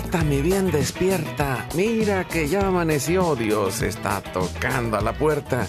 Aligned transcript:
Despierta, 0.00 0.24
mi 0.24 0.40
bien, 0.40 0.70
despierta. 0.70 1.68
Mira 1.76 2.26
que 2.26 2.48
ya 2.48 2.66
amaneció. 2.66 3.36
Dios 3.36 3.82
está 3.82 4.22
tocando 4.22 4.96
a 4.96 5.02
la 5.02 5.12
puerta. 5.12 5.66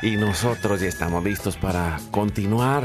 Y 0.00 0.16
nosotros 0.16 0.80
ya 0.80 0.88
estamos 0.88 1.22
listos 1.22 1.58
para 1.58 2.00
continuar 2.10 2.84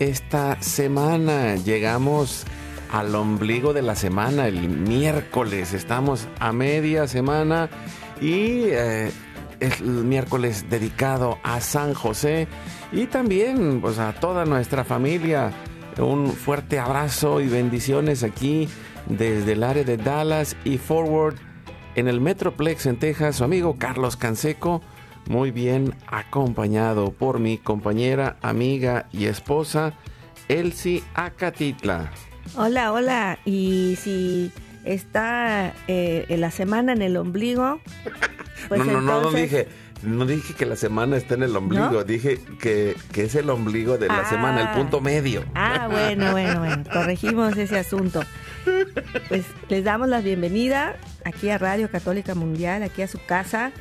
esta 0.00 0.60
semana. 0.60 1.54
Llegamos 1.54 2.44
al 2.90 3.14
ombligo 3.14 3.72
de 3.72 3.82
la 3.82 3.94
semana, 3.94 4.48
el 4.48 4.68
miércoles. 4.68 5.72
Estamos 5.74 6.26
a 6.40 6.50
media 6.50 7.06
semana 7.06 7.70
y 8.20 8.64
eh, 8.64 9.12
es 9.60 9.80
el 9.80 10.04
miércoles 10.04 10.68
dedicado 10.68 11.38
a 11.44 11.60
San 11.60 11.94
José 11.94 12.48
y 12.90 13.06
también 13.06 13.80
pues, 13.80 14.00
a 14.00 14.12
toda 14.12 14.44
nuestra 14.44 14.82
familia. 14.82 15.52
Un 15.98 16.32
fuerte 16.32 16.78
abrazo 16.78 17.40
y 17.40 17.48
bendiciones 17.48 18.22
aquí 18.22 18.68
desde 19.08 19.52
el 19.52 19.62
área 19.62 19.84
de 19.84 19.96
Dallas 19.96 20.56
y 20.64 20.78
Forward 20.78 21.36
en 21.94 22.08
el 22.08 22.20
Metroplex 22.20 22.84
en 22.86 22.98
Texas, 22.98 23.36
su 23.36 23.44
amigo 23.44 23.76
Carlos 23.78 24.16
Canseco, 24.16 24.82
muy 25.28 25.50
bien 25.50 25.94
acompañado 26.06 27.12
por 27.12 27.38
mi 27.38 27.56
compañera, 27.56 28.36
amiga 28.42 29.06
y 29.12 29.24
esposa, 29.26 29.94
Elsie 30.48 31.02
Acatitla. 31.14 32.10
Hola, 32.56 32.92
hola. 32.92 33.38
Y 33.46 33.96
si 33.96 34.52
está 34.84 35.72
eh, 35.88 36.26
en 36.28 36.40
la 36.42 36.50
semana 36.50 36.92
en 36.92 37.00
el 37.00 37.16
ombligo, 37.16 37.80
pues 38.68 38.80
no, 38.84 38.92
no, 38.92 39.00
no, 39.00 39.00
no 39.00 39.16
entonces- 39.18 39.42
dije, 39.42 39.68
no 40.02 40.26
dije 40.26 40.54
que 40.54 40.66
la 40.66 40.76
semana 40.76 41.16
está 41.16 41.34
en 41.34 41.42
el 41.44 41.56
ombligo, 41.56 41.90
¿No? 41.90 42.04
dije 42.04 42.38
que, 42.60 42.96
que 43.12 43.24
es 43.24 43.34
el 43.34 43.48
ombligo 43.50 43.98
de 43.98 44.08
la 44.08 44.20
Ah. 44.20 44.28
semana, 44.30 44.60
el 44.72 44.78
punto 44.78 45.00
medio. 45.00 45.44
Ah, 45.54 45.88
bueno, 45.90 46.32
bueno, 46.32 46.60
bueno, 46.60 46.84
corregimos 46.92 47.56
ese 47.56 47.78
asunto. 47.78 48.22
Pues 49.28 49.44
les 49.68 49.84
damos 49.84 50.08
la 50.08 50.20
bienvenida 50.20 50.96
aquí 51.24 51.50
a 51.50 51.58
Radio 51.58 51.90
Católica 51.90 52.34
Mundial, 52.34 52.82
aquí 52.82 53.02
a 53.02 53.08
su 53.08 53.18
casa. 53.24 53.72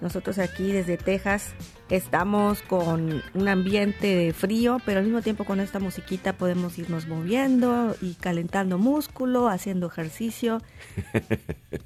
Nosotros 0.00 0.38
aquí 0.38 0.72
desde 0.72 0.96
Texas 0.96 1.52
estamos 1.90 2.62
con 2.62 3.22
un 3.34 3.48
ambiente 3.48 4.32
frío, 4.32 4.78
pero 4.86 5.00
al 5.00 5.04
mismo 5.04 5.20
tiempo 5.20 5.44
con 5.44 5.60
esta 5.60 5.78
musiquita 5.78 6.32
podemos 6.32 6.78
irnos 6.78 7.06
moviendo 7.06 7.94
y 8.00 8.14
calentando 8.14 8.78
músculo, 8.78 9.48
haciendo 9.48 9.86
ejercicio. 9.88 10.62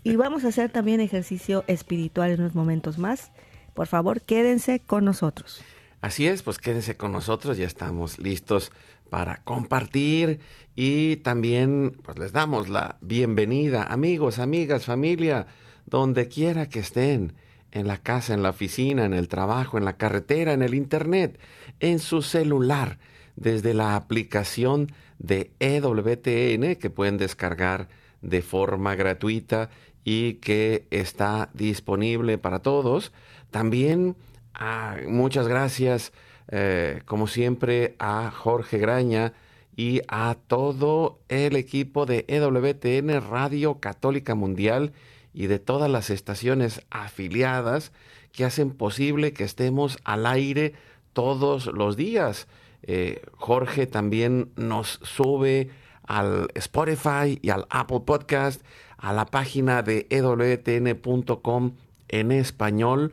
Y 0.07 0.17
vamos 0.17 0.45
a 0.45 0.49
hacer 0.49 0.71
también 0.71 1.01
ejercicio 1.01 1.65
espiritual 1.67 2.31
en 2.31 2.41
unos 2.41 2.55
momentos 2.55 2.99
más. 2.99 3.31
Por 3.75 3.87
favor, 3.87 4.23
quédense 4.23 4.81
con 4.81 5.05
nosotros. 5.05 5.63
Así 6.01 6.27
es, 6.27 6.43
pues 6.43 6.59
quédense 6.59 6.97
con 6.97 7.13
nosotros, 7.13 7.57
ya 7.57 7.67
estamos 7.67 8.19
listos 8.19 8.73
para 9.11 9.43
compartir 9.43 10.41
y 10.77 11.17
también 11.17 11.99
pues 12.03 12.19
les 12.19 12.33
damos 12.33 12.69
la 12.69 12.99
bienvenida, 13.01 13.85
amigos, 13.85 14.39
amigas, 14.39 14.85
familia, 14.85 15.47
donde 15.87 16.29
quiera 16.29 16.69
que 16.69 16.81
estén, 16.81 17.35
en 17.75 17.89
la 17.89 17.99
casa, 17.99 18.33
en 18.33 18.43
la 18.43 18.51
oficina, 18.51 19.05
en 19.05 19.13
el 19.13 19.29
trabajo, 19.29 19.77
en 19.77 19.85
la 19.85 19.97
carretera, 19.97 20.53
en 20.53 20.63
el 20.63 20.75
internet, 20.75 21.39
en 21.81 21.99
su 21.99 22.23
celular, 22.23 22.99
desde 23.37 23.75
la 23.75 23.97
aplicación 23.97 24.93
de 25.19 25.51
EWTN 25.59 26.77
que 26.77 26.91
pueden 26.91 27.19
descargar 27.19 27.89
de 28.23 28.43
forma 28.43 28.95
gratuita 28.95 29.71
y 30.05 30.35
que 30.35 30.87
está 30.91 31.51
disponible 31.53 32.39
para 32.39 32.61
todos. 32.61 33.13
También 33.55 34.17
Ah, 34.55 34.99
muchas 35.09 35.49
gracias, 35.49 36.13
eh, 36.49 37.03
como 37.07 37.27
siempre, 37.27 37.97
a 37.99 38.31
Jorge 38.31 38.79
Graña 38.79 39.33
y 39.77 40.03
a 40.07 40.37
todo 40.47 41.19
el 41.29 41.57
equipo 41.57 42.07
de 42.07 42.25
EWTN 42.29 43.21
Radio 43.29 43.81
Católica 43.81 44.37
Mundial 44.37 44.93
y 45.33 45.49
de 45.49 45.59
todas 45.59 45.91
las 45.91 46.11
estaciones 46.11 46.83
afiliadas 46.91 47.91
que 48.31 48.45
hacen 48.45 48.71
posible 48.71 49.33
que 49.33 49.43
estemos 49.43 49.99
al 50.05 50.27
aire 50.27 50.75
todos 51.13 51.67
los 51.67 51.97
días. 51.97 52.47
Eh, 52.85 53.23
Jorge 53.33 53.89
también 53.89 54.53
nos 54.55 55.01
sube 55.03 55.71
al 56.07 56.49
Spotify 56.55 57.41
y 57.43 57.51
al 57.51 57.67
Apple 57.71 58.03
Podcast, 58.07 58.63
a 58.99 59.13
la 59.13 59.27
página 59.27 59.83
de 59.83 60.07
ewtn.com 60.11 61.73
en 62.09 62.31
español 62.31 63.13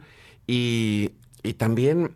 y, 0.54 1.54
también, 1.54 2.12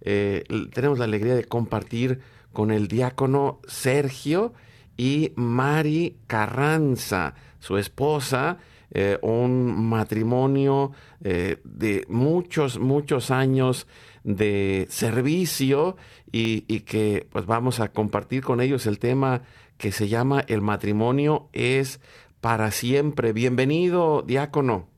Eh, 0.00 0.44
tenemos 0.72 0.98
la 0.98 1.04
alegría 1.04 1.34
de 1.34 1.44
compartir 1.44 2.20
con 2.52 2.70
el 2.70 2.88
diácono 2.88 3.60
Sergio 3.66 4.54
y 4.96 5.32
Mari 5.36 6.16
Carranza, 6.26 7.34
su 7.58 7.76
esposa, 7.76 8.58
eh, 8.92 9.18
un 9.22 9.88
matrimonio 9.88 10.92
eh, 11.22 11.58
de 11.64 12.04
muchos, 12.08 12.78
muchos 12.78 13.30
años 13.30 13.86
de 14.24 14.86
servicio 14.88 15.96
y, 16.32 16.80
que 16.80 17.26
pues 17.30 17.46
vamos 17.46 17.80
a 17.80 17.92
compartir 17.92 18.42
con 18.42 18.60
ellos 18.60 18.86
el 18.86 18.98
tema 18.98 19.42
que 19.78 19.92
se 19.92 20.08
llama 20.08 20.40
El 20.46 20.60
matrimonio 20.60 21.48
es 21.52 22.00
para 22.40 22.70
siempre. 22.70 23.32
Bienvenido, 23.32 24.22
diácono. 24.22 24.88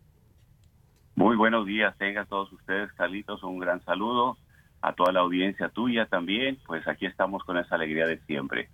Muy 1.14 1.36
buenos 1.36 1.66
días, 1.66 1.96
tengan 1.98 2.26
todos 2.26 2.52
ustedes, 2.52 2.92
Carlitos, 2.92 3.42
un 3.42 3.58
gran 3.58 3.82
saludo 3.84 4.38
a 4.80 4.94
toda 4.94 5.12
la 5.12 5.20
audiencia 5.20 5.68
tuya 5.68 6.06
también, 6.06 6.58
pues 6.66 6.86
aquí 6.88 7.06
estamos 7.06 7.44
con 7.44 7.56
esa 7.56 7.76
alegría 7.76 8.06
de 8.06 8.18
siempre. 8.20 8.68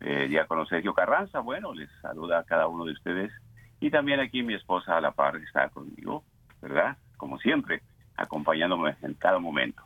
Eh, 0.00 0.26
Diácono 0.28 0.66
Sergio 0.66 0.92
Carranza, 0.92 1.40
bueno, 1.40 1.72
les 1.72 1.88
saluda 2.02 2.40
a 2.40 2.44
cada 2.44 2.66
uno 2.66 2.84
de 2.84 2.92
ustedes 2.92 3.32
y 3.80 3.90
también 3.90 4.20
aquí 4.20 4.42
mi 4.42 4.54
esposa 4.54 4.96
a 4.96 5.00
la 5.00 5.12
par 5.12 5.36
está 5.36 5.70
conmigo, 5.70 6.24
¿verdad? 6.60 6.98
Como 7.16 7.38
siempre, 7.38 7.80
acompañándome 8.16 8.96
en 9.02 9.14
cada 9.14 9.38
momento. 9.38 9.82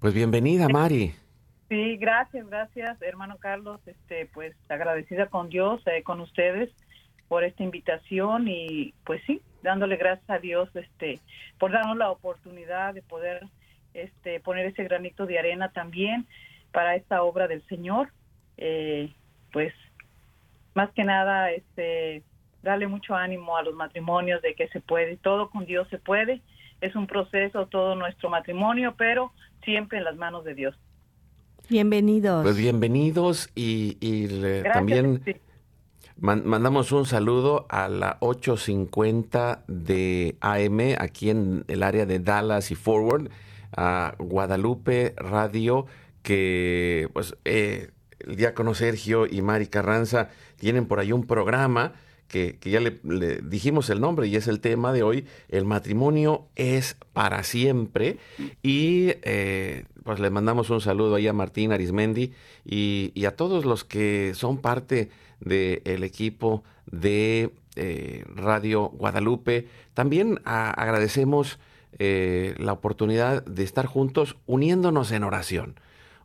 Pues 0.00 0.12
bienvenida, 0.12 0.68
Mari. 0.68 1.14
Sí, 1.68 1.96
gracias, 1.96 2.46
gracias, 2.48 3.00
hermano 3.00 3.38
Carlos. 3.38 3.80
Este, 3.86 4.26
pues 4.26 4.54
agradecida 4.68 5.26
con 5.26 5.48
Dios, 5.48 5.82
eh, 5.86 6.02
con 6.02 6.20
ustedes 6.20 6.70
por 7.28 7.44
esta 7.44 7.62
invitación 7.62 8.46
y 8.46 8.94
pues 9.04 9.20
sí, 9.26 9.40
dándole 9.62 9.96
gracias 9.96 10.28
a 10.30 10.38
Dios, 10.38 10.68
este, 10.74 11.18
por 11.58 11.72
darnos 11.72 11.96
la 11.96 12.10
oportunidad 12.10 12.94
de 12.94 13.02
poder, 13.02 13.46
este, 13.94 14.38
poner 14.40 14.66
ese 14.66 14.84
granito 14.84 15.26
de 15.26 15.38
arena 15.38 15.72
también 15.72 16.26
para 16.72 16.94
esta 16.94 17.22
obra 17.22 17.48
del 17.48 17.66
Señor. 17.66 18.10
Eh, 18.58 19.12
pues 19.50 19.72
más 20.74 20.90
que 20.92 21.04
nada, 21.04 21.50
este, 21.50 22.22
darle 22.62 22.86
mucho 22.86 23.14
ánimo 23.14 23.56
a 23.56 23.62
los 23.62 23.74
matrimonios 23.74 24.42
de 24.42 24.54
que 24.54 24.68
se 24.68 24.80
puede, 24.80 25.16
todo 25.16 25.48
con 25.48 25.64
Dios 25.64 25.88
se 25.88 25.98
puede. 25.98 26.42
Es 26.80 26.94
un 26.94 27.06
proceso 27.06 27.66
todo 27.66 27.94
nuestro 27.94 28.30
matrimonio, 28.30 28.94
pero 28.96 29.32
siempre 29.64 29.98
en 29.98 30.04
las 30.04 30.16
manos 30.16 30.44
de 30.44 30.54
Dios. 30.54 30.76
Bienvenidos. 31.68 32.44
Pues 32.44 32.56
bienvenidos 32.56 33.50
y, 33.54 33.96
y 34.00 34.28
también 34.62 35.22
mandamos 36.16 36.92
un 36.92 37.06
saludo 37.06 37.66
a 37.68 37.88
la 37.88 38.18
850 38.20 39.64
de 39.66 40.36
AM 40.40 40.80
aquí 40.98 41.30
en 41.30 41.64
el 41.68 41.82
área 41.82 42.06
de 42.06 42.20
Dallas 42.20 42.70
y 42.70 42.74
Forward, 42.74 43.30
a 43.76 44.14
Guadalupe 44.18 45.14
Radio, 45.16 45.86
que 46.22 47.08
pues 47.12 47.36
eh, 47.44 47.90
el 48.20 48.36
diácono 48.36 48.74
Sergio 48.74 49.26
y 49.26 49.42
Mari 49.42 49.66
Carranza 49.66 50.30
tienen 50.56 50.86
por 50.86 51.00
ahí 51.00 51.12
un 51.12 51.26
programa 51.26 51.94
que, 52.28 52.58
ya 52.62 52.80
le, 52.80 52.98
dijimos 53.42 53.90
el 53.90 54.00
nombre 54.00 54.26
y 54.26 54.36
es 54.36 54.48
el 54.48 54.60
tema 54.60 54.92
de 54.92 55.02
hoy, 55.02 55.26
el 55.48 55.64
matrimonio 55.64 56.46
es 56.56 56.96
para 57.12 57.42
siempre. 57.42 58.18
Y 58.62 59.12
eh, 59.22 59.84
pues 60.04 60.20
le 60.20 60.30
mandamos 60.30 60.70
un 60.70 60.80
saludo 60.80 61.14
ahí 61.14 61.26
a 61.26 61.32
Martín 61.32 61.72
Arismendi 61.72 62.32
y, 62.64 63.24
a 63.24 63.36
todos 63.36 63.64
los 63.64 63.84
que 63.84 64.32
son 64.34 64.58
parte 64.58 65.10
del 65.40 66.04
equipo 66.04 66.64
de 66.90 67.50
eh, 67.76 68.24
Radio 68.34 68.88
Guadalupe. 68.88 69.68
También 69.94 70.40
agradecemos 70.44 71.58
eh, 71.98 72.54
la 72.58 72.72
oportunidad 72.72 73.44
de 73.44 73.64
estar 73.64 73.86
juntos 73.86 74.36
uniéndonos 74.46 75.12
en 75.12 75.24
oración, 75.24 75.80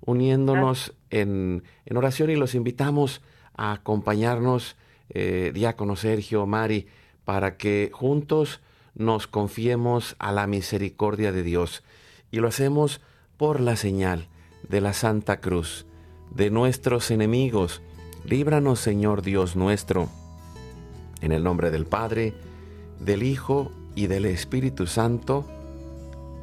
uniéndonos 0.06 0.94
en, 1.10 1.64
en 1.86 1.98
oración 1.98 2.30
y 2.30 2.36
los 2.36 2.56
invitamos 2.56 3.22
a 3.56 3.74
acompañarnos 3.74 4.76
eh, 5.14 5.52
diácono 5.54 5.96
Sergio, 5.96 6.46
Mari, 6.46 6.88
para 7.26 7.58
que 7.58 7.92
juntos 7.94 8.62
nos 8.96 9.28
confiemos 9.28 10.16
a 10.20 10.32
la 10.32 10.48
misericordia 10.48 11.32
de 11.32 11.44
Dios. 11.44 11.84
Y 12.32 12.38
lo 12.38 12.48
hacemos 12.48 13.02
por 13.38 13.60
la 13.60 13.76
señal 13.76 14.28
de 14.68 14.82
la 14.82 14.94
Santa 14.94 15.40
Cruz, 15.40 15.86
de 16.34 16.50
nuestros 16.50 17.12
enemigos. 17.12 17.82
Líbranos, 18.26 18.80
Señor 18.80 19.22
Dios 19.22 19.56
nuestro. 19.56 20.10
En 21.22 21.32
el 21.32 21.44
nombre 21.44 21.72
del 21.72 21.86
Padre, 21.86 22.34
del 23.00 23.24
Hijo 23.24 23.72
y 23.96 24.08
del 24.08 24.26
Espíritu 24.26 24.88
Santo. 24.88 25.46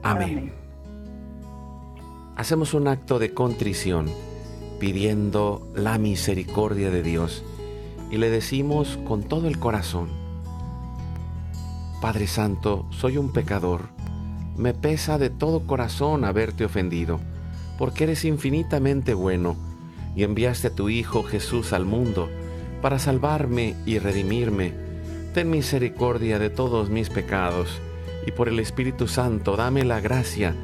Amén. 0.02 0.52
Hacemos 2.36 2.74
un 2.74 2.86
acto 2.86 3.18
de 3.18 3.34
contrición 3.34 4.10
pidiendo 4.78 5.66
la 5.74 5.98
misericordia 5.98 6.90
de 6.90 7.02
Dios 7.02 7.42
y 8.10 8.16
le 8.16 8.30
decimos 8.30 8.98
con 9.06 9.22
todo 9.22 9.48
el 9.48 9.58
corazón, 9.58 10.08
Padre 12.00 12.28
Santo, 12.28 12.86
soy 12.90 13.16
un 13.16 13.32
pecador, 13.32 13.88
me 14.56 14.72
pesa 14.72 15.18
de 15.18 15.30
todo 15.30 15.66
corazón 15.66 16.24
haberte 16.24 16.64
ofendido, 16.64 17.18
porque 17.76 18.04
eres 18.04 18.24
infinitamente 18.24 19.14
bueno 19.14 19.56
y 20.14 20.24
enviaste 20.24 20.68
a 20.68 20.74
tu 20.74 20.88
Hijo 20.88 21.22
Jesús 21.22 21.72
al 21.72 21.84
mundo 21.84 22.28
para 22.82 22.98
salvarme 22.98 23.74
y 23.86 23.98
redimirme. 23.98 24.72
Ten 25.34 25.50
misericordia 25.50 26.38
de 26.38 26.50
todos 26.50 26.90
mis 26.90 27.10
pecados 27.10 27.80
y 28.26 28.32
por 28.32 28.48
el 28.48 28.58
Espíritu 28.60 29.08
Santo 29.08 29.56
dame 29.56 29.84
la 29.84 30.00
gracia 30.00 30.54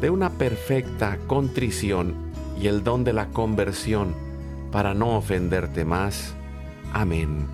de 0.00 0.10
una 0.10 0.30
perfecta 0.30 1.18
contrición 1.26 2.14
y 2.60 2.66
el 2.66 2.84
don 2.84 3.04
de 3.04 3.12
la 3.12 3.28
conversión 3.28 4.14
para 4.70 4.94
no 4.94 5.16
ofenderte 5.16 5.84
más. 5.84 6.34
Amén. 6.94 7.48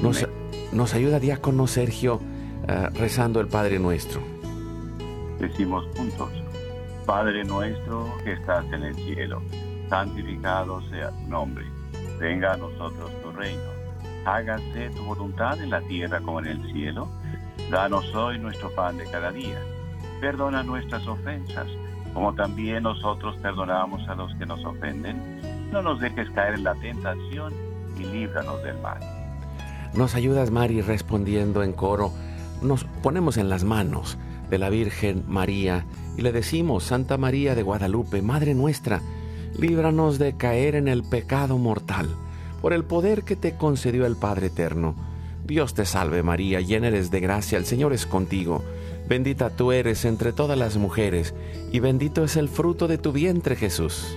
Nos, 0.00 0.26
nos, 0.72 0.94
ayuda 0.94 1.18
diácono 1.18 1.66
Sergio 1.66 2.14
uh, 2.14 2.96
rezando 2.96 3.40
el 3.40 3.48
Padre 3.48 3.80
Nuestro. 3.80 4.22
Decimos 5.40 5.84
juntos, 5.96 6.30
Padre 7.04 7.44
nuestro 7.44 8.06
que 8.22 8.32
estás 8.34 8.64
en 8.66 8.84
el 8.84 8.94
cielo, 8.94 9.42
santificado 9.88 10.80
sea 10.88 11.10
tu 11.10 11.28
nombre, 11.28 11.66
venga 12.20 12.52
a 12.52 12.56
nosotros 12.56 13.10
tu 13.22 13.32
reino, 13.32 13.62
hágase 14.24 14.88
tu 14.90 15.04
voluntad 15.04 15.60
en 15.60 15.70
la 15.70 15.80
tierra 15.82 16.20
como 16.20 16.38
en 16.38 16.46
el 16.46 16.72
cielo, 16.72 17.08
danos 17.70 18.14
hoy 18.14 18.38
nuestro 18.38 18.70
pan 18.74 18.96
de 18.96 19.04
cada 19.10 19.32
día, 19.32 19.60
perdona 20.20 20.62
nuestras 20.62 21.04
ofensas, 21.08 21.66
como 22.14 22.32
también 22.34 22.84
nosotros 22.84 23.36
perdonamos 23.42 24.08
a 24.08 24.14
los 24.14 24.32
que 24.36 24.46
nos 24.46 24.64
ofenden, 24.64 25.20
no 25.72 25.82
nos 25.82 26.00
dejes 26.00 26.30
caer 26.30 26.54
en 26.54 26.64
la 26.64 26.74
tentación, 26.76 27.52
y 27.98 28.04
líbranos 28.04 28.62
del 28.62 28.78
mal. 28.80 29.00
Nos 29.94 30.14
ayudas, 30.14 30.50
Mari, 30.50 30.80
respondiendo 30.80 31.62
en 31.62 31.72
coro. 31.72 32.12
Nos 32.62 32.84
ponemos 33.02 33.36
en 33.36 33.48
las 33.48 33.64
manos 33.64 34.18
de 34.50 34.58
la 34.58 34.68
Virgen 34.68 35.24
María 35.28 35.86
y 36.16 36.22
le 36.22 36.32
decimos, 36.32 36.84
Santa 36.84 37.16
María 37.16 37.54
de 37.54 37.62
Guadalupe, 37.62 38.22
Madre 38.22 38.54
nuestra, 38.54 39.02
líbranos 39.58 40.18
de 40.18 40.36
caer 40.36 40.74
en 40.74 40.88
el 40.88 41.02
pecado 41.02 41.58
mortal, 41.58 42.08
por 42.60 42.72
el 42.72 42.84
poder 42.84 43.22
que 43.22 43.36
te 43.36 43.56
concedió 43.56 44.06
el 44.06 44.16
Padre 44.16 44.46
Eterno. 44.48 44.94
Dios 45.46 45.74
te 45.74 45.84
salve 45.84 46.22
María, 46.22 46.60
llena 46.60 46.88
eres 46.88 47.10
de 47.10 47.20
gracia, 47.20 47.58
el 47.58 47.66
Señor 47.66 47.92
es 47.92 48.06
contigo. 48.06 48.64
Bendita 49.08 49.50
tú 49.50 49.72
eres 49.72 50.04
entre 50.04 50.32
todas 50.32 50.58
las 50.58 50.76
mujeres, 50.76 51.34
y 51.70 51.80
bendito 51.80 52.24
es 52.24 52.36
el 52.36 52.48
fruto 52.48 52.88
de 52.88 52.98
tu 52.98 53.12
vientre 53.12 53.54
Jesús. 53.54 54.16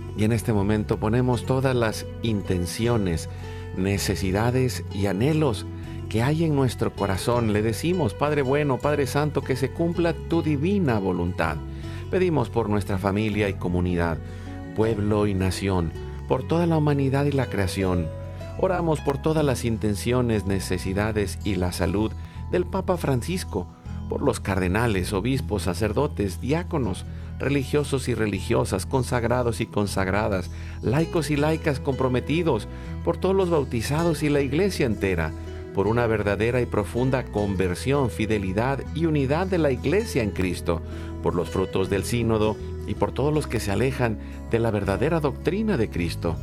Y 0.17 0.23
en 0.23 0.31
este 0.31 0.53
momento 0.53 0.99
ponemos 0.99 1.45
todas 1.45 1.75
las 1.75 2.05
intenciones, 2.21 3.29
necesidades 3.77 4.83
y 4.93 5.05
anhelos 5.05 5.65
que 6.09 6.21
hay 6.21 6.43
en 6.43 6.55
nuestro 6.55 6.93
corazón. 6.93 7.53
Le 7.53 7.61
decimos, 7.61 8.13
Padre 8.13 8.41
bueno, 8.41 8.77
Padre 8.77 9.07
Santo, 9.07 9.41
que 9.41 9.55
se 9.55 9.71
cumpla 9.71 10.13
tu 10.13 10.41
divina 10.41 10.99
voluntad. 10.99 11.55
Pedimos 12.09 12.49
por 12.49 12.69
nuestra 12.69 12.97
familia 12.97 13.47
y 13.47 13.53
comunidad, 13.53 14.17
pueblo 14.75 15.27
y 15.27 15.33
nación, 15.33 15.93
por 16.27 16.43
toda 16.45 16.65
la 16.65 16.77
humanidad 16.77 17.25
y 17.25 17.31
la 17.31 17.45
creación. 17.45 18.07
Oramos 18.59 18.99
por 18.99 19.17
todas 19.17 19.45
las 19.45 19.63
intenciones, 19.63 20.45
necesidades 20.45 21.39
y 21.45 21.55
la 21.55 21.71
salud 21.71 22.11
del 22.51 22.65
Papa 22.65 22.97
Francisco, 22.97 23.67
por 24.09 24.21
los 24.21 24.41
cardenales, 24.41 25.13
obispos, 25.13 25.63
sacerdotes, 25.63 26.41
diáconos, 26.41 27.05
religiosos 27.41 28.07
y 28.07 28.13
religiosas, 28.13 28.85
consagrados 28.85 29.59
y 29.59 29.65
consagradas, 29.65 30.49
laicos 30.81 31.29
y 31.29 31.35
laicas 31.35 31.79
comprometidos, 31.79 32.67
por 33.03 33.17
todos 33.17 33.35
los 33.35 33.49
bautizados 33.49 34.23
y 34.23 34.29
la 34.29 34.41
iglesia 34.41 34.85
entera, 34.85 35.33
por 35.73 35.87
una 35.87 36.07
verdadera 36.07 36.61
y 36.61 36.65
profunda 36.65 37.25
conversión, 37.25 38.09
fidelidad 38.09 38.79
y 38.93 39.05
unidad 39.05 39.47
de 39.47 39.57
la 39.57 39.71
iglesia 39.71 40.23
en 40.23 40.31
Cristo, 40.31 40.81
por 41.23 41.35
los 41.35 41.49
frutos 41.49 41.89
del 41.89 42.03
sínodo 42.03 42.55
y 42.87 42.95
por 42.95 43.11
todos 43.11 43.33
los 43.33 43.47
que 43.47 43.59
se 43.59 43.71
alejan 43.71 44.17
de 44.49 44.59
la 44.59 44.71
verdadera 44.71 45.19
doctrina 45.19 45.77
de 45.77 45.89
Cristo. 45.89 46.35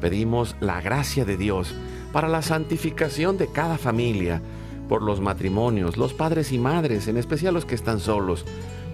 Pedimos 0.00 0.56
la 0.60 0.80
gracia 0.80 1.24
de 1.24 1.36
Dios 1.36 1.74
para 2.12 2.28
la 2.28 2.42
santificación 2.42 3.38
de 3.38 3.46
cada 3.46 3.78
familia, 3.78 4.42
por 4.88 5.02
los 5.02 5.20
matrimonios, 5.20 5.96
los 5.96 6.12
padres 6.12 6.52
y 6.52 6.58
madres, 6.58 7.08
en 7.08 7.16
especial 7.16 7.54
los 7.54 7.64
que 7.64 7.74
están 7.74 8.00
solos, 8.00 8.44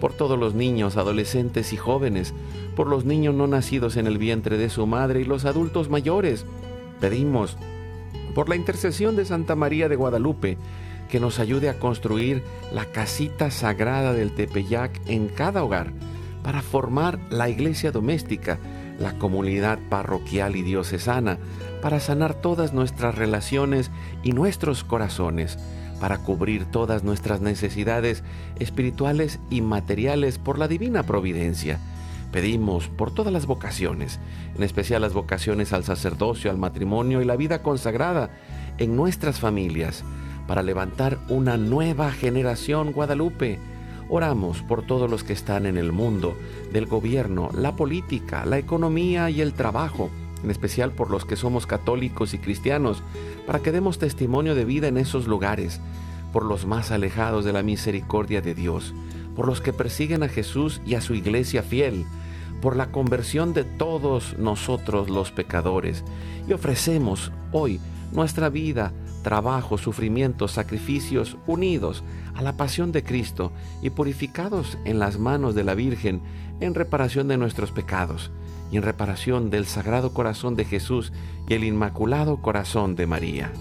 por 0.00 0.12
todos 0.12 0.38
los 0.38 0.54
niños, 0.54 0.96
adolescentes 0.96 1.72
y 1.72 1.76
jóvenes, 1.76 2.34
por 2.76 2.86
los 2.86 3.04
niños 3.04 3.34
no 3.34 3.46
nacidos 3.46 3.96
en 3.96 4.06
el 4.06 4.18
vientre 4.18 4.56
de 4.56 4.70
su 4.70 4.86
madre 4.86 5.20
y 5.20 5.24
los 5.24 5.44
adultos 5.44 5.88
mayores. 5.88 6.44
Pedimos 7.00 7.56
por 8.34 8.48
la 8.48 8.56
intercesión 8.56 9.16
de 9.16 9.24
Santa 9.24 9.56
María 9.56 9.88
de 9.88 9.96
Guadalupe, 9.96 10.58
que 11.08 11.20
nos 11.20 11.38
ayude 11.38 11.68
a 11.68 11.78
construir 11.78 12.42
la 12.72 12.84
casita 12.84 13.50
sagrada 13.50 14.12
del 14.12 14.34
Tepeyac 14.34 15.00
en 15.06 15.28
cada 15.28 15.64
hogar, 15.64 15.92
para 16.42 16.62
formar 16.62 17.18
la 17.30 17.48
iglesia 17.48 17.90
doméstica, 17.90 18.58
la 18.98 19.18
comunidad 19.18 19.78
parroquial 19.88 20.56
y 20.56 20.62
diocesana, 20.62 21.38
para 21.82 22.00
sanar 22.00 22.34
todas 22.34 22.72
nuestras 22.72 23.14
relaciones 23.14 23.90
y 24.22 24.32
nuestros 24.32 24.84
corazones, 24.84 25.58
para 26.00 26.18
cubrir 26.18 26.64
todas 26.66 27.04
nuestras 27.04 27.40
necesidades 27.40 28.22
espirituales 28.58 29.38
y 29.50 29.60
materiales 29.60 30.38
por 30.38 30.58
la 30.58 30.68
divina 30.68 31.02
providencia. 31.02 31.78
Pedimos 32.32 32.88
por 32.88 33.10
todas 33.10 33.32
las 33.32 33.46
vocaciones, 33.46 34.20
en 34.56 34.62
especial 34.62 35.02
las 35.02 35.14
vocaciones 35.14 35.72
al 35.72 35.84
sacerdocio, 35.84 36.50
al 36.50 36.58
matrimonio 36.58 37.22
y 37.22 37.24
la 37.24 37.36
vida 37.36 37.62
consagrada 37.62 38.30
en 38.78 38.96
nuestras 38.96 39.40
familias, 39.40 40.04
para 40.46 40.62
levantar 40.62 41.18
una 41.28 41.56
nueva 41.56 42.12
generación 42.12 42.92
Guadalupe, 42.92 43.58
Oramos 44.10 44.62
por 44.62 44.86
todos 44.86 45.10
los 45.10 45.22
que 45.22 45.34
están 45.34 45.66
en 45.66 45.76
el 45.76 45.92
mundo, 45.92 46.34
del 46.72 46.86
gobierno, 46.86 47.50
la 47.52 47.76
política, 47.76 48.46
la 48.46 48.56
economía 48.56 49.28
y 49.28 49.42
el 49.42 49.52
trabajo, 49.52 50.10
en 50.42 50.50
especial 50.50 50.92
por 50.92 51.10
los 51.10 51.24
que 51.24 51.36
somos 51.36 51.66
católicos 51.66 52.34
y 52.34 52.38
cristianos, 52.38 53.02
para 53.46 53.60
que 53.60 53.72
demos 53.72 53.98
testimonio 53.98 54.54
de 54.54 54.64
vida 54.64 54.88
en 54.88 54.98
esos 54.98 55.26
lugares, 55.26 55.80
por 56.32 56.44
los 56.44 56.66
más 56.66 56.90
alejados 56.90 57.44
de 57.44 57.52
la 57.52 57.62
misericordia 57.62 58.40
de 58.40 58.54
Dios, 58.54 58.94
por 59.34 59.46
los 59.46 59.60
que 59.60 59.72
persiguen 59.72 60.22
a 60.22 60.28
Jesús 60.28 60.80
y 60.86 60.94
a 60.94 61.00
su 61.00 61.14
iglesia 61.14 61.62
fiel, 61.62 62.04
por 62.60 62.76
la 62.76 62.90
conversión 62.90 63.54
de 63.54 63.64
todos 63.64 64.36
nosotros 64.38 65.08
los 65.08 65.30
pecadores, 65.30 66.04
y 66.48 66.52
ofrecemos 66.52 67.32
hoy 67.52 67.80
nuestra 68.12 68.48
vida, 68.48 68.92
trabajo, 69.22 69.78
sufrimientos, 69.78 70.52
sacrificios 70.52 71.36
unidos 71.46 72.02
a 72.34 72.42
la 72.42 72.56
pasión 72.56 72.92
de 72.92 73.02
Cristo 73.02 73.52
y 73.82 73.90
purificados 73.90 74.78
en 74.84 74.98
las 74.98 75.18
manos 75.18 75.54
de 75.54 75.64
la 75.64 75.74
Virgen 75.74 76.22
en 76.60 76.74
reparación 76.74 77.28
de 77.28 77.36
nuestros 77.36 77.70
pecados 77.70 78.30
y 78.70 78.76
en 78.76 78.82
reparación 78.82 79.50
del 79.50 79.66
Sagrado 79.66 80.12
Corazón 80.12 80.56
de 80.56 80.64
Jesús 80.64 81.12
y 81.48 81.54
el 81.54 81.64
Inmaculado 81.64 82.42
Corazón 82.42 82.96
de 82.96 83.06
María. 83.06 83.52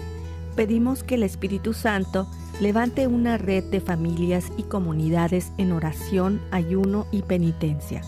Pedimos 0.56 1.02
que 1.02 1.14
el 1.14 1.22
Espíritu 1.22 1.72
Santo 1.72 2.26
levante 2.60 3.06
una 3.06 3.38
red 3.38 3.64
de 3.64 3.80
familias 3.80 4.50
y 4.56 4.64
comunidades 4.64 5.52
en 5.56 5.72
oración, 5.72 6.40
ayuno 6.50 7.06
y 7.12 7.22
penitencia, 7.22 8.02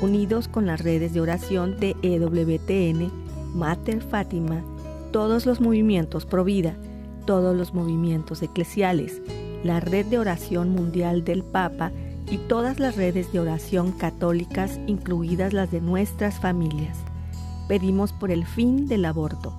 unidos 0.00 0.48
con 0.48 0.66
las 0.66 0.80
redes 0.80 1.12
de 1.12 1.20
oración 1.20 1.78
de 1.78 1.94
EWTN, 2.02 3.12
Mater 3.54 4.02
Fátima, 4.02 4.62
todos 5.12 5.44
los 5.44 5.60
movimientos 5.60 6.24
pro 6.24 6.44
vida, 6.44 6.74
todos 7.26 7.54
los 7.54 7.74
movimientos 7.74 8.42
eclesiales, 8.42 9.20
la 9.62 9.78
Red 9.78 10.06
de 10.06 10.18
Oración 10.18 10.70
Mundial 10.70 11.24
del 11.24 11.44
Papa 11.44 11.92
y 12.32 12.38
todas 12.38 12.80
las 12.80 12.96
redes 12.96 13.30
de 13.30 13.40
oración 13.40 13.92
católicas, 13.92 14.80
incluidas 14.86 15.52
las 15.52 15.70
de 15.70 15.82
nuestras 15.82 16.40
familias. 16.40 16.96
Pedimos 17.68 18.14
por 18.14 18.30
el 18.30 18.46
fin 18.46 18.88
del 18.88 19.04
aborto 19.04 19.52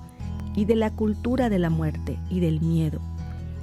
y 0.56 0.64
de 0.64 0.74
la 0.74 0.90
cultura 0.90 1.48
de 1.48 1.60
la 1.60 1.70
muerte 1.70 2.18
y 2.28 2.40
del 2.40 2.60
miedo, 2.60 2.98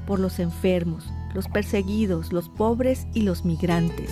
por 0.08 0.18
los 0.22 0.40
enfermos, 0.40 1.12
los 1.34 1.50
perseguidos, 1.50 2.32
los 2.32 2.48
pobres 2.48 3.06
y 3.14 3.24
los 3.24 3.44
migrantes, 3.44 4.10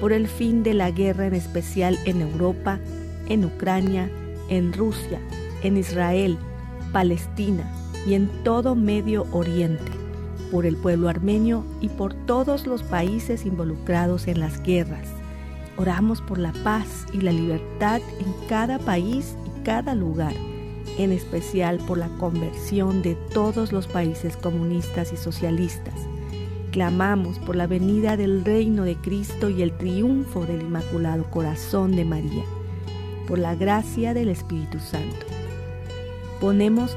por 0.00 0.12
el 0.12 0.26
fin 0.26 0.64
de 0.64 0.74
la 0.74 0.90
guerra 0.90 1.26
en 1.26 1.34
especial 1.34 1.96
en 2.04 2.20
Europa, 2.20 2.80
en 3.28 3.44
Ucrania, 3.44 4.10
en 4.48 4.72
Rusia, 4.72 5.20
en 5.62 5.76
Israel, 5.76 6.38
Palestina 6.92 7.72
y 8.04 8.14
en 8.14 8.28
todo 8.42 8.74
Medio 8.74 9.28
Oriente 9.30 10.03
por 10.50 10.66
el 10.66 10.76
pueblo 10.76 11.08
armenio 11.08 11.64
y 11.80 11.88
por 11.88 12.14
todos 12.14 12.66
los 12.66 12.82
países 12.82 13.46
involucrados 13.46 14.26
en 14.28 14.40
las 14.40 14.62
guerras. 14.62 15.08
Oramos 15.76 16.20
por 16.20 16.38
la 16.38 16.52
paz 16.62 17.06
y 17.12 17.20
la 17.20 17.32
libertad 17.32 18.00
en 18.20 18.48
cada 18.48 18.78
país 18.78 19.36
y 19.46 19.64
cada 19.64 19.94
lugar, 19.94 20.34
en 20.98 21.10
especial 21.10 21.78
por 21.78 21.98
la 21.98 22.08
conversión 22.18 23.02
de 23.02 23.16
todos 23.32 23.72
los 23.72 23.86
países 23.86 24.36
comunistas 24.36 25.12
y 25.12 25.16
socialistas. 25.16 25.94
Clamamos 26.70 27.38
por 27.38 27.56
la 27.56 27.66
venida 27.66 28.16
del 28.16 28.44
reino 28.44 28.84
de 28.84 28.96
Cristo 28.96 29.48
y 29.48 29.62
el 29.62 29.76
triunfo 29.76 30.44
del 30.44 30.62
Inmaculado 30.62 31.24
Corazón 31.30 31.96
de 31.96 32.04
María, 32.04 32.44
por 33.26 33.38
la 33.38 33.54
gracia 33.54 34.14
del 34.14 34.28
Espíritu 34.28 34.78
Santo. 34.78 35.26
Ponemos 36.40 36.96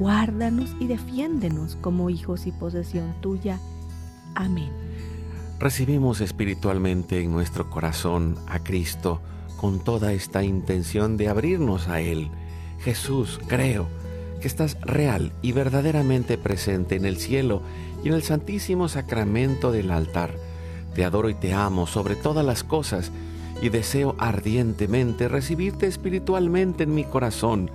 guárdanos 0.00 0.74
y 0.80 0.86
defiéndenos 0.86 1.76
como 1.82 2.08
hijos 2.08 2.46
y 2.46 2.52
posesión 2.52 3.14
tuya. 3.20 3.60
Amén. 4.34 4.70
Recibimos 5.58 6.22
espiritualmente 6.22 7.20
en 7.20 7.30
nuestro 7.30 7.68
corazón 7.68 8.36
a 8.48 8.60
Cristo 8.60 9.20
con 9.58 9.84
toda 9.84 10.14
esta 10.14 10.42
intención 10.42 11.18
de 11.18 11.28
abrirnos 11.28 11.88
a 11.88 12.00
Él. 12.00 12.30
Jesús, 12.78 13.38
creo 13.46 13.88
que 14.40 14.48
estás 14.48 14.80
real 14.80 15.34
y 15.42 15.52
verdaderamente 15.52 16.38
presente 16.38 16.96
en 16.96 17.04
el 17.04 17.18
cielo 17.18 17.60
y 18.02 18.08
en 18.08 18.14
el 18.14 18.22
santísimo 18.22 18.88
sacramento 18.88 19.70
del 19.70 19.90
altar. 19.90 20.34
Te 20.94 21.04
adoro 21.04 21.28
y 21.28 21.34
te 21.34 21.52
amo 21.52 21.86
sobre 21.86 22.16
todas 22.16 22.44
las 22.44 22.64
cosas 22.64 23.12
y 23.60 23.68
deseo 23.68 24.16
ardientemente 24.18 25.28
recibirte 25.28 25.86
espiritualmente 25.86 26.84
en 26.84 26.94
mi 26.94 27.04
corazón 27.04 27.70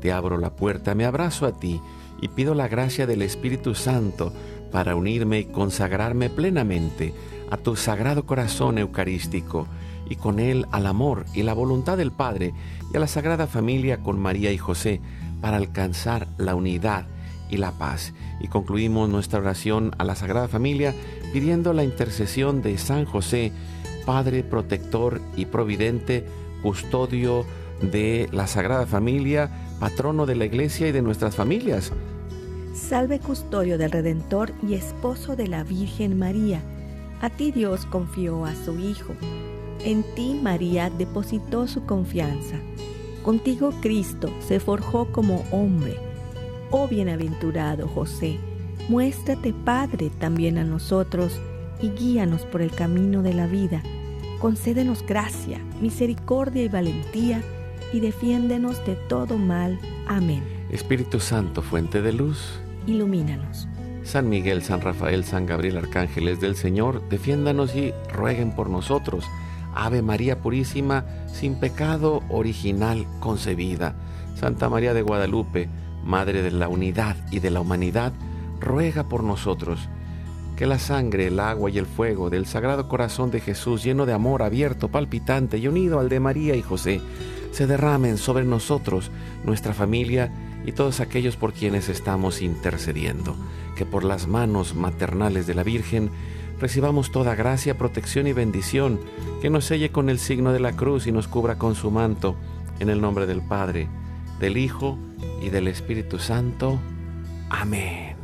te 0.00 0.12
abro 0.12 0.38
la 0.38 0.50
puerta, 0.50 0.94
me 0.94 1.04
abrazo 1.04 1.46
a 1.46 1.52
ti 1.52 1.80
y 2.20 2.28
pido 2.28 2.54
la 2.54 2.68
gracia 2.68 3.06
del 3.06 3.22
Espíritu 3.22 3.74
Santo 3.74 4.32
para 4.72 4.96
unirme 4.96 5.40
y 5.40 5.44
consagrarme 5.46 6.30
plenamente 6.30 7.14
a 7.50 7.56
tu 7.56 7.76
sagrado 7.76 8.24
corazón 8.26 8.78
eucarístico 8.78 9.66
y 10.08 10.16
con 10.16 10.38
él 10.38 10.66
al 10.72 10.86
amor 10.86 11.24
y 11.34 11.42
la 11.42 11.54
voluntad 11.54 11.96
del 11.96 12.12
Padre 12.12 12.52
y 12.92 12.96
a 12.96 13.00
la 13.00 13.06
Sagrada 13.06 13.46
Familia 13.46 13.98
con 13.98 14.18
María 14.18 14.52
y 14.52 14.58
José 14.58 15.00
para 15.40 15.56
alcanzar 15.56 16.28
la 16.36 16.54
unidad 16.54 17.06
y 17.48 17.56
la 17.56 17.72
paz. 17.72 18.12
Y 18.40 18.48
concluimos 18.48 19.08
nuestra 19.08 19.40
oración 19.40 19.94
a 19.98 20.04
la 20.04 20.14
Sagrada 20.14 20.48
Familia 20.48 20.94
pidiendo 21.32 21.72
la 21.72 21.84
intercesión 21.84 22.62
de 22.62 22.78
San 22.78 23.04
José, 23.04 23.52
Padre 24.06 24.42
protector 24.42 25.20
y 25.36 25.46
providente, 25.46 26.26
custodio 26.62 27.44
de 27.80 28.28
la 28.32 28.46
Sagrada 28.46 28.86
Familia, 28.86 29.50
patrono 29.80 30.26
de 30.26 30.36
la 30.36 30.44
Iglesia 30.44 30.86
y 30.86 30.92
de 30.92 31.02
nuestras 31.02 31.34
familias. 31.34 31.90
Salve 32.74 33.18
custodio 33.18 33.78
del 33.78 33.90
Redentor 33.90 34.52
y 34.62 34.74
esposo 34.74 35.34
de 35.34 35.48
la 35.48 35.64
Virgen 35.64 36.18
María. 36.18 36.62
A 37.20 37.30
ti 37.30 37.50
Dios 37.50 37.86
confió 37.86 38.44
a 38.44 38.54
su 38.54 38.78
Hijo. 38.78 39.14
En 39.82 40.04
ti 40.14 40.38
María 40.40 40.90
depositó 40.90 41.66
su 41.66 41.84
confianza. 41.86 42.56
Contigo 43.24 43.72
Cristo 43.80 44.30
se 44.46 44.60
forjó 44.60 45.10
como 45.10 45.44
hombre. 45.50 45.96
Oh 46.70 46.86
bienaventurado 46.86 47.88
José, 47.88 48.38
Muéstrate, 48.88 49.52
Padre, 49.52 50.10
también 50.18 50.58
a 50.58 50.64
nosotros 50.64 51.40
y 51.80 51.90
guíanos 51.90 52.42
por 52.42 52.60
el 52.60 52.70
camino 52.70 53.22
de 53.22 53.34
la 53.34 53.46
vida. 53.46 53.82
Concédenos 54.40 55.06
gracia, 55.06 55.58
misericordia 55.80 56.64
y 56.64 56.68
valentía 56.68 57.42
y 57.92 58.00
defiéndenos 58.00 58.84
de 58.86 58.94
todo 58.96 59.36
mal. 59.38 59.78
Amén. 60.06 60.42
Espíritu 60.70 61.20
Santo, 61.20 61.62
fuente 61.62 62.02
de 62.02 62.12
luz, 62.12 62.60
ilumínanos. 62.86 63.66
San 64.02 64.28
Miguel, 64.28 64.62
San 64.62 64.80
Rafael, 64.80 65.24
San 65.24 65.46
Gabriel, 65.46 65.76
arcángeles 65.76 66.40
del 66.40 66.56
Señor, 66.56 67.02
defiéndanos 67.08 67.74
y 67.74 67.92
rueguen 68.12 68.52
por 68.54 68.70
nosotros. 68.70 69.24
Ave 69.74 70.02
María 70.02 70.40
Purísima, 70.40 71.04
sin 71.26 71.60
pecado 71.60 72.22
original 72.28 73.06
concebida. 73.20 73.94
Santa 74.34 74.68
María 74.68 74.94
de 74.94 75.02
Guadalupe, 75.02 75.68
Madre 76.02 76.42
de 76.42 76.50
la 76.50 76.68
Unidad 76.68 77.16
y 77.30 77.40
de 77.40 77.50
la 77.50 77.60
Humanidad, 77.60 78.12
ruega 78.58 79.08
por 79.08 79.22
nosotros. 79.22 79.88
Que 80.56 80.66
la 80.66 80.78
sangre, 80.78 81.26
el 81.26 81.38
agua 81.38 81.70
y 81.70 81.78
el 81.78 81.86
fuego 81.86 82.30
del 82.30 82.46
Sagrado 82.46 82.88
Corazón 82.88 83.30
de 83.30 83.40
Jesús, 83.40 83.84
lleno 83.84 84.06
de 84.06 84.12
amor 84.12 84.42
abierto, 84.42 84.88
palpitante 84.88 85.58
y 85.58 85.68
unido 85.68 86.00
al 86.00 86.08
de 86.08 86.20
María 86.20 86.56
y 86.56 86.62
José, 86.62 87.00
se 87.50 87.66
derramen 87.66 88.16
sobre 88.16 88.44
nosotros, 88.44 89.10
nuestra 89.44 89.74
familia 89.74 90.30
y 90.64 90.72
todos 90.72 91.00
aquellos 91.00 91.36
por 91.36 91.52
quienes 91.52 91.88
estamos 91.88 92.42
intercediendo. 92.42 93.36
Que 93.76 93.86
por 93.86 94.04
las 94.04 94.26
manos 94.26 94.74
maternales 94.74 95.46
de 95.46 95.54
la 95.54 95.62
Virgen 95.62 96.10
recibamos 96.60 97.10
toda 97.10 97.34
gracia, 97.34 97.78
protección 97.78 98.26
y 98.26 98.32
bendición, 98.32 99.00
que 99.40 99.50
nos 99.50 99.64
selle 99.64 99.90
con 99.90 100.10
el 100.10 100.18
signo 100.18 100.52
de 100.52 100.60
la 100.60 100.72
cruz 100.72 101.06
y 101.06 101.12
nos 101.12 101.28
cubra 101.28 101.56
con 101.56 101.74
su 101.74 101.90
manto, 101.90 102.36
en 102.78 102.90
el 102.90 103.00
nombre 103.00 103.26
del 103.26 103.40
Padre, 103.40 103.88
del 104.38 104.56
Hijo 104.56 104.98
y 105.42 105.50
del 105.50 105.68
Espíritu 105.68 106.18
Santo. 106.18 106.78
Amén. 107.48 108.16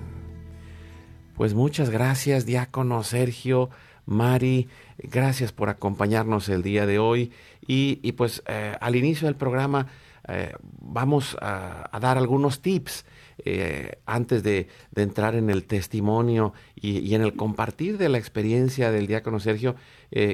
Pues 1.35 1.52
muchas 1.54 1.90
gracias, 1.90 2.47
diácono 2.47 3.02
Sergio, 3.02 3.71
Mari, 4.06 4.68
gracias 4.98 5.52
por 5.52 5.68
acompañarnos 5.68 6.48
el 6.48 6.62
día 6.62 6.86
de 6.86 6.98
hoy. 7.00 7.32
Y, 7.66 8.12
pues 8.12 8.42
eh, 8.46 8.76
al 8.80 8.94
inicio 8.94 9.26
del 9.26 9.34
programa 9.34 9.88
eh, 10.28 10.52
vamos 10.80 11.36
a, 11.40 11.90
dar 12.00 12.16
algunos 12.16 12.62
tips 12.62 13.04
eh, 13.44 13.98
antes 14.06 14.44
de, 14.44 14.68
entrar 14.94 15.34
en 15.34 15.50
el 15.50 15.64
testimonio 15.64 16.54
y, 16.76 17.14
en 17.14 17.22
el 17.22 17.34
compartir 17.34 17.98
de 17.98 18.08
la 18.08 18.18
experiencia 18.18 18.92
del 18.92 19.08
diácono 19.08 19.40
Sergio. 19.40 19.75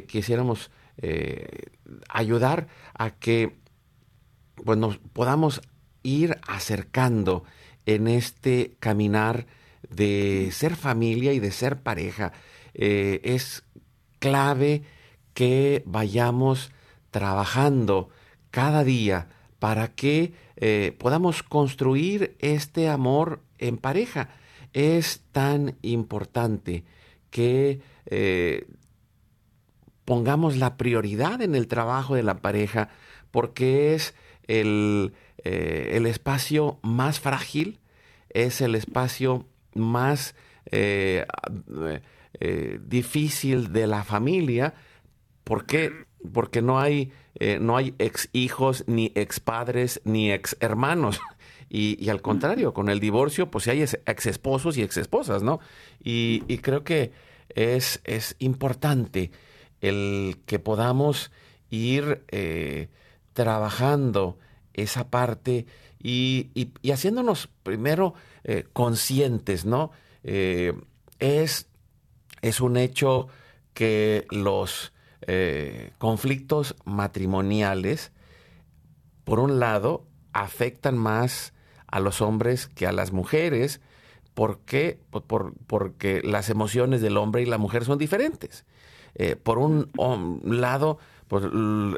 quisiéramos 0.06 0.70
ayudar 2.10 2.68
a 2.94 3.10
que 3.10 3.56
pues, 4.62 4.78
nos 4.78 4.98
podamos 4.98 5.62
ir 6.02 6.38
acercando 6.46 7.44
en 7.86 8.06
este 8.06 8.76
caminar 8.78 9.46
de 9.88 10.50
ser 10.52 10.76
familia 10.76 11.32
y 11.32 11.40
de 11.40 11.50
ser 11.50 11.78
pareja. 11.78 12.32
Eh, 12.74 13.20
es 13.24 13.64
clave 14.18 14.82
que 15.34 15.82
vayamos 15.86 16.72
trabajando 17.10 18.08
cada 18.50 18.84
día 18.84 19.28
para 19.58 19.88
que 19.88 20.32
eh, 20.56 20.94
podamos 20.98 21.42
construir 21.42 22.36
este 22.38 22.88
amor 22.88 23.40
en 23.58 23.78
pareja. 23.78 24.30
Es 24.72 25.22
tan 25.32 25.76
importante 25.82 26.84
que 27.30 27.80
eh, 28.06 28.66
pongamos 30.04 30.56
la 30.56 30.76
prioridad 30.76 31.42
en 31.42 31.54
el 31.54 31.68
trabajo 31.68 32.14
de 32.14 32.22
la 32.22 32.38
pareja 32.38 32.88
porque 33.30 33.94
es 33.94 34.14
el, 34.46 35.14
el 35.44 36.06
espacio 36.06 36.78
más 36.82 37.20
frágil, 37.20 37.80
es 38.28 38.60
el 38.60 38.74
espacio 38.74 39.46
más 39.74 40.34
eh, 42.40 42.78
difícil 42.84 43.72
de 43.72 43.86
la 43.86 44.04
familia. 44.04 44.74
¿Por 45.44 45.66
qué? 45.66 45.92
Porque 46.32 46.62
no 46.62 46.78
hay, 46.78 47.12
eh, 47.34 47.58
no 47.60 47.76
hay 47.76 47.94
ex 47.98 48.28
hijos, 48.32 48.84
ni 48.86 49.12
ex 49.14 49.40
padres, 49.40 50.00
ni 50.04 50.32
ex 50.32 50.56
hermanos. 50.60 51.20
Y, 51.74 52.10
al 52.10 52.20
contrario, 52.20 52.74
con 52.74 52.90
el 52.90 53.00
divorcio, 53.00 53.50
pues 53.50 53.66
hay 53.66 53.80
ex 53.80 54.26
esposos 54.26 54.76
y 54.76 54.82
ex 54.82 54.98
esposas, 54.98 55.42
¿no? 55.42 55.58
Y, 56.04 56.40
creo 56.58 56.84
que 56.84 57.12
es, 57.48 58.02
es, 58.04 58.36
importante 58.40 59.30
el 59.80 60.36
que 60.44 60.58
podamos 60.58 61.32
ir 61.70 62.26
trabajando 63.32 64.36
esa 64.74 65.08
parte 65.08 65.64
y, 65.98 66.50
y 66.82 66.90
haciéndonos 66.90 67.48
primero 67.62 68.12
eh, 68.44 68.64
conscientes, 68.72 69.64
¿no? 69.64 69.92
Eh, 70.24 70.72
es, 71.20 71.68
es, 72.42 72.60
un 72.60 72.76
hecho 72.76 73.28
que 73.74 74.26
los 74.30 74.92
eh, 75.22 75.92
conflictos 75.98 76.76
matrimoniales, 76.84 78.12
por 79.24 79.40
un 79.40 79.58
lado, 79.60 80.04
afectan 80.32 80.98
más 80.98 81.54
a 81.86 82.00
los 82.00 82.20
hombres 82.20 82.66
que 82.66 82.86
a 82.86 82.92
las 82.92 83.12
mujeres. 83.12 83.80
¿Por 84.34 84.60
qué? 84.60 85.00
Por, 85.10 85.54
porque 85.66 86.20
las 86.22 86.50
emociones 86.50 87.00
del 87.00 87.16
hombre 87.16 87.42
y 87.42 87.46
la 87.46 87.58
mujer 87.58 87.84
son 87.84 87.98
diferentes. 87.98 88.64
por 89.42 89.58
un 89.58 89.90
lado, 90.44 90.98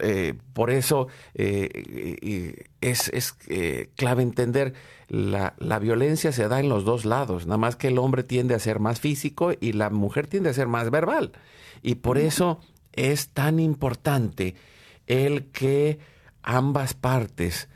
eh, 0.02 0.34
por 0.52 0.70
eso 0.70 1.08
eh, 1.34 2.66
es, 2.80 3.36
eh, 3.48 3.90
clave 3.96 4.22
entender, 4.22 4.74
la, 5.08 5.54
la, 5.58 5.78
violencia 5.78 6.30
se 6.32 6.46
da 6.48 6.60
en 6.60 6.68
los 6.68 6.84
dos 6.84 7.04
lados, 7.04 7.46
nada 7.46 7.58
más 7.58 7.76
que 7.76 7.88
el 7.88 7.98
hombre 7.98 8.22
tiende 8.22 8.54
a 8.54 8.58
ser 8.58 8.78
más 8.78 9.00
físico 9.00 9.52
y 9.58 9.72
la 9.72 9.90
mujer 9.90 10.26
tiende 10.26 10.50
a 10.50 10.54
ser 10.54 10.68
más 10.68 10.90
verbal. 10.90 11.32
Y 11.82 11.96
por 11.96 12.18
eso 12.18 12.60
es 12.92 13.28
tan 13.30 13.58
importante 13.58 14.54
el 15.06 15.46
que 15.46 15.98
ambas 16.42 16.94
partes 16.94 17.68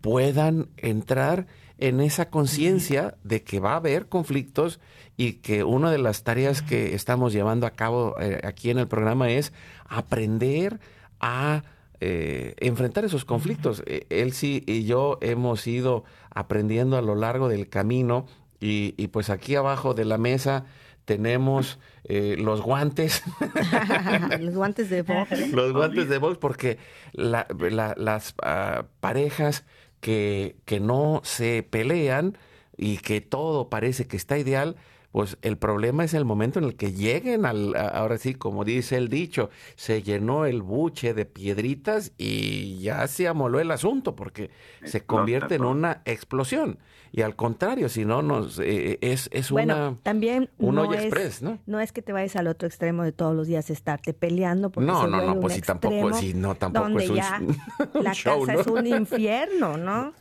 puedan 0.00 0.68
entrar 0.76 1.46
en 1.78 2.00
esa 2.00 2.30
conciencia 2.30 3.16
de 3.24 3.42
que 3.42 3.58
va 3.58 3.72
a 3.72 3.76
haber 3.76 4.08
conflictos 4.08 4.80
y 5.16 5.34
que 5.34 5.64
una 5.64 5.90
de 5.90 5.98
las 5.98 6.24
tareas 6.24 6.62
que 6.62 6.94
estamos 6.94 7.32
llevando 7.32 7.66
a 7.66 7.70
cabo 7.70 8.16
eh, 8.20 8.40
aquí 8.44 8.70
en 8.70 8.78
el 8.78 8.88
programa 8.88 9.30
es 9.30 9.52
aprender 9.86 10.80
a 11.20 11.62
eh, 12.00 12.54
enfrentar 12.58 13.04
esos 13.04 13.24
conflictos. 13.24 13.82
Eh, 13.86 14.06
él 14.10 14.32
sí 14.32 14.64
y 14.66 14.84
yo 14.84 15.18
hemos 15.20 15.66
ido 15.66 16.04
aprendiendo 16.30 16.96
a 16.96 17.02
lo 17.02 17.14
largo 17.14 17.48
del 17.48 17.68
camino 17.68 18.26
y, 18.66 19.08
pues 19.08 19.28
aquí 19.28 19.56
abajo 19.56 19.92
de 19.92 20.06
la 20.06 20.16
mesa 20.16 20.64
tenemos 21.04 21.78
los 22.08 22.62
guantes. 22.62 23.22
los 24.40 24.54
guantes 24.54 24.88
de 24.88 25.02
box. 25.02 25.52
Los 25.52 25.74
guantes 25.74 26.08
de 26.08 26.16
box 26.16 26.38
porque 26.38 26.78
las 27.12 28.34
ah, 28.42 28.86
parejas 29.00 29.66
que, 30.00 30.56
que 30.64 30.80
no 30.80 31.20
se 31.24 31.62
pelean 31.62 32.38
y 32.78 32.96
que 32.98 33.20
todo 33.20 33.68
parece 33.68 34.06
que 34.06 34.16
está 34.16 34.38
ideal, 34.38 34.76
pues 35.14 35.38
el 35.42 35.56
problema 35.58 36.02
es 36.02 36.12
el 36.12 36.24
momento 36.24 36.58
en 36.58 36.64
el 36.64 36.74
que 36.74 36.90
lleguen 36.90 37.46
al, 37.46 37.76
ahora 37.76 38.18
sí, 38.18 38.34
como 38.34 38.64
dice 38.64 38.96
el 38.96 39.08
dicho, 39.08 39.48
se 39.76 40.02
llenó 40.02 40.44
el 40.44 40.60
buche 40.60 41.14
de 41.14 41.24
piedritas 41.24 42.10
y 42.18 42.80
ya 42.80 43.06
se 43.06 43.28
amoló 43.28 43.60
el 43.60 43.70
asunto 43.70 44.16
porque 44.16 44.50
se 44.82 45.02
convierte 45.02 45.54
en 45.54 45.66
una 45.66 46.02
explosión. 46.04 46.80
Y 47.12 47.22
al 47.22 47.36
contrario, 47.36 47.88
si 47.88 48.04
no, 48.04 48.22
nos, 48.22 48.58
eh, 48.58 48.98
es, 49.02 49.30
es 49.32 49.52
bueno, 49.52 50.00
también 50.02 50.50
un 50.58 50.74
no 50.74 50.92
express, 50.92 51.42
¿no? 51.42 51.60
No 51.64 51.78
es 51.78 51.92
que 51.92 52.02
te 52.02 52.12
vayas 52.12 52.34
al 52.34 52.48
otro 52.48 52.66
extremo 52.66 53.04
de 53.04 53.12
todos 53.12 53.36
los 53.36 53.46
días 53.46 53.70
estarte 53.70 54.14
peleando. 54.14 54.70
Porque 54.70 54.88
no, 54.88 55.02
se 55.02 55.08
no, 55.08 55.22
no, 55.24 55.38
pues 55.38 55.54
si 55.54 55.60
tampoco, 55.60 56.12
si 56.14 56.34
no, 56.34 56.56
tampoco 56.56 56.98
es 56.98 57.10
un, 57.10 57.14
ya 57.14 57.40
la 57.94 58.16
casa 58.20 58.54
es 58.54 58.66
un 58.66 58.84
infierno, 58.84 59.76
¿no? 59.76 60.12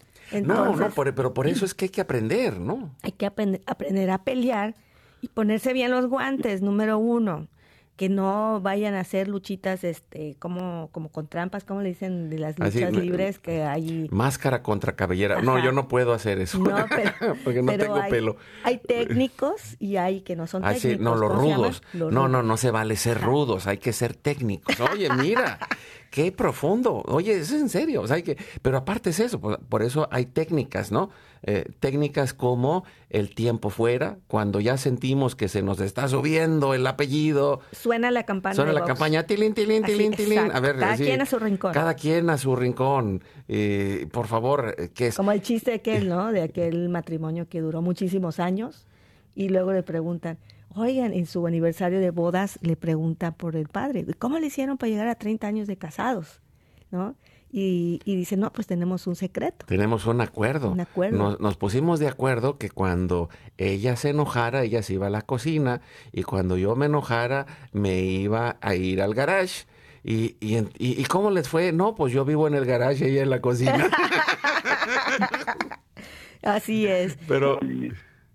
No, 0.41 0.76
no, 0.76 0.89
pero 0.89 1.34
por 1.34 1.48
eso 1.48 1.65
es 1.65 1.74
que 1.74 1.86
hay 1.86 1.89
que 1.89 2.02
aprender, 2.02 2.60
¿no? 2.60 2.96
Hay 3.02 3.12
que 3.12 3.26
aprender 3.26 4.10
a 4.10 4.24
pelear 4.24 4.76
y 5.22 5.28
ponerse 5.28 5.74
bien 5.74 5.91
los 5.91 6.08
guantes, 6.08 6.62
número 6.62 6.98
uno 6.98 7.48
que 7.96 8.10
no 8.10 8.60
vayan 8.60 8.96
a 8.96 9.02
hacer 9.02 9.28
luchitas 9.28 9.84
este 9.84 10.36
como 10.39 10.89
como 10.91 11.10
con 11.10 11.28
trampas 11.28 11.63
como 11.63 11.82
le 11.82 11.89
dicen 11.89 12.30
de 12.30 12.39
las 12.39 12.58
luchas 12.58 12.91
libres 12.91 13.38
que 13.38 13.63
hay. 13.63 14.08
Máscara 14.12 14.63
contra 14.63 14.96
cabellera. 14.96 15.41
No 15.41 15.63
yo 15.63 15.72
no 15.72 15.88
puedo 15.88 16.13
hacer 16.13 16.39
eso. 16.39 16.58
No, 16.58 16.86
pero, 16.89 17.36
porque 17.43 17.62
no 17.62 17.72
tengo 17.78 18.00
pelo. 18.10 18.38
hay 18.63 18.80
técnicos 18.80 19.76
y 19.80 19.98
hay 19.98 20.22
que 20.22 20.36
no 20.36 20.48
son 20.48 20.63
técnicos 20.63 21.02
no 21.02 21.15
los 21.15 21.36
rudos. 21.36 21.84
No 21.93 22.28
no 22.28 22.41
no 22.41 22.58
se 22.58 22.72
vale 22.72 22.96
ser 22.96 23.22
rudos 23.22 23.67
hay 23.67 23.78
que 23.78 23.93
ser 23.93 24.15
técnicos. 24.15 24.80
Oye 24.91 25.10
mira 25.10 25.60
qué 26.13 26.32
profundo. 26.32 27.02
Oye, 27.08 27.39
es 27.39 27.52
en 27.52 27.69
serio. 27.69 28.04
O 28.04 28.08
sea, 28.08 28.17
hay 28.17 28.21
que, 28.21 28.38
pero 28.62 28.78
aparte 28.78 29.10
es 29.10 29.19
eso, 29.19 29.41
por, 29.41 29.82
eso 29.82 30.08
hay 30.12 30.28
técnicas, 30.28 30.91
¿no? 30.91 31.10
Eh, 31.41 31.65
técnicas 31.80 32.36
como 32.36 32.86
el 33.10 33.34
tiempo 33.34 33.71
fuera, 33.71 34.19
cuando 34.28 34.60
ya 34.60 34.78
sentimos 34.78 35.36
que 35.36 35.47
se 35.47 35.63
nos 35.63 35.80
está 35.80 36.08
subiendo 36.08 36.76
el 36.76 36.86
apellido. 36.86 37.62
Suena 37.71 38.12
la 38.12 38.23
campana. 38.28 38.54
Suena 38.54 38.73
la 38.73 38.86
campaña, 38.86 39.23
tilín, 39.23 39.56
tilín, 39.56 39.82
tilín, 39.82 40.12
tilín. 40.12 40.52
A 40.54 40.60
ver, 40.60 40.78
cada 40.78 40.95
quien 40.97 41.19
a 41.19 41.26
su 41.26 41.39
rincón. 41.39 41.73
Cada 41.73 41.95
quien 41.95 42.30
a 42.30 42.38
su 42.38 42.56
rincón. 42.56 43.23
por 44.12 44.28
favor, 44.28 44.76
eh, 44.78 44.89
que 44.93 45.08
es. 45.08 45.15
Como 45.15 45.32
el 45.32 45.41
chiste 45.41 45.71
de 45.71 45.78
aquel, 45.78 46.10
¿no? 46.10 46.32
De 46.32 46.41
aquel 46.43 46.89
matrimonio 46.89 47.49
que 47.49 47.60
duró 47.60 47.82
muchísimos 47.82 48.39
años 48.39 48.86
Y 49.34 49.49
luego 49.49 49.73
le 49.73 49.82
preguntan, 49.82 50.38
oigan, 50.76 51.14
en 51.14 51.26
su 51.26 51.46
aniversario 51.48 52.00
de 52.00 52.12
bodas 52.12 52.60
le 52.62 52.76
pregunta 52.76 53.32
por 53.32 53.56
el 53.56 53.68
padre, 53.68 54.06
¿cómo 54.20 54.40
le 54.40 54.48
hicieron 54.48 54.78
para 54.78 54.90
llegar 54.90 55.08
a 55.08 55.16
30 55.16 55.48
años 55.48 55.68
de 55.68 55.78
casados? 55.78 56.42
¿No? 56.92 57.16
Y, 57.56 58.00
y 58.06 58.16
dice, 58.16 58.36
no, 58.36 58.52
pues 58.52 58.66
tenemos 58.66 59.06
un 59.06 59.16
secreto. 59.16 59.66
Tenemos 59.68 60.08
un 60.08 60.22
acuerdo. 60.22 60.72
Un 60.72 60.80
acuerdo. 60.80 61.18
Nos, 61.18 61.40
nos 61.40 61.56
pusimos 61.58 62.00
de 62.00 62.08
acuerdo 62.08 62.58
que 62.58 62.70
cuando 62.72 63.30
ella 63.58 63.96
se 63.96 64.10
enojara, 64.10 64.64
ella 64.64 64.82
se 64.82 64.94
iba 64.94 65.08
a 65.08 65.12
la 65.12 65.22
cocina 65.22 65.82
y 66.12 66.24
cuando 66.24 66.58
yo 66.58 66.76
me 66.76 66.88
enojara, 66.88 67.46
me 67.72 68.02
iba 68.02 68.58
a 68.62 68.76
ir 68.76 69.02
al 69.04 69.14
garage. 69.14 69.66
Y, 70.04 70.36
y, 70.40 70.56
en- 70.56 70.70
y- 70.80 71.00
¿y 71.00 71.06
cómo 71.06 71.30
les 71.30 71.48
fue? 71.48 71.72
No, 71.72 71.94
pues 71.96 72.12
yo 72.12 72.26
vivo 72.26 72.48
en 72.48 72.56
el 72.56 72.66
garage 72.66 73.08
y 73.08 73.12
ella 73.12 73.22
en 73.24 73.30
la 73.30 73.42
cocina. 73.42 73.88
Así 76.42 76.88
es. 76.88 77.18
Pero 77.28 77.60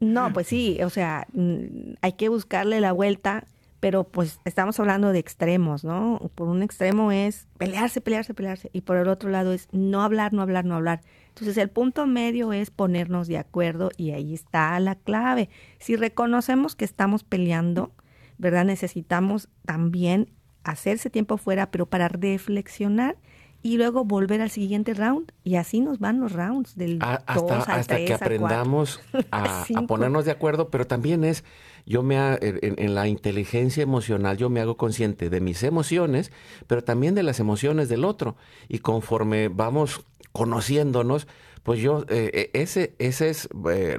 No, 0.00 0.32
pues 0.32 0.46
sí, 0.46 0.78
o 0.82 0.90
sea, 0.90 1.26
mm, 1.32 1.94
hay 2.02 2.12
que 2.12 2.28
buscarle 2.28 2.80
la 2.80 2.92
vuelta, 2.92 3.46
pero 3.80 4.04
pues 4.04 4.40
estamos 4.44 4.78
hablando 4.80 5.12
de 5.12 5.18
extremos, 5.18 5.84
¿no? 5.84 6.30
Por 6.34 6.48
un 6.48 6.62
extremo 6.62 7.12
es 7.12 7.46
pelearse, 7.58 8.00
pelearse, 8.00 8.34
pelearse, 8.34 8.70
y 8.72 8.82
por 8.82 8.96
el 8.96 9.08
otro 9.08 9.30
lado 9.30 9.52
es 9.52 9.68
no 9.72 10.02
hablar, 10.02 10.32
no 10.32 10.42
hablar, 10.42 10.64
no 10.64 10.74
hablar. 10.74 11.00
Entonces 11.28 11.56
el 11.56 11.70
punto 11.70 12.06
medio 12.06 12.52
es 12.52 12.70
ponernos 12.70 13.28
de 13.28 13.38
acuerdo 13.38 13.90
y 13.96 14.10
ahí 14.12 14.34
está 14.34 14.78
la 14.80 14.96
clave. 14.96 15.48
Si 15.78 15.96
reconocemos 15.96 16.74
que 16.74 16.84
estamos 16.84 17.24
peleando, 17.24 17.92
¿verdad? 18.38 18.64
Necesitamos 18.64 19.48
también 19.64 20.30
hacerse 20.64 21.10
tiempo 21.10 21.38
fuera, 21.38 21.70
pero 21.70 21.86
para 21.86 22.08
reflexionar 22.08 23.16
y 23.62 23.76
luego 23.76 24.04
volver 24.04 24.40
al 24.40 24.50
siguiente 24.50 24.94
round 24.94 25.32
y 25.44 25.56
así 25.56 25.80
nos 25.80 25.98
van 25.98 26.20
los 26.20 26.32
rounds 26.32 26.76
del 26.76 26.98
A- 27.00 27.22
dos 27.34 27.50
hasta, 27.50 27.72
al 27.74 27.80
hasta 27.80 27.94
tres, 27.96 28.06
que 28.06 28.14
aprendamos 28.14 29.00
a, 29.32 29.66
ponernos 29.86 30.24
de 30.24 30.30
acuerdo, 30.30 30.68
pero 30.70 30.86
también 30.86 31.24
es, 31.24 31.44
yo 31.84 32.02
me, 32.02 32.18
ha- 32.18 32.38
en, 32.40 32.74
en 32.78 32.94
la 32.94 33.08
inteligencia 33.08 33.82
emocional, 33.82 34.36
yo 34.36 34.48
me 34.48 34.60
hago 34.60 34.76
consciente 34.76 35.28
de 35.28 35.40
mis 35.40 35.62
emociones, 35.64 36.30
pero 36.66 36.84
también 36.84 37.14
de 37.14 37.22
las 37.24 37.40
emociones 37.40 37.88
del 37.88 38.04
otro. 38.04 38.36
Y 38.68 38.78
conforme 38.78 39.48
vamos 39.48 40.04
conociéndonos, 40.32 41.26
pues 41.62 41.80
yo, 41.80 42.02
eh, 42.08 42.30
eh, 42.32 42.50
ese, 42.54 42.94
ese 42.98 43.28
es 43.30 43.48
eh, 43.70 43.98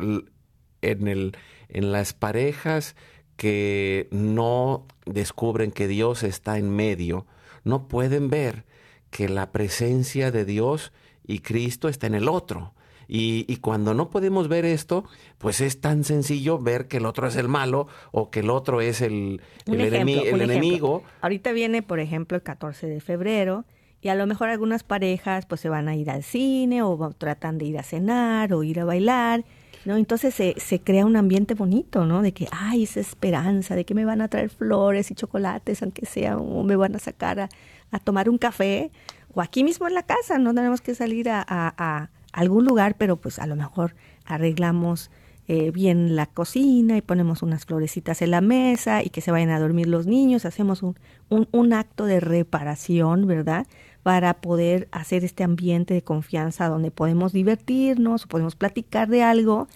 en, 0.81 1.07
el, 1.07 1.37
en 1.67 1.91
las 1.91 2.13
parejas 2.13 2.95
que 3.35 4.07
no 4.11 4.85
descubren 5.05 5.71
que 5.71 5.87
Dios 5.87 6.23
está 6.23 6.57
en 6.57 6.69
medio, 6.75 7.25
no 7.63 7.87
pueden 7.87 8.29
ver 8.29 8.65
que 9.09 9.29
la 9.29 9.51
presencia 9.51 10.31
de 10.31 10.45
Dios 10.45 10.91
y 11.25 11.39
Cristo 11.39 11.87
está 11.89 12.07
en 12.07 12.15
el 12.15 12.27
otro. 12.29 12.73
Y, 13.07 13.45
y 13.47 13.57
cuando 13.57 13.95
no 13.95 14.11
podemos 14.11 14.47
ver 14.49 14.65
esto, 14.65 15.03
pues 15.39 15.61
es 15.61 15.81
tan 15.81 16.03
sencillo 16.03 16.59
ver 16.59 16.87
que 16.87 16.97
el 16.97 17.07
otro 17.07 17.27
es 17.27 17.35
el 17.37 17.47
malo 17.47 17.87
o 18.11 18.29
que 18.29 18.41
el 18.41 18.51
otro 18.51 18.81
es 18.81 19.01
el, 19.01 19.41
el, 19.65 19.81
ejemplo, 19.81 19.97
enemi- 19.99 20.27
el 20.27 20.33
un 20.35 20.41
ejemplo. 20.41 20.43
enemigo. 20.43 21.03
Ahorita 21.21 21.51
viene, 21.51 21.81
por 21.81 21.99
ejemplo, 21.99 22.35
el 22.35 22.43
14 22.43 22.85
de 22.87 23.01
febrero 23.01 23.65
y 24.01 24.09
a 24.09 24.15
lo 24.15 24.27
mejor 24.27 24.49
algunas 24.49 24.83
parejas 24.83 25.47
pues 25.47 25.59
se 25.59 25.69
van 25.69 25.87
a 25.87 25.95
ir 25.95 26.11
al 26.11 26.21
cine 26.23 26.83
o 26.83 27.11
tratan 27.17 27.57
de 27.57 27.65
ir 27.65 27.79
a 27.79 27.83
cenar 27.83 28.53
o 28.53 28.63
ir 28.63 28.79
a 28.79 28.85
bailar, 28.85 29.43
¿no? 29.85 29.97
Entonces 29.97 30.35
se, 30.35 30.53
se 30.57 30.79
crea 30.79 31.05
un 31.07 31.15
ambiente 31.15 31.55
bonito, 31.55 32.05
¿no? 32.05 32.21
De 32.21 32.31
que, 32.31 32.47
ay, 32.51 32.83
esa 32.83 32.99
esperanza, 32.99 33.75
de 33.75 33.85
que 33.85 33.95
me 33.95 34.05
van 34.05 34.21
a 34.21 34.27
traer 34.27 34.51
flores 34.51 35.09
y 35.09 35.15
chocolates, 35.15 35.81
aunque 35.81 36.05
sea, 36.05 36.37
o 36.37 36.63
me 36.63 36.75
van 36.75 36.95
a 36.95 36.99
sacar 36.99 37.39
a, 37.39 37.49
a 37.91 37.99
tomar 37.99 38.29
un 38.29 38.37
café, 38.37 38.91
o 39.33 39.41
aquí 39.41 39.63
mismo 39.63 39.87
en 39.87 39.93
la 39.93 40.03
casa, 40.03 40.37
no 40.37 40.53
tenemos 40.53 40.81
que 40.81 40.95
salir 40.95 41.29
a, 41.29 42.09
algún 42.31 42.65
lugar, 42.65 42.95
pero 42.97 43.17
pues 43.17 43.39
a 43.39 43.47
lo 43.47 43.55
mejor 43.55 43.95
arreglamos 44.23 45.09
eh, 45.47 45.71
bien 45.71 46.15
la 46.15 46.27
cocina 46.27 46.95
y 46.95 47.01
ponemos 47.01 47.41
unas 47.41 47.65
florecitas 47.65 48.21
en 48.21 48.31
la 48.31 48.41
mesa 48.41 49.01
y 49.01 49.09
que 49.09 49.21
se 49.21 49.31
vayan 49.31 49.49
a 49.49 49.59
dormir 49.59 49.87
los 49.87 50.05
niños, 50.05 50.45
hacemos 50.45 50.83
un, 50.83 50.95
un, 51.29 51.47
un 51.51 51.73
acto 51.73 52.05
de 52.05 52.19
reparación, 52.19 53.25
¿verdad? 53.25 53.65
Para 54.03 54.41
poder 54.41 54.87
hacer 54.91 55.23
este 55.23 55.43
ambiente 55.43 55.95
de 55.95 56.03
confianza 56.03 56.67
donde 56.67 56.91
podemos 56.91 57.33
divertirnos, 57.33 58.27
podemos 58.27 58.55
platicar 58.55 59.09
de 59.09 59.23
algo 59.23 59.67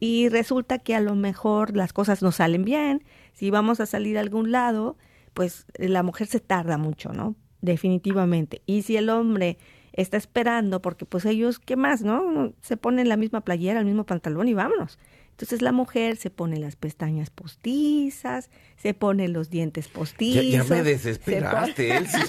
y 0.00 0.28
resulta 0.28 0.80
que 0.80 0.96
a 0.96 1.00
lo 1.00 1.14
mejor 1.14 1.76
las 1.76 1.92
cosas 1.92 2.20
no 2.22 2.32
salen 2.32 2.64
bien. 2.64 3.04
Si 3.34 3.50
vamos 3.50 3.78
a 3.78 3.86
salir 3.86 4.18
a 4.18 4.20
algún 4.20 4.50
lado, 4.50 4.96
pues 5.32 5.66
la 5.76 6.02
mujer 6.02 6.26
se 6.26 6.40
tarda 6.40 6.76
mucho, 6.76 7.12
¿no? 7.12 7.36
Definitivamente. 7.62 8.60
Y 8.66 8.82
si 8.82 8.96
el 8.96 9.08
hombre 9.08 9.56
está 9.94 10.16
esperando, 10.16 10.82
porque 10.82 11.04
pues 11.06 11.24
ellos, 11.24 11.58
¿qué 11.58 11.76
más, 11.76 12.02
no? 12.02 12.52
Se 12.60 12.76
ponen 12.76 13.08
la 13.08 13.16
misma 13.16 13.40
playera, 13.42 13.78
el 13.80 13.86
mismo 13.86 14.04
pantalón 14.04 14.48
y 14.48 14.54
vámonos. 14.54 14.98
Entonces 15.30 15.62
la 15.62 15.72
mujer 15.72 16.16
se 16.16 16.28
pone 16.30 16.58
las 16.58 16.76
pestañas 16.76 17.30
postizas, 17.30 18.50
se 18.76 18.92
pone 18.94 19.28
los 19.28 19.48
dientes 19.48 19.88
postizos. 19.88 20.44
ya 20.46 20.58
me 20.58 20.64
se 20.64 20.82
desesperaste, 20.82 21.96
Elsie. 21.96 22.20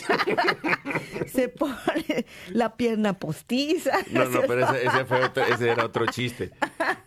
Se 1.28 1.50
pone 1.50 2.26
la 2.52 2.76
pierna 2.78 3.14
postiza. 3.20 3.92
No, 4.12 4.26
no, 4.26 4.42
pero 4.48 4.66
ese, 4.70 4.86
ese 4.88 5.06
fue 5.06 5.24
otro- 5.26 5.44
ese 5.46 5.70
era 5.70 5.86
otro 5.86 6.06
chiste. 6.08 6.52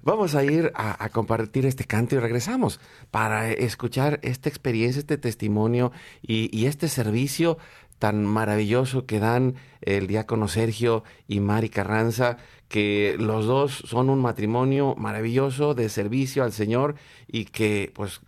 Vamos- 0.03 0.35
a 0.35 0.45
ir 0.45 0.73
a, 0.75 1.09
compartir 1.11 1.67
este 1.67 1.85
canto 1.85 2.17
y 2.17 2.19
regresamos 2.19 2.81
para 3.11 3.51
escuchar 3.51 4.19
esta 4.23 4.49
experiencia, 4.49 5.01
este 5.01 5.19
testimonio 5.19 5.93
y, 6.23 6.67
este 6.67 6.89
servicio 6.89 7.59
tan 7.99 8.27
maravilloso 8.27 9.07
que 9.07 9.21
dan 9.21 9.55
el 9.81 10.07
diácono 10.07 10.49
Sergio 10.49 11.03
y 11.27 11.41
Mari 11.41 11.71
Carranza, 11.71 12.37
que 12.69 13.17
los 13.19 13.47
dos 13.47 13.73
son 13.87 14.11
un 14.11 14.21
matrimonio 14.21 14.95
maravilloso 14.97 15.75
de 15.75 15.89
servicio 15.89 16.45
al 16.45 16.53
Señor 16.53 16.97
y 17.27 17.47
que 17.47 17.93
pues 17.95 18.21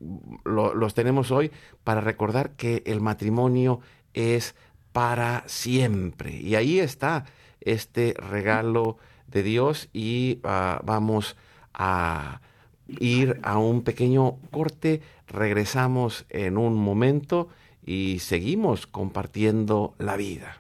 lo- 0.45 0.73
los 0.75 0.95
tenemos 0.95 1.31
hoy 1.31 1.51
para 1.85 2.01
recordar 2.01 2.53
que 2.53 2.83
el 2.87 3.01
matrimonio 3.03 3.81
es 4.15 4.55
para 4.93 5.45
siempre. 5.47 6.35
Y 6.37 6.55
ahí 6.55 6.79
está 6.81 7.27
este 7.61 8.15
regalo 8.17 8.97
de 9.29 9.43
Dios 9.43 9.89
y 9.93 10.41
ah, 10.45 10.81
vamos 10.85 11.37
a 11.75 12.41
ir 12.89 13.39
a 13.43 13.59
un 13.59 13.83
pequeño 13.83 14.37
corte, 14.51 15.03
regresamos 15.27 16.25
en 16.31 16.57
un 16.57 16.75
momento 16.75 17.49
y 17.85 18.19
seguimos 18.21 18.87
compartiendo 18.87 19.95
la 19.99 20.17
vida. 20.17 20.57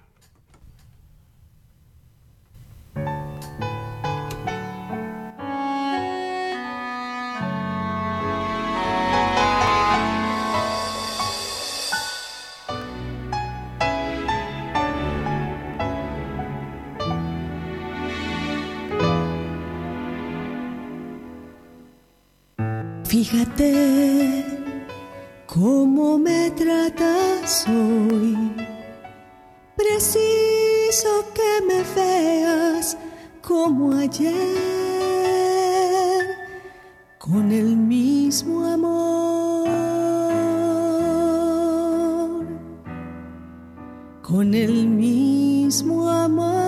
Fíjate 23.18 24.44
cómo 25.44 26.18
me 26.18 26.52
tratas 26.52 27.66
hoy. 27.66 28.54
Preciso 29.74 31.26
que 31.34 31.60
me 31.66 31.82
veas 31.96 32.96
como 33.42 33.92
ayer, 33.96 34.36
con 37.18 37.50
el 37.50 37.76
mismo 37.76 38.64
amor, 38.64 39.66
con 44.22 44.54
el 44.54 44.86
mismo 44.86 46.08
amor. 46.08 46.67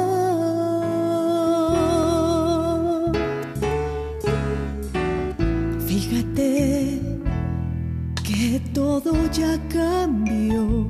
Todo 8.73 9.13
ya 9.33 9.59
cambió 9.69 10.87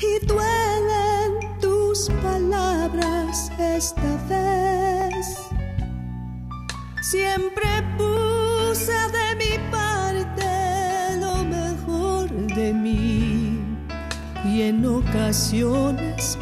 y 0.00 0.26
duelen 0.26 1.58
tus 1.60 2.08
palabras 2.22 3.50
esta 3.58 4.16
vez. 4.28 5.48
Siempre 7.02 7.68
puse 7.98 8.92
de 9.18 9.28
mi 9.36 9.70
parte 9.70 11.18
lo 11.20 11.44
mejor 11.44 12.30
de 12.54 12.72
mí 12.72 13.60
y 14.44 14.62
en 14.62 14.84
ocasiones 14.86 16.38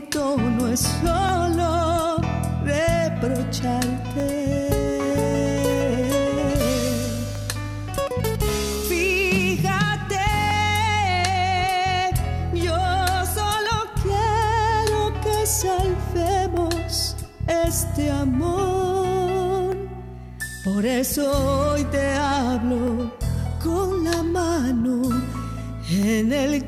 no 0.00 0.68
es 0.68 0.80
solo 0.80 2.18
reprocharte. 2.64 4.28
Fíjate, 8.88 10.16
yo 12.54 12.76
solo 13.34 13.74
quiero 14.02 15.20
que 15.20 15.46
salvemos 15.46 17.16
este 17.46 18.10
amor. 18.10 19.76
Por 20.64 20.86
eso 20.86 21.72
hoy 21.72 21.84
te 21.84 22.12
hablo 22.12 23.12
con 23.64 24.04
la 24.04 24.22
mano 24.22 25.02
en 25.90 26.32
el 26.32 26.67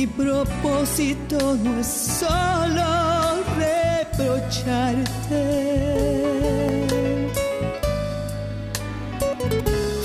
mi 0.00 0.06
propósito 0.06 1.56
no 1.62 1.78
es 1.78 1.86
solo 1.86 2.82
reprocharte. 3.58 5.42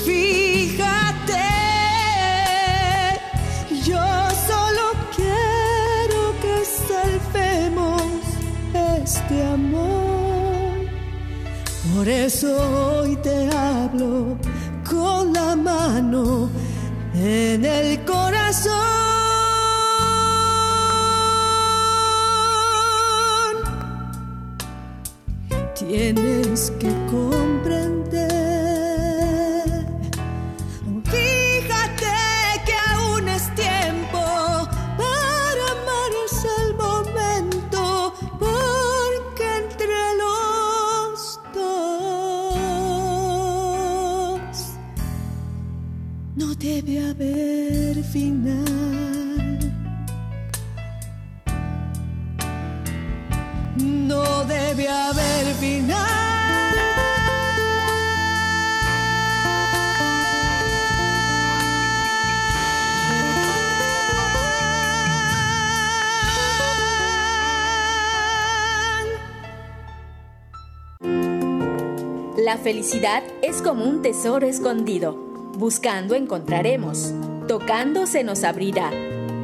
Fíjate, 0.04 1.48
yo 3.86 4.06
solo 4.50 4.84
quiero 5.16 6.20
que 6.42 6.56
salvemos 6.90 8.02
este 9.02 9.36
amor. 9.46 10.74
Por 11.94 12.06
eso 12.06 12.48
hoy 13.00 13.16
te 13.16 13.48
hablo 13.48 14.36
con 14.90 15.32
la 15.32 15.56
mano 15.56 16.50
en 17.14 17.64
el 17.64 18.04
corazón. 18.04 19.05
Que 26.56 26.88
comprender. 27.10 28.16
Fíjate 31.04 32.16
que 32.64 32.72
aún 32.94 33.28
es 33.28 33.54
tiempo 33.54 34.22
para 34.96 35.64
amar 35.76 36.12
el 36.62 36.74
momento, 36.74 38.14
porque 38.38 39.44
entre 39.64 40.00
los 40.22 41.38
dos 41.54 42.00
no 46.36 46.48
debe 46.54 46.94
haber 47.10 48.02
final. 48.02 48.75
Felicidad 72.66 73.22
es 73.42 73.62
como 73.62 73.84
un 73.84 74.02
tesoro 74.02 74.44
escondido. 74.44 75.14
Buscando 75.56 76.16
encontraremos. 76.16 77.14
Tocando 77.46 78.08
se 78.08 78.24
nos 78.24 78.42
abrirá. 78.42 78.90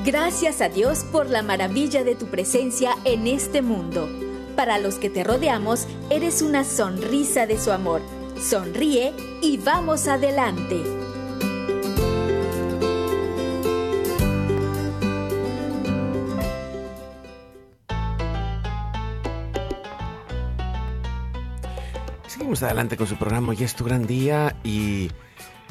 Gracias 0.06 0.62
a 0.62 0.70
Dios 0.70 1.04
por 1.04 1.30
la 1.30 1.44
maravilla 1.44 2.04
de 2.06 2.16
tu 2.16 2.28
presencia 2.28 2.96
en 3.04 3.28
este 3.28 3.62
mundo. 3.62 4.08
Para 4.56 4.80
los 4.80 4.96
que 4.96 5.10
te 5.10 5.24
rodeamos, 5.24 5.86
eres 6.10 6.42
una 6.42 6.64
sonrisa 6.64 7.46
de 7.46 7.60
su 7.60 7.72
amor. 7.72 8.02
Sonríe 8.42 9.14
y 9.42 9.58
vamos 9.58 10.08
adelante. 10.08 10.97
Seguimos 22.58 22.72
adelante 22.72 22.98
con 22.98 23.06
su 23.06 23.18
programa 23.18 23.50
Hoy 23.50 23.64
es 23.64 23.76
tu 23.76 23.84
gran 23.84 24.08
día 24.08 24.56
y, 24.64 25.12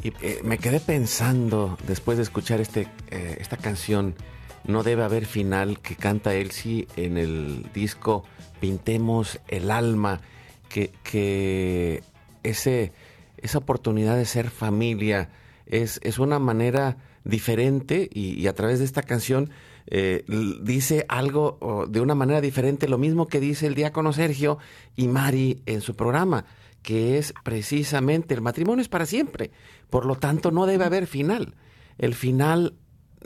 eh, 0.03 0.39
me 0.45 0.57
quedé 0.57 0.79
pensando 0.79 1.77
después 1.85 2.15
de 2.17 2.23
escuchar 2.23 2.61
este, 2.61 2.87
eh, 3.11 3.35
esta 3.41 3.57
canción 3.57 4.15
No 4.63 4.83
debe 4.83 5.03
haber 5.03 5.25
final 5.25 5.81
que 5.81 5.97
canta 5.97 6.33
Elsie 6.33 6.87
en 6.95 7.17
el 7.17 7.69
disco 7.73 8.23
Pintemos 8.61 9.41
el 9.49 9.69
alma, 9.69 10.21
que, 10.69 10.91
que 11.03 12.03
ese, 12.43 12.93
esa 13.35 13.57
oportunidad 13.57 14.15
de 14.15 14.23
ser 14.23 14.49
familia 14.49 15.27
es, 15.65 15.99
es 16.03 16.19
una 16.19 16.39
manera 16.39 16.95
diferente 17.25 18.09
y, 18.13 18.47
a 18.47 18.53
través 18.53 18.79
de 18.79 18.85
esta 18.85 19.03
canción 19.03 19.49
eh, 19.87 20.23
dice 20.61 21.05
algo 21.09 21.85
de 21.89 21.99
una 21.99 22.15
manera 22.15 22.39
diferente, 22.39 22.87
lo 22.87 22.97
mismo 22.97 23.27
que 23.27 23.41
dice 23.41 23.67
el 23.67 23.75
diácono 23.75 24.13
Sergio 24.13 24.57
y 24.95 25.09
Mari 25.09 25.61
en 25.65 25.81
su 25.81 25.93
programa, 25.93 26.45
que 26.81 27.17
es 27.17 27.33
precisamente 27.43 28.33
el 28.33 28.41
matrimonio 28.41 28.81
es 28.81 28.89
para 28.89 29.05
siempre, 29.05 29.51
por 29.89 30.05
lo 30.05 30.15
tanto 30.15 30.51
no 30.51 30.65
debe 30.65 30.85
haber 30.85 31.07
final. 31.07 31.55
El 31.97 32.13
final 32.13 32.75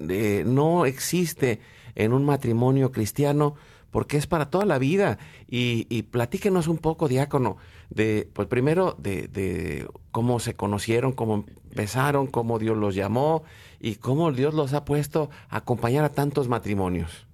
eh, 0.10 0.44
no 0.46 0.86
existe 0.86 1.60
en 1.96 2.14
un 2.14 2.26
matrimonio 2.26 2.92
cristiano 2.92 3.56
porque 3.92 4.18
es 4.18 4.26
para 4.26 4.50
toda 4.50 4.66
la 4.66 4.80
vida. 4.80 5.20
Y, 5.48 5.86
y 5.90 6.04
platíquenos 6.04 6.68
un 6.68 6.78
poco, 6.78 7.08
diácono, 7.08 7.58
de, 7.90 8.30
pues 8.34 8.48
primero, 8.48 8.96
de, 8.98 9.28
de, 9.28 9.88
cómo 10.12 10.40
se 10.40 10.56
conocieron, 10.56 11.12
cómo 11.12 11.46
empezaron, 11.70 12.28
cómo 12.28 12.58
Dios 12.58 12.78
los 12.78 12.96
llamó 12.96 13.44
y 13.80 13.96
cómo 13.96 14.32
Dios 14.32 14.54
los 14.54 14.74
ha 14.74 14.86
puesto 14.86 15.30
a 15.50 15.58
acompañar 15.58 16.06
a 16.06 16.10
tantos 16.10 16.48
matrimonios. 16.48 17.28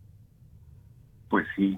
Pues 1.29 1.45
sí, 1.55 1.77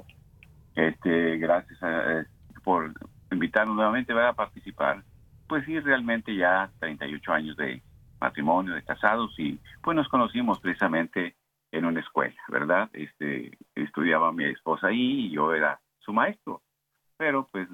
este, 0.76 1.38
gracias 1.38 1.82
a, 1.84 2.20
eh, 2.20 2.26
por 2.64 2.94
invitarnos 3.32 3.76
nuevamente 3.76 4.14
a 4.14 4.34
participar. 4.34 5.04
Pues 5.48 5.66
sí, 5.66 5.80
realmente 5.80 6.36
ya 6.36 6.70
38 6.80 7.34
años 7.34 7.58
de 7.58 7.82
matrimonio, 8.20 8.76
de 8.76 8.84
casados 8.84 9.34
y 9.38 9.60
pues 9.82 9.96
nos 9.96 10.08
conocimos 10.10 10.60
precisamente 10.60 11.36
en 11.72 11.86
una 11.86 12.00
escuela, 12.02 12.36
¿verdad? 12.50 12.90
Este, 12.94 13.58
estudiaba 13.76 14.32
mi 14.32 14.46
esposa 14.46 14.88
ahí 14.88 15.28
y 15.28 15.32
yo 15.32 15.54
era 15.54 15.80
su 16.00 16.14
maestro, 16.14 16.62
pero 17.18 17.48
pues 17.52 17.68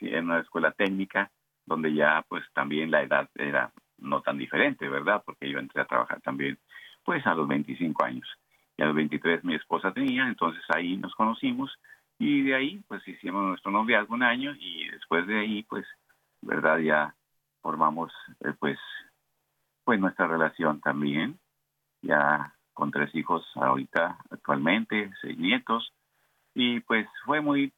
en 0.00 0.24
una 0.24 0.40
escuela 0.40 0.72
técnica 0.72 1.30
donde 1.64 1.92
ya 1.92 2.24
pues 2.28 2.44
también 2.54 2.90
la 2.90 3.02
edad 3.02 3.28
era 3.34 3.72
no 3.98 4.22
tan 4.22 4.38
diferente, 4.38 4.88
¿verdad? 4.88 5.22
Porque 5.24 5.50
yo 5.50 5.58
entré 5.58 5.82
a 5.82 5.86
trabajar 5.86 6.20
también 6.20 6.58
pues 7.04 7.26
a 7.26 7.34
los 7.34 7.46
25 7.48 8.04
años 8.04 8.28
y 8.76 8.82
a 8.82 8.86
los 8.86 8.94
23 8.94 9.44
mi 9.44 9.54
esposa 9.54 9.92
tenía, 9.92 10.26
entonces 10.26 10.62
ahí 10.74 10.96
nos 10.96 11.14
conocimos 11.14 11.72
y 12.18 12.42
de 12.42 12.54
ahí 12.54 12.84
pues 12.88 13.06
hicimos 13.06 13.42
nuestro 13.44 13.70
noviazgo 13.70 14.14
un 14.14 14.22
año 14.22 14.54
y 14.58 14.88
después 14.90 15.26
de 15.26 15.40
ahí 15.40 15.62
pues, 15.64 15.86
¿verdad? 16.42 16.78
Ya 16.78 17.14
formamos 17.60 18.12
eh, 18.40 18.52
pues 18.58 18.78
pues 19.86 20.00
nuestra 20.00 20.26
relación 20.26 20.80
también, 20.80 21.38
ya 22.02 22.52
con 22.74 22.90
tres 22.90 23.14
hijos 23.14 23.46
ahorita 23.54 24.18
actualmente, 24.30 25.12
seis 25.22 25.38
nietos, 25.38 25.92
y 26.54 26.80
pues 26.80 27.06
fue 27.24 27.40
muy, 27.40 27.72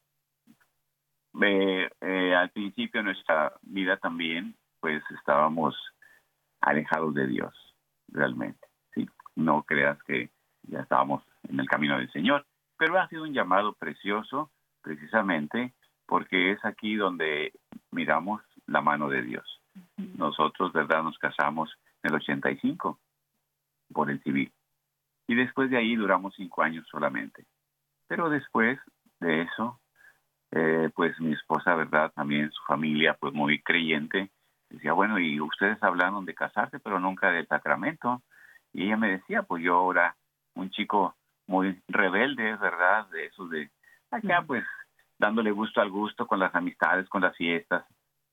eh, 1.43 1.91
eh, 2.01 2.35
al 2.35 2.49
principio 2.49 3.01
de 3.01 3.13
nuestra 3.13 3.53
vida 3.61 3.99
también, 3.99 4.57
pues 4.81 5.03
estábamos 5.19 5.77
alejados 6.63 7.13
de 7.13 7.27
Dios, 7.27 7.55
realmente, 8.09 8.67
¿sí? 8.95 9.07
No 9.37 9.65
creas 9.65 10.03
que 10.05 10.31
ya 10.63 10.81
estábamos 10.81 11.23
en 11.47 11.61
el 11.61 11.69
camino 11.69 11.99
del 11.99 12.11
Señor, 12.11 12.47
pero 12.79 12.99
ha 12.99 13.09
sido 13.09 13.25
un 13.25 13.35
llamado 13.35 13.75
precioso, 13.75 14.51
precisamente, 14.83 15.75
porque 16.07 16.53
es 16.53 16.65
aquí 16.65 16.97
donde 16.97 17.53
miramos 17.91 18.43
la 18.67 18.81
mano 18.81 19.09
de 19.09 19.23
Dios. 19.23 19.61
Nosotros, 19.97 20.73
¿verdad? 20.73 21.03
Nos 21.03 21.19
casamos 21.19 21.71
en 22.03 22.11
el 22.11 22.17
85 22.17 22.99
por 23.93 24.11
el 24.11 24.23
civil 24.23 24.53
y 25.29 25.35
después 25.35 25.71
de 25.71 25.77
ahí 25.77 25.95
duramos 25.95 26.35
cinco 26.35 26.63
años 26.63 26.87
solamente. 26.91 27.45
Pero 28.09 28.31
después 28.31 28.81
de 29.21 29.43
eso, 29.43 29.79
eh, 30.51 30.91
pues 30.95 31.21
mi 31.21 31.35
esposa, 31.35 31.75
¿verdad? 31.75 32.11
También 32.15 32.51
su 32.51 32.63
familia, 32.65 33.15
pues 33.15 33.35
muy 33.35 33.63
creyente, 33.63 34.31
decía, 34.71 34.95
bueno, 34.95 35.19
y 35.19 35.39
ustedes 35.41 35.81
hablaron 35.83 36.25
de 36.25 36.35
casarse, 36.35 36.81
pero 36.81 36.99
nunca 36.99 37.31
del 37.31 37.47
sacramento. 37.47 38.23
Y 38.73 38.87
ella 38.87 38.97
me 38.97 39.11
decía, 39.11 39.43
pues 39.43 39.63
yo 39.63 39.75
ahora, 39.77 40.17
un 40.55 40.71
chico 40.71 41.15
muy 41.49 41.83
rebelde, 41.89 42.55
¿verdad? 42.57 43.09
De 43.09 43.27
eso 43.27 43.49
de 43.49 43.69
acá, 44.11 44.45
pues 44.47 44.65
dándole 45.19 45.51
gusto 45.51 45.81
al 45.81 45.91
gusto 45.91 46.27
con 46.27 46.39
las 46.39 46.55
amistades, 46.55 47.09
con 47.09 47.23
las 47.23 47.37
fiestas 47.37 47.85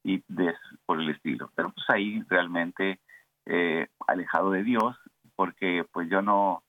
y 0.04 0.23
de, 0.28 0.54
por 0.86 1.01
el 1.01 1.10
estilo. 1.10 1.49
Pero 1.56 1.71
pues 1.71 1.89
ahí 1.89 2.21
realmente 2.30 2.99
eh, 3.47 3.88
alejado 4.06 4.51
de 4.51 4.63
Dios, 4.63 4.95
porque 5.36 5.84
pues 5.91 6.10
yo 6.10 6.21
no, 6.21 6.63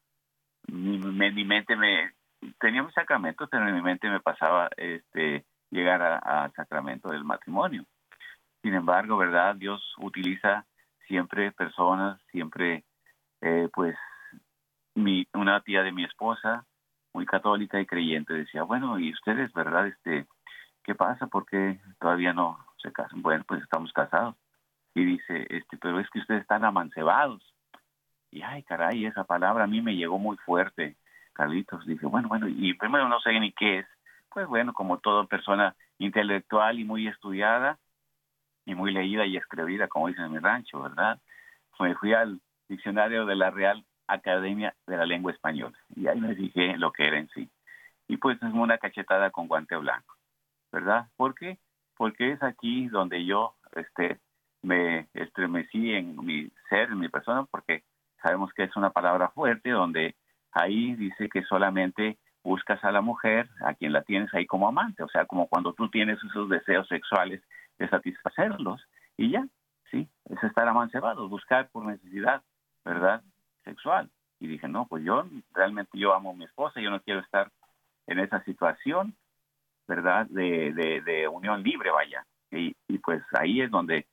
mi, 0.68 0.98
mi 0.98 1.44
mente 1.44 1.76
me 1.76 2.12
tenía 2.58 2.82
mis 2.82 2.94
sacramentos, 2.94 3.48
pero 3.50 3.68
en 3.68 3.74
mi 3.74 3.82
mente 3.82 4.08
me 4.08 4.20
pasaba 4.20 4.70
este 4.76 5.44
llegar 5.70 6.02
al 6.02 6.52
sacramento 6.52 7.10
del 7.10 7.24
matrimonio. 7.24 7.84
Sin 8.62 8.74
embargo, 8.74 9.16
¿verdad? 9.16 9.56
Dios 9.56 9.82
utiliza 9.98 10.64
siempre 11.06 11.52
personas, 11.52 12.20
siempre, 12.30 12.84
eh, 13.40 13.68
pues, 13.72 13.96
mi, 14.96 15.26
una 15.34 15.60
tía 15.60 15.82
de 15.82 15.92
mi 15.92 16.04
esposa, 16.04 16.64
muy 17.12 17.26
católica 17.26 17.80
y 17.80 17.86
creyente, 17.86 18.34
decía, 18.34 18.62
bueno, 18.62 18.98
¿y 18.98 19.12
ustedes, 19.12 19.52
verdad? 19.52 19.86
Este, 19.86 20.26
¿Qué 20.82 20.94
pasa? 20.94 21.26
¿Por 21.26 21.46
qué 21.46 21.80
todavía 21.98 22.32
no 22.32 22.58
se 22.78 22.92
casan? 22.92 23.22
Bueno, 23.22 23.44
pues 23.46 23.62
estamos 23.62 23.92
casados. 23.92 24.36
Y 24.94 25.04
dice, 25.04 25.46
este, 25.50 25.76
pero 25.78 26.00
es 26.00 26.08
que 26.10 26.20
ustedes 26.20 26.42
están 26.42 26.64
amancebados. 26.64 27.42
Y 28.30 28.42
ay, 28.42 28.62
caray, 28.62 29.04
esa 29.06 29.24
palabra 29.24 29.64
a 29.64 29.66
mí 29.66 29.82
me 29.82 29.96
llegó 29.96 30.18
muy 30.18 30.36
fuerte, 30.38 30.96
Carlitos. 31.32 31.84
Dije, 31.86 32.06
bueno, 32.06 32.28
bueno, 32.28 32.48
y 32.48 32.74
primero 32.74 33.08
no 33.08 33.20
sé 33.20 33.32
ni 33.38 33.52
qué 33.52 33.80
es. 33.80 33.86
Pues 34.30 34.46
bueno, 34.46 34.72
como 34.72 34.98
toda 34.98 35.26
persona 35.26 35.74
intelectual 35.98 36.78
y 36.78 36.84
muy 36.84 37.08
estudiada 37.08 37.78
y 38.64 38.74
muy 38.74 38.92
leída 38.92 39.26
y 39.26 39.36
escribida, 39.36 39.88
como 39.88 40.08
dicen 40.08 40.26
en 40.26 40.32
mi 40.32 40.38
rancho, 40.38 40.82
¿verdad? 40.82 41.20
Me 41.80 41.94
fui 41.96 42.12
al 42.12 42.40
diccionario 42.68 43.26
de 43.26 43.36
la 43.36 43.50
Real 43.50 43.84
Academia 44.08 44.74
de 44.86 44.96
la 44.96 45.06
Lengua 45.06 45.32
Española 45.32 45.76
y 45.94 46.06
ahí 46.06 46.20
me 46.20 46.34
fijé 46.34 46.76
lo 46.76 46.92
que 46.92 47.06
era 47.06 47.18
en 47.18 47.28
sí. 47.30 47.48
Y 48.08 48.18
pues 48.18 48.40
es 48.42 48.52
una 48.52 48.78
cachetada 48.78 49.30
con 49.30 49.48
guante 49.48 49.76
blanco, 49.76 50.14
¿verdad? 50.72 51.08
¿Por 51.16 51.34
qué? 51.34 51.58
Porque 51.96 52.32
es 52.32 52.42
aquí 52.42 52.88
donde 52.88 53.24
yo 53.24 53.56
este, 53.74 54.20
me 54.62 55.08
estremecí 55.14 55.92
en 55.92 56.16
mi 56.24 56.50
ser, 56.68 56.90
en 56.90 56.98
mi 56.98 57.08
persona, 57.08 57.44
porque 57.44 57.82
sabemos 58.22 58.52
que 58.52 58.64
es 58.64 58.76
una 58.76 58.90
palabra 58.90 59.28
fuerte 59.30 59.70
donde 59.70 60.14
ahí 60.52 60.94
dice 60.94 61.28
que 61.28 61.42
solamente 61.44 62.18
buscas 62.42 62.82
a 62.84 62.92
la 62.92 63.00
mujer 63.00 63.48
a 63.64 63.74
quien 63.74 63.92
la 63.92 64.02
tienes 64.02 64.32
ahí 64.32 64.46
como 64.46 64.68
amante, 64.68 65.02
o 65.02 65.08
sea, 65.08 65.26
como 65.26 65.48
cuando 65.48 65.72
tú 65.72 65.88
tienes 65.88 66.18
esos 66.22 66.48
deseos 66.48 66.86
sexuales 66.88 67.42
de 67.78 67.88
satisfacerlos 67.88 68.80
y 69.16 69.30
ya, 69.30 69.46
sí, 69.90 70.08
es 70.30 70.42
estar 70.42 70.68
amancebado, 70.68 71.28
buscar 71.28 71.68
por 71.70 71.84
necesidad, 71.84 72.42
¿verdad? 72.84 73.22
Sexual. 73.66 74.10
Y 74.40 74.46
dije, 74.46 74.68
no, 74.68 74.86
pues 74.86 75.04
yo 75.04 75.26
realmente 75.52 75.98
yo 75.98 76.14
amo 76.14 76.30
a 76.30 76.34
mi 76.34 76.44
esposa, 76.44 76.80
yo 76.80 76.90
no 76.90 77.02
quiero 77.02 77.20
estar 77.20 77.52
en 78.06 78.20
esa 78.20 78.42
situación, 78.44 79.14
¿verdad? 79.86 80.26
De, 80.30 80.72
de, 80.72 81.02
de 81.02 81.28
unión 81.28 81.62
libre, 81.62 81.90
vaya. 81.90 82.26
Y, 82.50 82.74
y 82.88 82.98
pues 82.98 83.22
ahí 83.38 83.60
es 83.60 83.70
donde, 83.70 84.06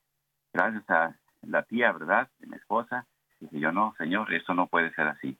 gracias 0.53 0.89
a 0.89 1.15
la 1.43 1.63
tía, 1.63 1.93
¿verdad? 1.93 2.29
De 2.39 2.47
mi 2.47 2.57
esposa, 2.57 3.07
Dije 3.43 3.59
yo, 3.59 3.71
no, 3.73 3.93
señor, 3.97 4.33
esto 4.33 4.53
no 4.53 4.67
puede 4.67 4.93
ser 4.93 5.07
así. 5.07 5.37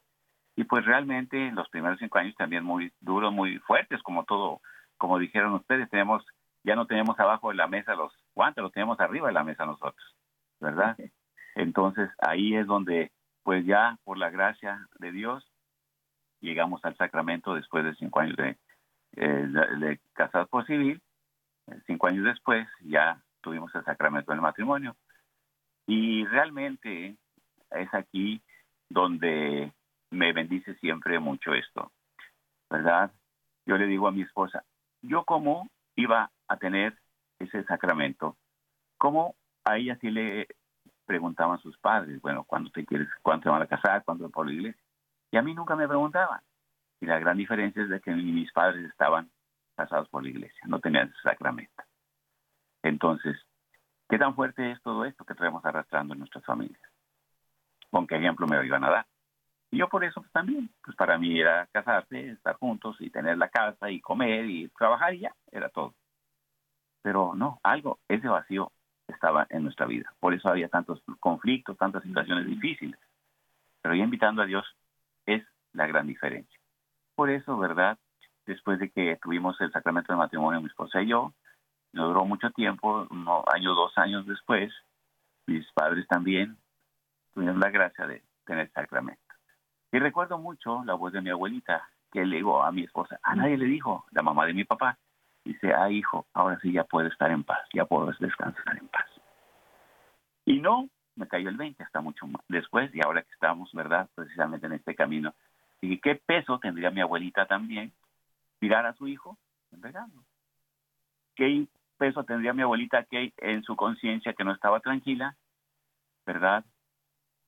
Y 0.58 0.66
pues 0.66 0.86
realmente 0.86 1.52
los 1.52 1.70
primeros 1.70 2.00
cinco 2.00 2.20
años 2.20 2.36
también 2.36 2.64
muy 2.64 2.92
duros, 3.00 3.32
muy 3.32 3.60
fuertes, 3.60 4.04
como 4.04 4.26
todo, 4.26 4.62
como 4.98 5.20
dijeron 5.20 5.54
ustedes, 5.54 5.90
tenemos, 5.90 6.26
ya 6.64 6.76
no 6.76 6.86
tenemos 6.86 7.18
abajo 7.18 7.50
de 7.50 7.56
la 7.56 7.68
mesa 7.68 7.96
los 7.96 8.14
guantes, 8.36 8.62
los 8.62 8.74
tenemos 8.74 9.00
arriba 9.00 9.28
de 9.28 9.34
la 9.34 9.46
mesa 9.46 9.66
nosotros, 9.66 10.16
¿verdad? 10.60 10.98
Entonces 11.56 12.10
ahí 12.20 12.56
es 12.56 12.68
donde, 12.68 13.12
pues 13.44 13.66
ya 13.66 13.98
por 14.04 14.18
la 14.18 14.30
gracia 14.30 14.88
de 15.00 15.12
Dios, 15.12 15.46
llegamos 16.40 16.84
al 16.84 16.96
sacramento 16.98 17.56
después 17.56 17.84
de 17.84 17.96
cinco 17.96 18.20
años 18.20 18.36
de, 18.38 18.58
eh, 19.16 19.48
de 19.80 20.00
casados 20.14 20.50
por 20.50 20.66
civil, 20.66 21.02
cinco 21.86 22.08
años 22.08 22.26
después 22.26 22.68
ya 22.82 23.22
tuvimos 23.42 23.74
el 23.76 23.84
sacramento 23.84 24.32
del 24.32 24.42
matrimonio. 24.42 24.96
Y 25.86 26.26
realmente 26.26 27.18
es 27.72 27.94
aquí 27.94 28.42
donde 28.90 29.72
me 30.10 30.32
bendice 30.34 30.76
siempre 30.76 31.20
mucho 31.20 31.54
esto, 31.54 31.92
¿verdad? 32.70 33.12
Yo 33.66 33.78
le 33.78 33.88
digo 33.88 34.08
a 34.08 34.12
mi 34.12 34.22
esposa, 34.22 34.64
yo 35.02 35.26
cómo 35.26 35.70
iba 35.96 36.32
a 36.48 36.58
tener 36.58 36.98
ese 37.40 37.64
sacramento, 37.66 38.38
cómo 38.98 39.36
a 39.64 39.78
ella 39.78 39.98
sí 40.00 40.10
le 40.10 40.48
preguntaban 41.06 41.60
sus 41.60 41.78
padres, 41.78 42.22
bueno, 42.22 42.44
¿cuándo 42.44 42.70
te 42.72 42.86
quieres, 42.86 43.10
cuándo 43.22 43.52
van 43.52 43.62
a 43.62 43.68
casar, 43.68 44.04
cuándo 44.04 44.30
por 44.30 44.48
la 44.48 44.54
iglesia? 44.54 44.84
Y 45.32 45.38
a 45.38 45.42
mí 45.42 45.54
nunca 45.54 45.76
me 45.76 45.88
preguntaban. 45.88 46.42
Y 47.02 47.06
la 47.06 47.20
gran 47.20 47.38
diferencia 47.38 47.84
es 47.84 47.90
de 47.90 48.00
que 48.00 48.12
mis 48.12 48.52
padres 48.52 48.90
estaban 48.90 49.30
casados 49.76 50.08
por 50.10 50.24
la 50.24 50.30
iglesia, 50.30 50.62
no 50.68 50.80
tenían 50.80 51.10
ese 51.10 51.22
sacramento. 51.24 51.84
Entonces, 52.84 53.38
¿Qué 54.14 54.20
tan 54.20 54.36
fuerte 54.36 54.72
es 54.72 54.82
todo 54.84 55.06
esto 55.06 55.26
que 55.26 55.34
traemos 55.34 55.66
arrastrando 55.66 56.14
en 56.14 56.20
nuestras 56.20 56.46
familias? 56.46 56.80
¿Con 57.90 58.06
qué 58.06 58.18
ejemplo 58.18 58.46
me 58.46 58.64
iban 58.64 58.84
a 58.84 58.92
dar? 58.92 59.08
Y 59.72 59.78
yo 59.78 59.90
por 59.90 60.04
eso 60.04 60.24
también, 60.32 60.70
pues 60.84 60.96
para 60.96 61.18
mí 61.18 61.40
era 61.40 61.68
casarse, 61.72 62.30
estar 62.30 62.56
juntos 62.58 62.96
y 63.00 63.10
tener 63.10 63.40
la 63.40 63.50
casa 63.50 63.90
y 63.90 64.00
comer 64.02 64.46
y 64.46 64.68
trabajar 64.70 65.16
y 65.16 65.22
ya, 65.22 65.36
era 65.52 65.70
todo. 65.70 65.96
Pero 67.02 67.34
no, 67.34 67.60
algo, 67.64 67.98
ese 68.08 68.28
vacío 68.28 68.72
estaba 69.14 69.48
en 69.50 69.64
nuestra 69.64 69.86
vida. 69.86 70.14
Por 70.20 70.34
eso 70.34 70.50
había 70.50 70.68
tantos 70.68 71.02
conflictos, 71.20 71.78
tantas 71.78 72.04
situaciones 72.04 72.46
difíciles. 72.46 73.00
Pero 73.82 73.96
ya 73.96 74.04
invitando 74.04 74.42
a 74.42 74.46
Dios 74.46 74.66
es 75.26 75.44
la 75.74 75.88
gran 75.88 76.08
diferencia. 76.08 76.60
Por 77.16 77.30
eso, 77.30 77.58
¿verdad? 77.58 77.98
Después 78.46 78.80
de 78.80 78.90
que 78.90 79.18
tuvimos 79.22 79.60
el 79.62 79.72
sacramento 79.72 80.12
de 80.12 80.18
matrimonio, 80.18 80.62
mi 80.62 80.68
esposa 80.68 81.02
y 81.02 81.08
yo, 81.08 81.34
no 81.94 82.08
duró 82.08 82.26
mucho 82.26 82.50
tiempo, 82.52 83.08
un 83.10 83.28
año, 83.54 83.74
dos 83.74 83.98
años 83.98 84.26
después, 84.26 84.74
mis 85.46 85.66
padres 85.74 86.08
también 86.08 86.58
tuvieron 87.34 87.60
la 87.60 87.70
gracia 87.70 88.08
de 88.08 88.24
tener 88.46 88.72
sacramento. 88.72 89.22
Y 89.92 90.00
recuerdo 90.00 90.38
mucho 90.38 90.84
la 90.86 90.96
voz 90.96 91.14
de 91.14 91.22
mi 91.22 91.30
abuelita, 91.30 91.88
que 92.12 92.26
le 92.26 92.38
dijo 92.38 92.64
a 92.64 92.72
mi 92.72 92.84
esposa, 92.84 93.20
a 93.24 93.36
nadie 93.36 93.58
le 93.58 93.66
dijo, 93.66 94.06
la 94.12 94.24
mamá 94.24 94.46
de 94.46 94.54
mi 94.54 94.64
papá, 94.64 94.98
dice, 95.46 95.74
ah, 95.74 95.90
hijo, 95.90 96.26
ahora 96.34 96.60
sí 96.62 96.72
ya 96.72 96.84
puedo 96.84 97.08
estar 97.08 97.32
en 97.32 97.44
paz, 97.44 97.60
ya 97.74 97.86
puedo 97.86 98.12
descansar 98.20 98.78
en 98.78 98.88
paz. 98.88 99.03
Y 100.46 100.60
no, 100.60 100.90
me 101.16 101.28
cayó 101.28 101.50
el 101.50 101.58
20 101.58 101.84
hasta 101.84 102.02
mucho 102.02 102.28
más 102.28 102.44
después, 102.48 102.94
y 102.94 103.02
ahora 103.04 103.24
que 103.24 103.32
estamos, 103.32 103.72
¿verdad?, 103.74 104.10
precisamente 104.16 104.66
en 104.68 104.74
este 104.74 104.96
camino. 104.96 105.34
Y 105.82 106.00
qué 106.00 106.16
peso 106.16 106.60
tendría 106.60 106.92
mi 106.92 107.02
abuelita 107.02 107.46
también 107.46 107.92
mirar 108.62 108.86
a 108.86 108.94
su 108.94 109.08
hijo 109.08 109.38
entregando. 109.72 110.24
¿Qué 111.36 111.68
peso 111.98 112.24
tendría 112.24 112.54
mi 112.54 112.62
abuelita 112.62 113.04
que 113.04 113.34
en 113.38 113.64
su 113.64 113.76
conciencia 113.76 114.34
que 114.34 114.44
no 114.44 114.54
estaba 114.54 114.80
tranquila, 114.80 115.36
¿verdad? 116.26 116.64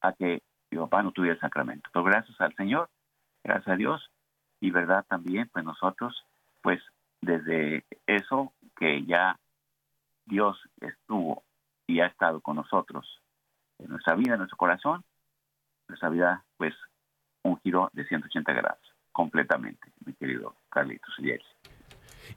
A 0.02 0.14
que 0.14 0.42
mi 0.72 0.78
papá 0.78 1.04
no 1.04 1.12
tuviera 1.12 1.36
el 1.36 1.40
sacramento. 1.40 1.90
Pero 1.94 2.04
gracias 2.04 2.40
al 2.42 2.56
Señor, 2.56 2.90
gracias 3.44 3.68
a 3.68 3.78
Dios, 3.78 4.12
y 4.60 4.72
verdad 4.72 5.06
también, 5.08 5.50
pues 5.52 5.64
nosotros, 5.64 6.26
pues 6.62 6.82
desde 7.22 7.86
eso 8.08 8.54
que 8.76 9.06
ya 9.06 9.40
Dios 10.26 10.58
estuvo 10.82 11.44
y 11.88 12.00
ha 12.00 12.08
estado 12.08 12.42
con 12.42 12.58
nosotros 12.58 13.22
en 13.80 13.90
nuestra 13.90 14.16
vida, 14.16 14.34
en 14.34 14.40
nuestro 14.40 14.58
corazón, 14.58 15.04
nuestra 15.88 16.10
vida, 16.10 16.46
pues, 16.58 16.74
un 17.44 17.60
giro 17.62 17.90
de 17.94 18.06
180 18.06 18.54
grados, 18.54 18.96
completamente, 19.12 19.92
mi 20.06 20.14
querido 20.14 20.56
Carlitos 20.70 21.14
y 21.20 21.32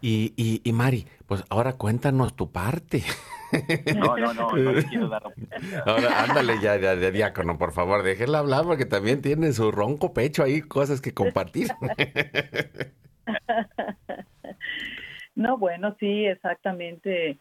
y, 0.01 0.35
y, 0.37 0.61
y 0.65 0.73
Mari, 0.73 1.07
pues 1.27 1.45
ahora 1.49 1.73
cuéntanos 1.75 2.37
tu 2.37 2.53
parte. 2.53 3.03
No, 3.97 4.15
no, 4.19 4.35
no, 4.35 4.51
no 4.51 4.73
le 4.73 4.85
quiero 4.85 5.09
dar 5.09 5.23
Ahora, 5.87 6.23
ándale 6.23 6.61
ya, 6.61 6.77
de 6.77 7.11
diácono, 7.11 7.57
por 7.57 7.73
favor, 7.73 8.03
déjenla 8.03 8.41
hablar 8.41 8.67
porque 8.67 8.85
también 8.85 9.23
tiene 9.23 9.53
su 9.53 9.73
ronco 9.73 10.13
pecho 10.13 10.43
ahí, 10.43 10.61
cosas 10.61 11.01
que 11.01 11.15
compartir. 11.15 11.69
No, 15.35 15.57
bueno, 15.57 15.95
sí, 16.01 16.27
exactamente. 16.27 17.39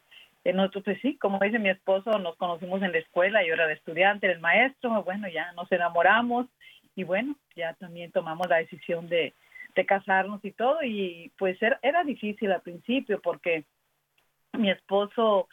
En 0.48 0.56
nosotros, 0.56 0.84
pues 0.84 0.98
sí, 1.02 1.18
como 1.18 1.38
dice 1.40 1.58
mi 1.58 1.68
esposo, 1.68 2.18
nos 2.18 2.34
conocimos 2.36 2.80
en 2.80 2.92
la 2.92 2.98
escuela, 2.98 3.44
yo 3.44 3.52
era 3.52 3.66
de 3.66 3.74
estudiante, 3.74 4.32
el 4.32 4.40
maestro, 4.40 5.02
bueno, 5.02 5.28
ya 5.28 5.52
nos 5.52 5.70
enamoramos 5.70 6.46
y 6.96 7.04
bueno, 7.04 7.36
ya 7.54 7.74
también 7.74 8.12
tomamos 8.12 8.48
la 8.48 8.56
decisión 8.56 9.10
de, 9.10 9.34
de 9.74 9.84
casarnos 9.84 10.42
y 10.42 10.52
todo 10.52 10.82
y 10.82 11.30
pues 11.36 11.60
era, 11.62 11.78
era 11.82 12.02
difícil 12.02 12.50
al 12.50 12.62
principio 12.62 13.20
porque 13.20 13.64
mi 14.54 14.70
esposo 14.70 15.48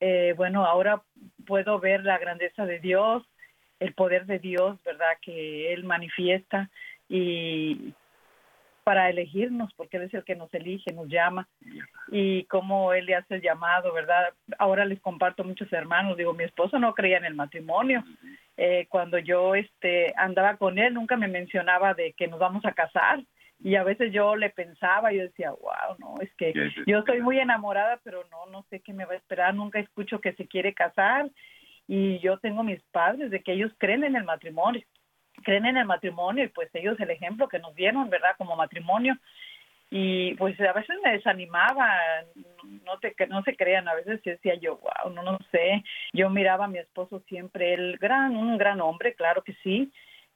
eh, 0.00 0.34
bueno, 0.36 0.66
ahora 0.66 1.00
puedo 1.46 1.78
ver 1.78 2.02
la 2.02 2.18
grandeza 2.18 2.66
de 2.66 2.80
Dios, 2.80 3.22
el 3.78 3.94
poder 3.94 4.26
de 4.26 4.40
Dios, 4.40 4.82
¿verdad? 4.82 5.16
Que 5.22 5.72
Él 5.72 5.84
manifiesta 5.84 6.70
y 7.08 7.94
para 8.84 9.08
elegirnos, 9.10 9.72
porque 9.74 9.96
Él 9.96 10.04
es 10.04 10.14
el 10.14 10.24
que 10.24 10.36
nos 10.36 10.52
elige, 10.54 10.92
nos 10.92 11.08
llama 11.08 11.48
y 12.10 12.44
cómo 12.44 12.92
Él 12.92 13.06
le 13.06 13.14
hace 13.14 13.36
el 13.36 13.42
llamado, 13.42 13.92
¿verdad? 13.92 14.32
Ahora 14.58 14.84
les 14.84 15.00
comparto 15.00 15.44
muchos 15.44 15.72
hermanos, 15.72 16.16
digo, 16.16 16.34
mi 16.34 16.44
esposo 16.44 16.78
no 16.78 16.94
creía 16.94 17.18
en 17.18 17.24
el 17.24 17.34
matrimonio. 17.34 18.04
Eh, 18.56 18.86
cuando 18.88 19.18
yo 19.18 19.54
este, 19.54 20.12
andaba 20.16 20.56
con 20.56 20.78
Él, 20.78 20.94
nunca 20.94 21.16
me 21.16 21.28
mencionaba 21.28 21.94
de 21.94 22.12
que 22.12 22.28
nos 22.28 22.38
vamos 22.38 22.64
a 22.64 22.72
casar 22.72 23.22
y 23.62 23.74
a 23.76 23.84
veces 23.84 24.12
yo 24.12 24.36
le 24.36 24.50
pensaba, 24.50 25.12
yo 25.12 25.22
decía, 25.22 25.50
wow, 25.50 25.96
no, 25.98 26.20
es 26.20 26.32
que 26.34 26.52
yo 26.86 26.98
estoy 26.98 27.20
muy 27.20 27.38
enamorada, 27.38 28.00
pero 28.02 28.24
no, 28.30 28.46
no 28.50 28.64
sé 28.70 28.80
qué 28.80 28.92
me 28.92 29.04
va 29.04 29.12
a 29.12 29.18
esperar, 29.18 29.54
nunca 29.54 29.78
escucho 29.78 30.20
que 30.20 30.32
se 30.32 30.46
quiere 30.46 30.72
casar 30.72 31.30
y 31.86 32.18
yo 32.20 32.38
tengo 32.38 32.62
mis 32.62 32.80
padres 32.92 33.30
de 33.30 33.42
que 33.42 33.52
ellos 33.52 33.72
creen 33.76 34.04
en 34.04 34.16
el 34.16 34.24
matrimonio, 34.24 34.82
creen 35.42 35.66
en 35.66 35.76
el 35.76 35.86
matrimonio 35.86 36.44
y 36.44 36.48
pues 36.48 36.68
ellos 36.74 36.98
el 37.00 37.10
ejemplo 37.10 37.48
que 37.48 37.58
nos 37.58 37.74
dieron, 37.74 38.10
¿verdad? 38.10 38.34
Como 38.38 38.56
matrimonio. 38.56 39.16
Y 39.90 40.34
pues 40.34 40.58
a 40.60 40.72
veces 40.72 40.96
me 41.04 41.12
desanimaba, 41.12 41.88
no 42.84 42.98
te 43.00 43.14
no 43.26 43.42
se 43.42 43.56
crean, 43.56 43.88
a 43.88 43.94
veces 43.94 44.22
decía 44.22 44.54
yo, 44.54 44.78
wow, 44.78 45.12
no 45.12 45.22
no 45.24 45.38
sé, 45.50 45.82
yo 46.12 46.30
miraba 46.30 46.66
a 46.66 46.68
mi 46.68 46.78
esposo 46.78 47.20
siempre 47.28 47.74
el 47.74 47.98
gran 47.98 48.36
un 48.36 48.56
gran 48.56 48.80
hombre, 48.80 49.14
claro 49.14 49.42
que 49.42 49.54
sí, 49.64 49.92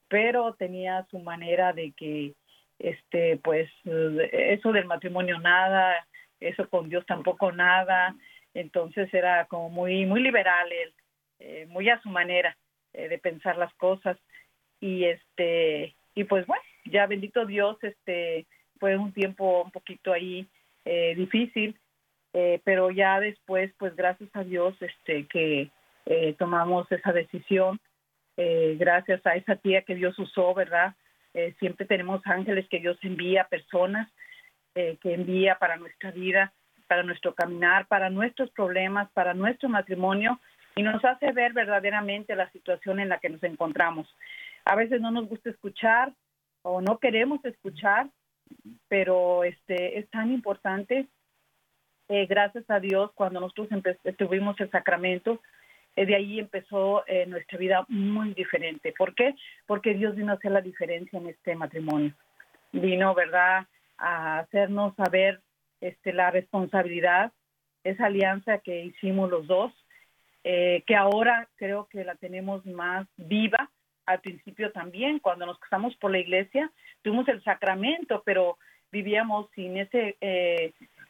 pero 0.09 0.55
tenía 0.55 1.07
su 1.11 1.21
manera 1.21 1.73
de 1.73 1.93
que 1.93 2.35
este 2.81 3.37
pues 3.37 3.71
eso 3.85 4.73
del 4.73 4.87
matrimonio 4.87 5.39
nada 5.39 6.05
eso 6.41 6.69
con 6.69 6.89
Dios 6.89 7.05
tampoco 7.07 7.53
nada. 7.53 8.15
Entonces 8.55 9.13
era 9.13 9.47
como 9.47 9.71
muy 9.71 10.07
muy 10.07 10.23
liberal 10.23 10.71
él 10.73 10.95
eh, 11.41 11.67
muy 11.69 11.89
a 11.89 12.01
su 12.01 12.09
manera 12.09 12.57
eh, 12.93 13.09
de 13.09 13.19
pensar 13.19 13.57
las 13.57 13.73
cosas 13.75 14.17
y 14.85 15.05
este 15.05 15.95
y 16.15 16.25
pues 16.25 16.47
bueno 16.47 16.63
ya 16.85 17.07
bendito 17.07 17.47
Dios 17.47 17.77
este 17.83 18.47
fue 18.79 18.97
un 18.97 19.13
tiempo 19.13 19.63
un 19.63 19.71
poquito 19.71 20.13
ahí 20.13 20.47
eh, 20.85 21.15
difícil 21.17 21.77
pero 22.65 22.91
ya 22.91 23.21
después 23.21 23.73
pues 23.79 23.95
gracias 23.95 24.29
a 24.35 24.43
Dios 24.43 24.75
este 24.81 25.27
que 25.27 25.71
tomamos 26.37 26.91
esa 26.91 27.13
decisión 27.13 27.81
gracias 28.37 29.25
a 29.25 29.37
esa 29.37 29.55
tía 29.55 29.83
que 29.83 29.95
Dios 29.95 30.19
usó 30.19 30.53
verdad 30.53 30.95
eh, 31.35 31.53
siempre 31.59 31.85
tenemos 31.85 32.23
ángeles 32.27 32.67
que 32.69 32.79
Dios 32.79 32.97
envía, 33.03 33.45
personas 33.45 34.09
eh, 34.77 34.97
que 35.03 35.15
envía 35.15 35.59
para 35.59 35.77
nuestra 35.77 36.13
vida, 36.13 36.53
para 36.87 37.03
nuestro 37.03 37.35
caminar, 37.35 37.87
para 37.87 38.09
nuestros 38.09 38.51
problemas, 38.51 39.11
para 39.13 39.35
nuestro 39.35 39.69
matrimonio 39.69 40.41
y 40.77 40.83
nos 40.83 41.05
hace 41.05 41.33
ver 41.33 41.53
verdaderamente 41.53 42.37
la 42.37 42.51
situación 42.51 43.01
en 43.01 43.09
la 43.09 43.19
que 43.19 43.29
nos 43.29 43.43
encontramos. 43.43 44.09
A 44.65 44.75
veces 44.77 45.01
no 45.01 45.11
nos 45.11 45.29
gusta 45.29 45.51
escuchar 45.51 46.13
o 46.63 46.81
no 46.81 46.99
queremos 46.99 47.45
escuchar, 47.45 48.09
pero 48.89 49.45
este 49.45 49.99
es 49.99 50.09
tan 50.11 50.33
importante. 50.33 51.07
Eh, 52.09 52.27
gracias 52.27 52.69
a 52.69 52.81
Dios, 52.81 53.11
cuando 53.15 53.41
nosotros 53.41 53.69
tuvimos 54.17 54.59
el 54.61 54.71
sacramento, 54.71 55.41
eh, 55.97 56.07
de 56.07 56.17
ahí 56.17 56.39
empezó 56.39 57.07
eh, 57.07 57.27
nuestra 57.27 57.59
vida 57.59 57.85
muy 57.89 58.35
diferente. 58.35 58.93
¿Por 58.97 59.15
qué? 59.15 59.35
Porque 59.67 59.95
Dios 59.95 60.15
vino 60.17 60.33
a 60.33 60.37
hacer 60.37 60.51
la 60.51 60.61
diferencia 60.61 61.19
en 61.19 61.29
este 61.29 61.55
matrimonio. 61.55 62.15
Vino, 62.73 63.15
¿verdad?, 63.15 63.67
a 63.97 64.41
hacernos 64.41 64.95
saber 64.97 65.41
este, 65.81 66.13
la 66.13 66.31
responsabilidad, 66.31 67.33
esa 67.85 68.07
alianza 68.07 68.59
que 68.59 68.85
hicimos 68.85 69.31
los 69.31 69.47
dos, 69.47 69.73
eh, 70.43 70.83
que 70.87 70.97
ahora 70.97 71.49
creo 71.57 71.87
que 71.89 72.05
la 72.05 72.17
tenemos 72.17 72.67
más 72.67 73.07
viva. 73.17 73.71
Al 74.07 74.21
principio 74.21 74.73
también, 74.73 75.19
cuando 75.19 75.47
nos 75.47 75.59
casamos 75.59 75.97
por 75.97 76.11
la 76.11 76.19
iglesia, 76.19 76.71
tuvimos 77.03 77.29
el 77.29 77.43
sacramento, 77.43 78.23
pero 78.25 78.59
vivíamos 78.93 79.51
sin 79.55 79.77
ese, 79.77 80.17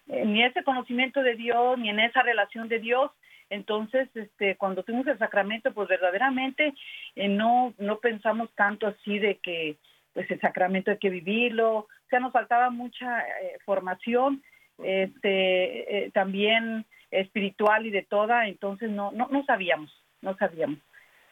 ni 0.06 0.42
ese 0.42 0.64
conocimiento 0.64 1.22
de 1.22 1.34
Dios, 1.34 1.78
ni 1.78 1.90
en 1.90 2.00
esa 2.00 2.22
relación 2.22 2.68
de 2.68 2.78
Dios, 2.78 3.10
entonces, 3.50 4.08
este, 4.14 4.56
cuando 4.56 4.82
tuvimos 4.82 5.06
el 5.06 5.18
sacramento, 5.18 5.72
pues 5.72 5.88
verdaderamente 5.88 6.74
eh, 7.14 7.28
no, 7.28 7.74
no 7.78 7.98
pensamos 7.98 8.50
tanto 8.54 8.86
así 8.86 9.18
de 9.18 9.36
que 9.36 9.76
pues 10.12 10.30
el 10.30 10.40
sacramento 10.40 10.92
hay 10.92 10.98
que 10.98 11.10
vivirlo, 11.10 11.78
o 11.78 11.88
sea, 12.08 12.20
nos 12.20 12.32
faltaba 12.32 12.70
mucha 12.70 13.20
eh, 13.20 13.58
formación, 13.64 14.42
este, 14.82 16.06
eh, 16.06 16.10
también 16.12 16.84
espiritual 17.10 17.86
y 17.86 17.90
de 17.90 18.02
toda, 18.02 18.46
entonces 18.46 18.90
no, 18.90 19.10
no, 19.12 19.28
no 19.30 19.44
sabíamos, 19.44 19.90
no 20.22 20.36
sabíamos. 20.36 20.78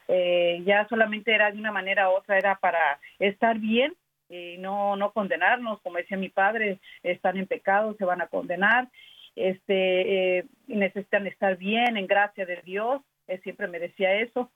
Ya 0.09 0.87
solamente 0.89 1.35
era 1.35 1.51
de 1.51 1.59
una 1.59 1.73
manera 1.73 2.11
u 2.11 2.15
otra, 2.15 2.37
era 2.37 2.57
para 2.57 2.99
estar 3.19 3.59
bien 3.59 3.95
y 4.29 4.59
no, 4.59 4.97
no 4.97 5.13
condenarnos, 5.13 5.81
como 5.83 5.99
decía 5.99 6.17
mi 6.17 6.29
padre, 6.29 6.81
están 7.03 7.37
en 7.37 7.47
pecado, 7.47 7.95
se 7.99 8.05
van 8.05 8.21
a 8.21 8.27
condenar 8.27 8.89
este, 9.37 10.39
eh, 10.39 10.45
necesitan 10.67 11.27
estar 11.27 11.57
bien 11.57 11.97
en 11.97 12.07
gracia 12.07 12.45
de 12.47 12.61
Dios, 12.63 13.03
él 13.27 13.41
siempre 13.43 13.69
me 13.69 13.79
decía 13.79 14.15
eso. 14.15 14.51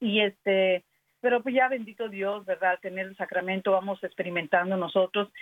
Y 0.00 0.20
este, 0.20 0.84
pero 1.20 1.42
pues 1.42 1.54
ya 1.54 1.68
bendito 1.68 2.08
Dios, 2.08 2.44
¿verdad? 2.44 2.78
Tener 2.80 3.06
el 3.06 3.16
sacramento, 3.16 3.72
vamos 3.72 4.02
experimentando 4.02 4.76
nosotros 4.76 5.32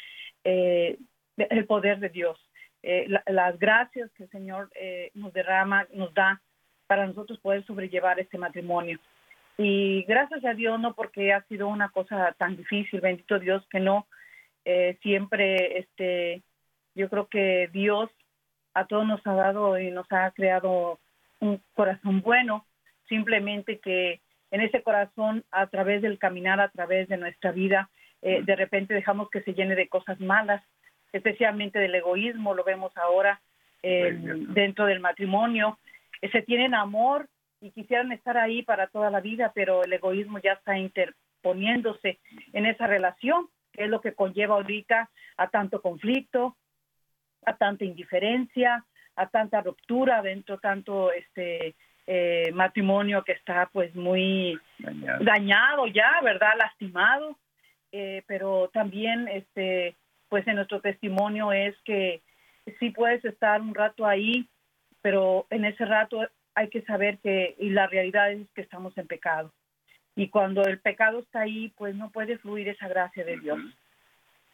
eh, 0.45 0.99
el 1.37 1.67
poder 1.67 1.99
de 1.99 2.11
Dios, 2.11 2.39
eh, 2.83 3.07
las 3.27 3.59
gracias 3.59 4.11
que 4.13 4.25
el 4.25 4.31
Señor 4.31 4.71
nos 5.15 5.33
derrama, 5.33 5.87
nos 5.93 6.13
da 6.15 6.41
para 6.91 7.07
nosotros 7.07 7.39
poder 7.39 7.65
sobrellevar 7.67 8.19
este 8.19 8.37
matrimonio. 8.37 8.99
Y 9.57 10.03
gracias 10.09 10.45
a 10.45 10.55
Dios, 10.55 10.81
no 10.81 10.93
porque 10.93 11.33
ha 11.33 11.41
sido 11.43 11.69
una 11.69 11.91
cosa 11.91 12.35
tan 12.37 12.57
difícil, 12.57 13.01
bendito 13.01 13.39
Dios 13.39 13.65
que 13.71 13.79
no, 13.79 14.09
eh, 14.65 14.99
siempre, 15.01 15.79
este, 15.79 16.43
yo 16.97 17.09
creo 17.09 17.29
que 17.29 17.71
Dios 17.73 18.11
a 18.75 18.87
todos 18.87 19.07
nos 19.07 19.25
ha 19.25 19.35
dado 19.35 19.79
y 19.79 19.93
nos 19.93 20.11
ha 20.11 20.33
creado 20.33 20.99
un 21.39 21.63
corazón 21.75 22.23
bueno, 22.23 22.67
simplemente 23.09 23.79
que 23.79 24.19
en 24.51 24.61
ese 24.61 24.83
corazón, 24.83 25.45
a 25.53 25.69
través 25.69 26.03
del 26.03 26.19
caminar, 26.19 26.61
a 26.61 26.71
través 26.71 27.09
de 27.09 27.19
nuestra 27.19 27.53
vida, 27.53 27.89
eh, 28.21 28.43
de 28.43 28.57
repente 28.57 28.95
dejamos 28.95 29.31
que 29.31 29.43
se 29.43 29.55
llene 29.55 29.77
de 29.77 29.87
cosas 29.87 30.19
malas, 30.19 30.61
especialmente 31.13 31.79
del 31.79 31.95
egoísmo, 31.95 32.53
lo 32.53 32.65
vemos 32.65 32.91
ahora 32.97 33.41
eh, 33.81 34.19
dentro 34.49 34.87
del 34.87 34.99
matrimonio. 34.99 35.79
Se 36.21 36.43
tienen 36.43 36.75
amor 36.75 37.29
y 37.61 37.71
quisieran 37.71 38.13
estar 38.13 38.37
ahí 38.37 38.63
para 38.63 38.87
toda 38.87 39.11
la 39.11 39.21
vida, 39.21 39.53
pero 39.55 39.85
el 39.85 39.93
egoísmo 39.93 40.39
ya 40.39 40.53
está 40.53 40.79
interponiéndose 40.79 42.19
en 42.53 42.67
esa 42.67 42.87
relación, 42.87 43.49
que 43.73 43.85
es 43.85 43.91
lo 43.91 44.01
que 44.01 44.15
conlleva 44.15 44.55
ahorita 44.55 45.11
a 45.37 45.49
tanto 45.49 45.81
conflicto, 45.81 46.57
a 47.45 47.57
tanta 47.57 47.85
indiferencia, 47.85 48.85
a 49.17 49.27
tanta 49.29 49.61
ruptura 49.61 50.23
dentro 50.23 50.59
tanto 50.59 51.13
este 51.13 51.75
eh, 52.07 52.51
matrimonio 52.53 53.23
que 53.23 53.33
está 53.33 53.69
pues 53.73 53.95
muy 53.95 54.59
dañado, 55.21 55.87
ya, 55.87 56.11
¿verdad? 56.23 56.53
Lastimado, 56.59 57.39
eh, 57.93 58.23
pero 58.27 58.71
también 58.73 59.29
este 59.29 59.97
pues 60.29 60.47
en 60.47 60.57
nuestro 60.57 60.81
testimonio 60.81 61.53
es 61.53 61.77
que 61.85 62.23
sí 62.79 62.91
puedes 62.91 63.25
estar 63.25 63.61
un 63.61 63.75
rato 63.75 64.07
ahí, 64.07 64.49
pero 65.03 65.47
en 65.51 65.65
ese 65.65 65.85
rato 65.85 66.27
hay 66.55 66.69
que 66.69 66.83
saber 66.83 67.19
que 67.19 67.55
y 67.59 67.71
la 67.71 67.87
realidad 67.87 68.33
es 68.33 68.49
que 68.55 68.63
estamos 68.63 68.97
en 68.99 69.07
pecado. 69.07 69.53
Y 70.17 70.29
cuando 70.29 70.63
el 70.65 70.81
pecado 70.81 71.21
está 71.21 71.41
ahí, 71.41 71.73
pues 71.77 71.95
no 71.95 72.11
puede 72.11 72.39
fluir 72.39 72.69
esa 72.69 72.89
gracia 72.89 73.25
de 73.25 73.39
Dios. 73.39 73.59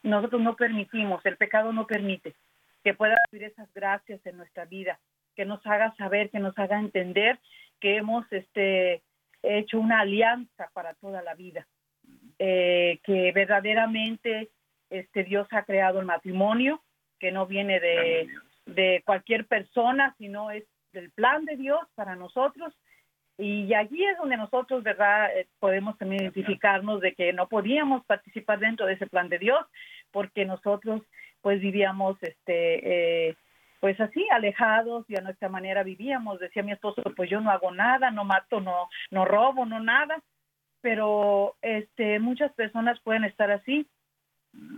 Nosotros 0.03 0.41
no 0.41 0.55
permitimos, 0.55 1.25
el 1.25 1.37
pecado 1.37 1.73
no 1.73 1.87
permite 1.87 2.35
que 2.83 2.93
pueda 2.93 3.17
fluir 3.29 3.45
esas 3.45 3.67
gracias 3.73 4.25
en 4.25 4.37
nuestra 4.37 4.65
vida, 4.65 4.99
que 5.35 5.45
nos 5.45 5.65
haga 5.65 5.93
saber, 5.97 6.29
que 6.29 6.39
nos 6.39 6.57
haga 6.57 6.79
entender 6.79 7.39
que 7.79 7.97
hemos 7.97 8.25
este, 8.31 9.01
hecho 9.43 9.79
una 9.79 10.01
alianza 10.01 10.69
para 10.73 10.93
toda 10.93 11.21
la 11.21 11.35
vida, 11.35 11.67
eh, 12.39 12.99
que 13.03 13.31
verdaderamente 13.33 14.49
este, 14.89 15.23
Dios 15.23 15.47
ha 15.51 15.63
creado 15.63 15.99
el 15.99 16.05
matrimonio, 16.05 16.81
que 17.19 17.31
no 17.31 17.45
viene 17.45 17.79
de, 17.79 18.29
de 18.67 19.01
cualquier 19.05 19.47
persona, 19.47 20.13
sino 20.17 20.51
es 20.51 20.63
del 20.93 21.09
plan 21.11 21.45
de 21.45 21.55
Dios 21.55 21.79
para 21.95 22.15
nosotros. 22.15 22.73
Y 23.37 23.73
allí 23.73 24.03
es 24.03 24.17
donde 24.17 24.35
nosotros, 24.35 24.83
¿verdad?, 24.83 25.29
eh, 25.37 25.47
podemos 25.59 25.97
también 25.97 26.23
identificarnos 26.23 27.01
de 27.01 27.13
que 27.13 27.33
no 27.33 27.47
podíamos 27.47 28.03
participar 28.05 28.59
dentro 28.59 28.85
de 28.85 28.93
ese 28.93 29.05
plan 29.05 29.29
de 29.29 29.37
Dios, 29.37 29.63
porque 30.11 30.43
nosotros, 30.45 31.01
pues, 31.41 31.61
vivíamos, 31.61 32.17
este, 32.21 33.27
eh, 33.29 33.35
pues 33.79 33.99
así, 34.01 34.25
alejados 34.31 35.05
y 35.07 35.17
a 35.17 35.21
nuestra 35.21 35.49
manera 35.49 35.83
vivíamos. 35.83 36.39
Decía 36.39 36.63
mi 36.63 36.71
esposo, 36.71 37.03
pues 37.15 37.29
yo 37.29 37.39
no 37.39 37.51
hago 37.51 37.71
nada, 37.71 38.09
no 38.09 38.23
mato, 38.25 38.59
no, 38.59 38.89
no 39.11 39.23
robo, 39.23 39.65
no 39.65 39.79
nada. 39.79 40.19
Pero, 40.81 41.55
este, 41.61 42.19
muchas 42.19 42.51
personas 42.53 42.99
pueden 43.01 43.23
estar 43.23 43.51
así, 43.51 43.87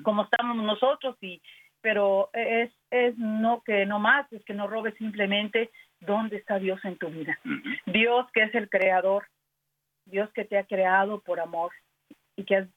como 0.04 0.24
estamos 0.24 0.58
nosotros, 0.58 1.16
y, 1.22 1.42
pero 1.82 2.30
es, 2.34 2.72
es 2.92 3.18
no 3.18 3.62
que 3.64 3.86
no 3.86 4.00
más, 4.00 4.32
es 4.32 4.44
que 4.46 4.54
no 4.54 4.68
robes 4.68 4.96
simplemente 4.96 5.70
dónde 6.02 6.38
está 6.38 6.60
Dios 6.60 6.84
en 6.84 6.98
tu 6.98 7.10
vida. 7.10 7.40
Dios 7.86 8.28
que 8.34 8.44
es 8.44 8.56
el 8.56 8.70
creador, 8.70 9.28
Dios 10.06 10.30
que 10.34 10.46
te 10.46 10.58
ha 10.58 10.66
creado 10.66 11.22
por 11.22 11.40
amor 11.40 11.72
y 12.36 12.44
que 12.44 12.68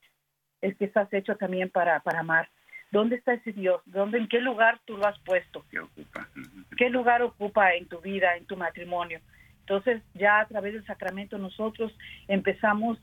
es 0.60 0.76
que 0.76 0.84
estás 0.84 1.12
hecho 1.12 1.36
también 1.36 1.70
para, 1.70 2.00
para 2.00 2.20
amar. 2.20 2.48
¿Dónde 2.90 3.16
está 3.16 3.32
ese 3.32 3.52
Dios? 3.52 3.80
¿Dónde, 3.86 4.18
¿En 4.18 4.28
qué 4.28 4.40
lugar 4.40 4.78
tú 4.84 4.96
lo 4.96 5.06
has 5.06 5.18
puesto? 5.20 5.64
¿Qué 5.70 5.80
ocupa? 5.80 6.28
¿Qué 6.76 6.90
lugar 6.90 7.22
ocupa 7.22 7.74
en 7.74 7.88
tu 7.88 8.00
vida, 8.00 8.36
en 8.36 8.46
tu 8.46 8.56
matrimonio? 8.56 9.20
Entonces 9.60 10.02
ya 10.14 10.40
a 10.40 10.46
través 10.46 10.74
del 10.74 10.84
sacramento 10.84 11.38
nosotros 11.38 11.96
empezamos 12.28 12.98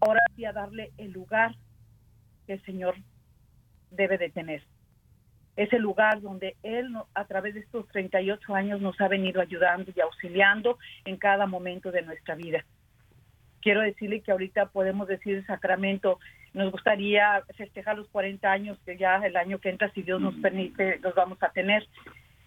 ahora 0.00 0.20
sí 0.34 0.44
a 0.44 0.52
darle 0.52 0.90
el 0.98 1.12
lugar 1.12 1.54
que 2.46 2.54
el 2.54 2.62
Señor 2.64 2.96
debe 3.90 4.18
de 4.18 4.30
tener 4.30 4.62
ese 5.58 5.80
lugar 5.80 6.20
donde 6.20 6.54
Él 6.62 6.94
a 7.14 7.24
través 7.24 7.54
de 7.54 7.60
estos 7.60 7.88
38 7.88 8.54
años 8.54 8.80
nos 8.80 8.98
ha 9.00 9.08
venido 9.08 9.40
ayudando 9.40 9.90
y 9.94 10.00
auxiliando 10.00 10.78
en 11.04 11.16
cada 11.16 11.46
momento 11.46 11.90
de 11.90 12.02
nuestra 12.02 12.36
vida. 12.36 12.64
Quiero 13.60 13.80
decirle 13.80 14.20
que 14.20 14.30
ahorita 14.30 14.66
podemos 14.66 15.08
decir 15.08 15.34
el 15.34 15.46
sacramento, 15.46 16.20
nos 16.54 16.70
gustaría 16.70 17.42
festejar 17.56 17.98
los 17.98 18.08
40 18.10 18.48
años 18.48 18.78
que 18.86 18.96
ya 18.96 19.16
el 19.16 19.36
año 19.36 19.58
que 19.58 19.70
entra, 19.70 19.90
si 19.90 20.02
Dios 20.02 20.20
nos 20.20 20.36
permite, 20.36 21.00
los 21.00 21.16
vamos 21.16 21.42
a 21.42 21.48
tener. 21.48 21.84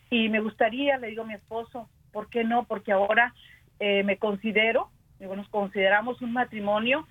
Y 0.09 0.29
me 0.29 0.39
gustaría, 0.39 0.97
le 0.97 1.07
digo 1.07 1.23
a 1.23 1.27
mi 1.27 1.33
esposo, 1.33 1.89
¿por 2.13 2.29
qué 2.29 2.45
no? 2.45 2.63
Porque 2.63 2.93
ahora 2.93 3.33
eh, 3.81 4.03
me 4.03 4.15
considero, 4.15 4.89
digo, 5.19 5.35
nos 5.35 5.49
consideramos 5.49 6.21
un 6.21 6.31
matrimonio 6.31 7.05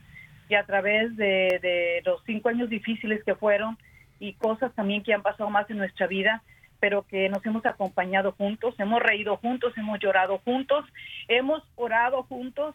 y 0.49 0.55
a 0.55 0.65
través 0.65 1.15
de, 1.17 1.59
de 1.61 2.01
los 2.07 2.23
cinco 2.25 2.49
años 2.49 2.71
difíciles 2.71 3.23
que 3.23 3.35
fueron, 3.35 3.77
y 4.21 4.35
cosas 4.35 4.73
también 4.75 5.03
que 5.03 5.15
han 5.15 5.23
pasado 5.23 5.51
más 5.51 5.69
en 5.71 5.79
nuestra 5.79 6.07
vida, 6.07 6.43
pero 6.79 7.03
que 7.03 7.29
nos 7.29 7.45
hemos 7.45 7.65
acompañado 7.67 8.33
juntos, 8.33 8.75
hemos 8.79 9.03
reído 9.03 9.37
juntos, 9.39 9.77
hemos 9.77 9.99
llorado 9.99 10.39
juntos, 10.39 10.85
hemos 11.27 11.63
orado 11.75 12.23
juntos 12.25 12.75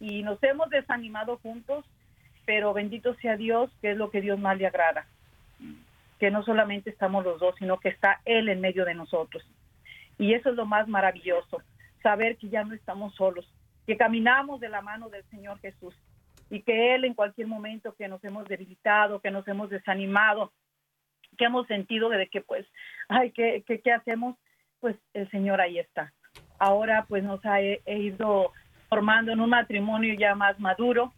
y 0.00 0.22
nos 0.22 0.42
hemos 0.42 0.68
desanimado 0.70 1.38
juntos, 1.38 1.84
pero 2.46 2.72
bendito 2.72 3.14
sea 3.16 3.36
Dios, 3.36 3.70
que 3.80 3.92
es 3.92 3.96
lo 3.96 4.10
que 4.10 4.22
Dios 4.22 4.38
más 4.40 4.56
le 4.58 4.66
agrada, 4.66 5.06
que 6.18 6.30
no 6.30 6.42
solamente 6.42 6.90
estamos 6.90 7.24
los 7.24 7.38
dos, 7.38 7.54
sino 7.58 7.78
que 7.78 7.90
está 7.90 8.20
Él 8.24 8.48
en 8.48 8.60
medio 8.60 8.84
de 8.84 8.94
nosotros. 8.94 9.44
Y 10.18 10.34
eso 10.34 10.50
es 10.50 10.56
lo 10.56 10.66
más 10.66 10.88
maravilloso, 10.88 11.62
saber 12.02 12.36
que 12.38 12.48
ya 12.48 12.64
no 12.64 12.74
estamos 12.74 13.14
solos, 13.14 13.46
que 13.86 13.96
caminamos 13.96 14.60
de 14.60 14.68
la 14.68 14.80
mano 14.80 15.10
del 15.10 15.24
Señor 15.24 15.58
Jesús 15.60 15.94
y 16.50 16.62
que 16.62 16.94
Él 16.94 17.04
en 17.04 17.14
cualquier 17.14 17.46
momento 17.46 17.94
que 17.94 18.08
nos 18.08 18.22
hemos 18.24 18.46
debilitado, 18.46 19.20
que 19.20 19.30
nos 19.30 19.46
hemos 19.48 19.70
desanimado, 19.70 20.52
que 21.38 21.46
hemos 21.46 21.66
sentido 21.66 22.10
de 22.10 22.28
que 22.28 22.42
pues, 22.42 22.66
ay, 23.08 23.30
¿qué, 23.30 23.62
qué, 23.66 23.92
hacemos? 23.92 24.36
Pues 24.80 24.96
el 25.14 25.30
Señor 25.30 25.60
ahí 25.60 25.78
está. 25.78 26.12
Ahora 26.58 27.06
pues 27.08 27.24
nos 27.24 27.44
ha 27.46 27.60
ido 27.62 28.52
formando 28.88 29.32
en 29.32 29.40
un 29.40 29.50
matrimonio 29.50 30.14
ya 30.14 30.34
más 30.34 30.58
maduro. 30.60 31.12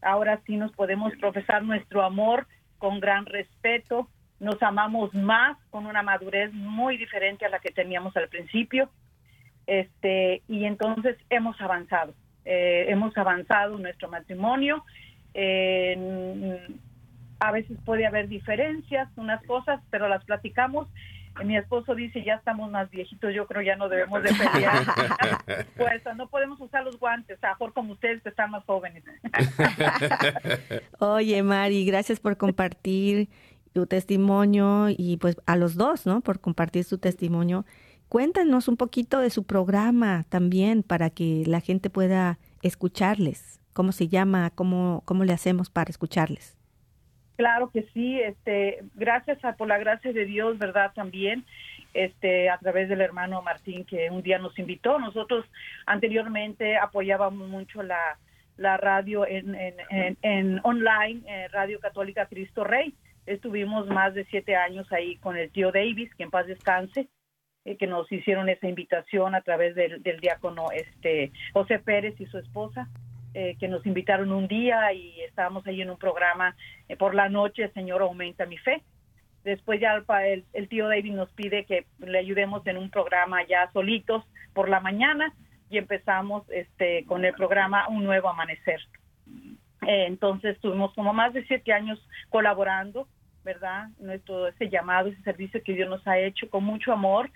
Ahora 0.00 0.40
sí 0.46 0.56
nos 0.56 0.72
podemos 0.72 1.12
profesar 1.16 1.62
nuestro 1.62 2.02
amor 2.02 2.46
con 2.78 3.00
gran 3.00 3.26
respeto. 3.26 4.08
Nos 4.38 4.62
amamos 4.62 5.12
más 5.14 5.58
con 5.70 5.86
una 5.86 6.02
madurez 6.02 6.52
muy 6.52 6.96
diferente 6.96 7.44
a 7.44 7.48
la 7.48 7.58
que 7.58 7.70
teníamos 7.70 8.16
al 8.16 8.28
principio. 8.28 8.90
Este, 9.66 10.42
y 10.48 10.64
entonces 10.64 11.16
hemos 11.28 11.60
avanzado. 11.60 12.14
Eh, 12.44 12.86
hemos 12.88 13.16
avanzado 13.16 13.76
en 13.76 13.82
nuestro 13.82 14.08
matrimonio. 14.08 14.84
Eh, 15.34 16.68
a 17.38 17.52
veces 17.52 17.78
puede 17.84 18.06
haber 18.06 18.28
diferencias, 18.28 19.08
unas 19.16 19.42
cosas, 19.44 19.80
pero 19.90 20.08
las 20.08 20.24
platicamos. 20.24 20.88
Mi 21.44 21.56
esposo 21.56 21.94
dice, 21.94 22.24
ya 22.24 22.36
estamos 22.36 22.70
más 22.70 22.90
viejitos, 22.90 23.34
yo 23.34 23.46
creo 23.46 23.60
ya 23.60 23.76
no 23.76 23.90
debemos 23.90 24.22
de 24.22 24.30
pelear. 24.32 24.84
pues 25.76 26.02
no 26.16 26.28
podemos 26.28 26.58
usar 26.60 26.82
los 26.82 26.98
guantes, 26.98 27.38
mejor 27.42 27.74
como 27.74 27.92
ustedes 27.92 28.22
que 28.22 28.30
están 28.30 28.50
más 28.50 28.64
jóvenes. 28.64 29.04
Oye, 30.98 31.42
Mari, 31.42 31.84
gracias 31.84 32.20
por 32.20 32.38
compartir 32.38 33.28
tu 33.74 33.86
testimonio 33.86 34.86
y 34.88 35.18
pues 35.18 35.36
a 35.44 35.56
los 35.56 35.74
dos, 35.74 36.06
¿no? 36.06 36.22
Por 36.22 36.40
compartir 36.40 36.84
su 36.84 36.96
testimonio. 36.96 37.66
Cuéntanos 38.08 38.68
un 38.68 38.78
poquito 38.78 39.18
de 39.18 39.28
su 39.28 39.44
programa 39.44 40.24
también 40.30 40.82
para 40.82 41.10
que 41.10 41.42
la 41.46 41.60
gente 41.60 41.90
pueda 41.90 42.38
escucharles. 42.62 43.60
¿Cómo 43.74 43.92
se 43.92 44.08
llama? 44.08 44.50
¿Cómo, 44.54 45.02
cómo 45.04 45.24
le 45.24 45.34
hacemos 45.34 45.68
para 45.68 45.90
escucharles? 45.90 46.55
Claro 47.36 47.70
que 47.70 47.82
sí, 47.92 48.18
este, 48.20 48.80
gracias 48.94 49.44
a, 49.44 49.56
por 49.56 49.68
la 49.68 49.78
gracia 49.78 50.12
de 50.12 50.24
Dios, 50.24 50.58
¿verdad? 50.58 50.92
También, 50.94 51.44
este, 51.92 52.48
a 52.48 52.58
través 52.58 52.88
del 52.88 53.02
hermano 53.02 53.42
Martín 53.42 53.84
que 53.84 54.10
un 54.10 54.22
día 54.22 54.38
nos 54.38 54.58
invitó. 54.58 54.98
Nosotros 54.98 55.44
anteriormente 55.84 56.76
apoyábamos 56.78 57.48
mucho 57.48 57.82
la, 57.82 58.18
la 58.56 58.78
radio 58.78 59.26
en, 59.26 59.54
en, 59.54 60.16
en, 60.22 60.60
online, 60.62 61.22
eh, 61.26 61.48
Radio 61.48 61.78
Católica 61.78 62.26
Cristo 62.26 62.64
Rey. 62.64 62.94
Estuvimos 63.26 63.86
más 63.88 64.14
de 64.14 64.24
siete 64.26 64.56
años 64.56 64.90
ahí 64.92 65.16
con 65.16 65.36
el 65.36 65.50
tío 65.50 65.72
Davis, 65.72 66.14
que 66.14 66.22
en 66.22 66.30
paz 66.30 66.46
descanse, 66.46 67.08
eh, 67.64 67.76
que 67.76 67.86
nos 67.86 68.10
hicieron 68.10 68.48
esa 68.48 68.68
invitación 68.68 69.34
a 69.34 69.42
través 69.42 69.74
del, 69.74 70.02
del 70.02 70.20
diácono 70.20 70.70
este, 70.72 71.32
José 71.52 71.80
Pérez 71.80 72.18
y 72.18 72.26
su 72.26 72.38
esposa. 72.38 72.88
Eh, 73.38 73.54
que 73.60 73.68
nos 73.68 73.84
invitaron 73.84 74.32
un 74.32 74.48
día 74.48 74.94
y 74.94 75.20
estábamos 75.20 75.66
ahí 75.66 75.82
en 75.82 75.90
un 75.90 75.98
programa 75.98 76.56
eh, 76.88 76.96
por 76.96 77.14
la 77.14 77.28
noche, 77.28 77.68
Señor, 77.74 78.00
aumenta 78.00 78.46
mi 78.46 78.56
fe. 78.56 78.82
Después 79.44 79.78
ya 79.78 80.02
el, 80.24 80.46
el, 80.54 80.68
tío 80.70 80.88
David 80.88 81.12
nos 81.12 81.30
pide 81.32 81.66
que 81.66 81.84
le 81.98 82.18
ayudemos 82.18 82.66
en 82.66 82.78
un 82.78 82.88
programa 82.88 83.46
ya 83.46 83.70
solitos 83.74 84.24
por 84.54 84.70
la 84.70 84.80
mañana, 84.80 85.34
y 85.68 85.76
empezamos 85.76 86.48
este 86.48 87.04
con 87.04 87.26
el 87.26 87.34
programa 87.34 87.86
Un 87.88 88.04
Nuevo 88.04 88.30
Amanecer. 88.30 88.80
Eh, 89.86 90.06
entonces 90.06 90.58
tuvimos 90.60 90.94
como 90.94 91.12
más 91.12 91.34
de 91.34 91.44
siete 91.44 91.74
años 91.74 91.98
colaborando, 92.30 93.06
¿verdad? 93.44 93.88
Nuestro 93.98 94.48
ese 94.48 94.70
llamado, 94.70 95.08
ese 95.08 95.20
servicio 95.24 95.62
que 95.62 95.74
Dios 95.74 95.90
nos 95.90 96.06
ha 96.06 96.18
hecho 96.18 96.48
con 96.48 96.64
mucho 96.64 96.90
amor. 96.90 97.30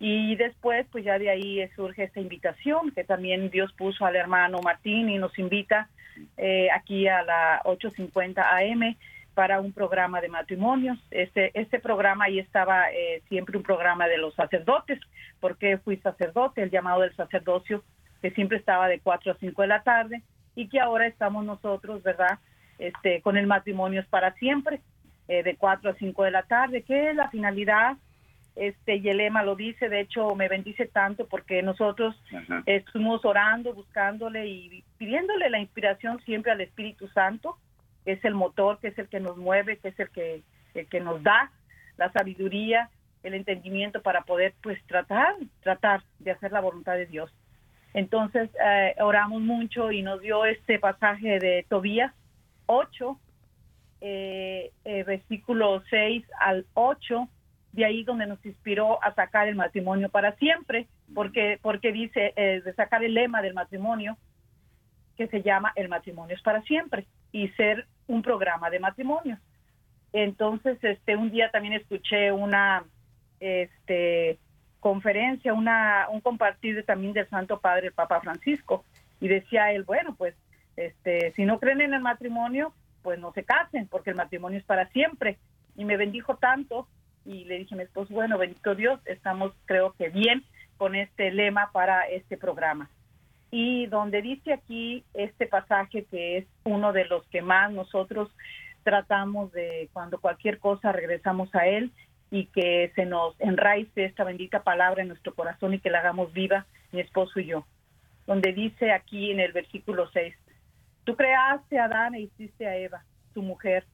Y 0.00 0.34
después, 0.36 0.86
pues 0.90 1.04
ya 1.04 1.18
de 1.18 1.28
ahí 1.28 1.68
surge 1.76 2.04
esta 2.04 2.20
invitación 2.20 2.90
que 2.90 3.04
también 3.04 3.50
Dios 3.50 3.70
puso 3.74 4.06
al 4.06 4.16
hermano 4.16 4.58
Martín 4.62 5.10
y 5.10 5.18
nos 5.18 5.38
invita 5.38 5.90
eh, 6.38 6.68
aquí 6.74 7.06
a 7.06 7.22
la 7.22 7.60
8.50 7.64 8.38
AM 8.38 8.96
para 9.34 9.60
un 9.60 9.72
programa 9.72 10.22
de 10.22 10.28
matrimonios. 10.28 10.98
Este, 11.10 11.50
este 11.52 11.78
programa 11.80 12.24
ahí 12.24 12.38
estaba 12.38 12.90
eh, 12.90 13.22
siempre 13.28 13.58
un 13.58 13.62
programa 13.62 14.08
de 14.08 14.16
los 14.16 14.34
sacerdotes, 14.34 14.98
porque 15.38 15.78
fui 15.78 15.98
sacerdote, 15.98 16.62
el 16.62 16.70
llamado 16.70 17.02
del 17.02 17.14
sacerdocio, 17.14 17.84
que 18.22 18.30
siempre 18.30 18.56
estaba 18.56 18.88
de 18.88 19.00
4 19.00 19.32
a 19.32 19.36
5 19.36 19.62
de 19.62 19.68
la 19.68 19.82
tarde, 19.82 20.22
y 20.54 20.68
que 20.68 20.80
ahora 20.80 21.06
estamos 21.06 21.44
nosotros, 21.44 22.02
¿verdad? 22.02 22.38
Este, 22.78 23.20
con 23.20 23.36
el 23.36 23.46
matrimonios 23.46 24.06
para 24.06 24.32
siempre, 24.34 24.80
eh, 25.28 25.42
de 25.42 25.56
4 25.56 25.90
a 25.90 25.94
5 25.94 26.24
de 26.24 26.30
la 26.30 26.42
tarde, 26.44 26.82
que 26.82 27.12
la 27.14 27.28
finalidad, 27.28 27.96
este, 28.56 28.96
y 28.96 29.08
el 29.08 29.18
lema 29.18 29.42
lo 29.42 29.56
dice, 29.56 29.88
de 29.88 30.00
hecho 30.00 30.34
me 30.34 30.48
bendice 30.48 30.86
tanto 30.86 31.26
porque 31.26 31.62
nosotros 31.62 32.20
estuvimos 32.66 33.24
orando, 33.24 33.72
buscándole 33.72 34.46
y 34.46 34.84
pidiéndole 34.98 35.48
la 35.50 35.60
inspiración 35.60 36.20
siempre 36.24 36.52
al 36.52 36.60
Espíritu 36.60 37.08
Santo, 37.08 37.56
que 38.04 38.12
es 38.12 38.24
el 38.24 38.34
motor, 38.34 38.78
que 38.80 38.88
es 38.88 38.98
el 38.98 39.08
que 39.08 39.20
nos 39.20 39.36
mueve, 39.36 39.78
que 39.78 39.88
es 39.88 40.00
el 40.00 40.10
que, 40.10 40.42
que 40.90 41.00
nos 41.00 41.22
da 41.22 41.50
la 41.96 42.10
sabiduría, 42.12 42.90
el 43.22 43.34
entendimiento 43.34 44.02
para 44.02 44.22
poder 44.22 44.54
pues 44.62 44.82
tratar, 44.86 45.34
tratar 45.62 46.02
de 46.18 46.30
hacer 46.30 46.52
la 46.52 46.60
voluntad 46.60 46.94
de 46.94 47.06
Dios. 47.06 47.32
Entonces 47.92 48.50
eh, 48.64 48.94
oramos 49.00 49.42
mucho 49.42 49.90
y 49.90 50.02
nos 50.02 50.20
dio 50.20 50.44
este 50.44 50.78
pasaje 50.78 51.38
de 51.38 51.66
Tobías 51.68 52.14
8, 52.66 53.18
eh, 54.00 54.70
eh, 54.84 55.04
versículo 55.04 55.82
6 55.90 56.24
al 56.38 56.66
8, 56.74 57.28
de 57.72 57.84
ahí 57.84 58.02
donde 58.02 58.26
nos 58.26 58.44
inspiró 58.44 59.02
a 59.02 59.14
sacar 59.14 59.48
el 59.48 59.54
matrimonio 59.54 60.08
para 60.08 60.34
siempre, 60.36 60.88
porque, 61.14 61.58
porque 61.62 61.92
dice 61.92 62.32
de 62.36 62.72
sacar 62.74 63.04
el 63.04 63.14
lema 63.14 63.42
del 63.42 63.54
matrimonio 63.54 64.16
que 65.16 65.28
se 65.28 65.42
llama 65.42 65.72
El 65.76 65.88
matrimonio 65.88 66.34
es 66.34 66.42
para 66.42 66.62
siempre 66.62 67.06
y 67.30 67.48
ser 67.50 67.86
un 68.06 68.22
programa 68.22 68.70
de 68.70 68.80
matrimonio. 68.80 69.38
Entonces, 70.12 70.82
este, 70.82 71.16
un 71.16 71.30
día 71.30 71.50
también 71.50 71.74
escuché 71.74 72.32
una 72.32 72.84
este, 73.38 74.38
conferencia, 74.80 75.54
una, 75.54 76.08
un 76.10 76.20
compartir 76.20 76.84
también 76.84 77.12
del 77.12 77.28
Santo 77.28 77.60
Padre, 77.60 77.88
el 77.88 77.92
Papa 77.92 78.20
Francisco, 78.20 78.84
y 79.20 79.28
decía 79.28 79.72
él, 79.72 79.84
bueno, 79.84 80.14
pues, 80.16 80.34
este, 80.76 81.32
si 81.32 81.44
no 81.44 81.60
creen 81.60 81.82
en 81.82 81.94
el 81.94 82.00
matrimonio, 82.00 82.72
pues 83.02 83.18
no 83.18 83.32
se 83.32 83.44
casen, 83.44 83.86
porque 83.88 84.10
el 84.10 84.16
matrimonio 84.16 84.58
es 84.58 84.64
para 84.64 84.88
siempre. 84.88 85.38
Y 85.76 85.84
me 85.84 85.96
bendijo 85.96 86.36
tanto, 86.36 86.88
y 87.24 87.44
le 87.44 87.58
dije 87.58 87.74
a 87.74 87.78
mi 87.78 87.84
esposo, 87.84 88.12
bueno, 88.12 88.38
bendito 88.38 88.74
Dios, 88.74 89.00
estamos 89.06 89.52
creo 89.66 89.92
que 89.92 90.08
bien 90.08 90.44
con 90.76 90.94
este 90.94 91.30
lema 91.30 91.70
para 91.72 92.08
este 92.08 92.36
programa 92.36 92.90
y 93.50 93.86
donde 93.86 94.22
dice 94.22 94.52
aquí 94.52 95.04
este 95.14 95.46
pasaje 95.46 96.04
que 96.04 96.38
es 96.38 96.46
uno 96.64 96.92
de 96.92 97.04
los 97.06 97.26
que 97.28 97.42
más 97.42 97.72
nosotros 97.72 98.30
tratamos 98.84 99.52
de 99.52 99.88
cuando 99.92 100.20
cualquier 100.20 100.58
cosa 100.58 100.92
regresamos 100.92 101.52
a 101.54 101.66
él 101.66 101.90
y 102.30 102.46
que 102.46 102.92
se 102.94 103.06
nos 103.06 103.38
enraice 103.40 104.04
esta 104.04 104.24
bendita 104.24 104.62
palabra 104.62 105.02
en 105.02 105.08
nuestro 105.08 105.34
corazón 105.34 105.74
y 105.74 105.80
que 105.80 105.90
la 105.90 105.98
hagamos 105.98 106.32
viva 106.32 106.66
mi 106.92 107.00
esposo 107.00 107.40
y 107.40 107.46
yo. 107.46 107.66
Donde 108.26 108.52
dice 108.52 108.92
aquí 108.92 109.32
en 109.32 109.40
el 109.40 109.52
versículo 109.52 110.08
6, 110.12 110.34
tú 111.04 111.16
creaste 111.16 111.78
a 111.78 111.86
Adán 111.86 112.14
e 112.14 112.20
hiciste 112.20 112.68
a 112.68 112.76
Eva, 112.76 113.02
tu 113.34 113.42
mujer, 113.42 113.84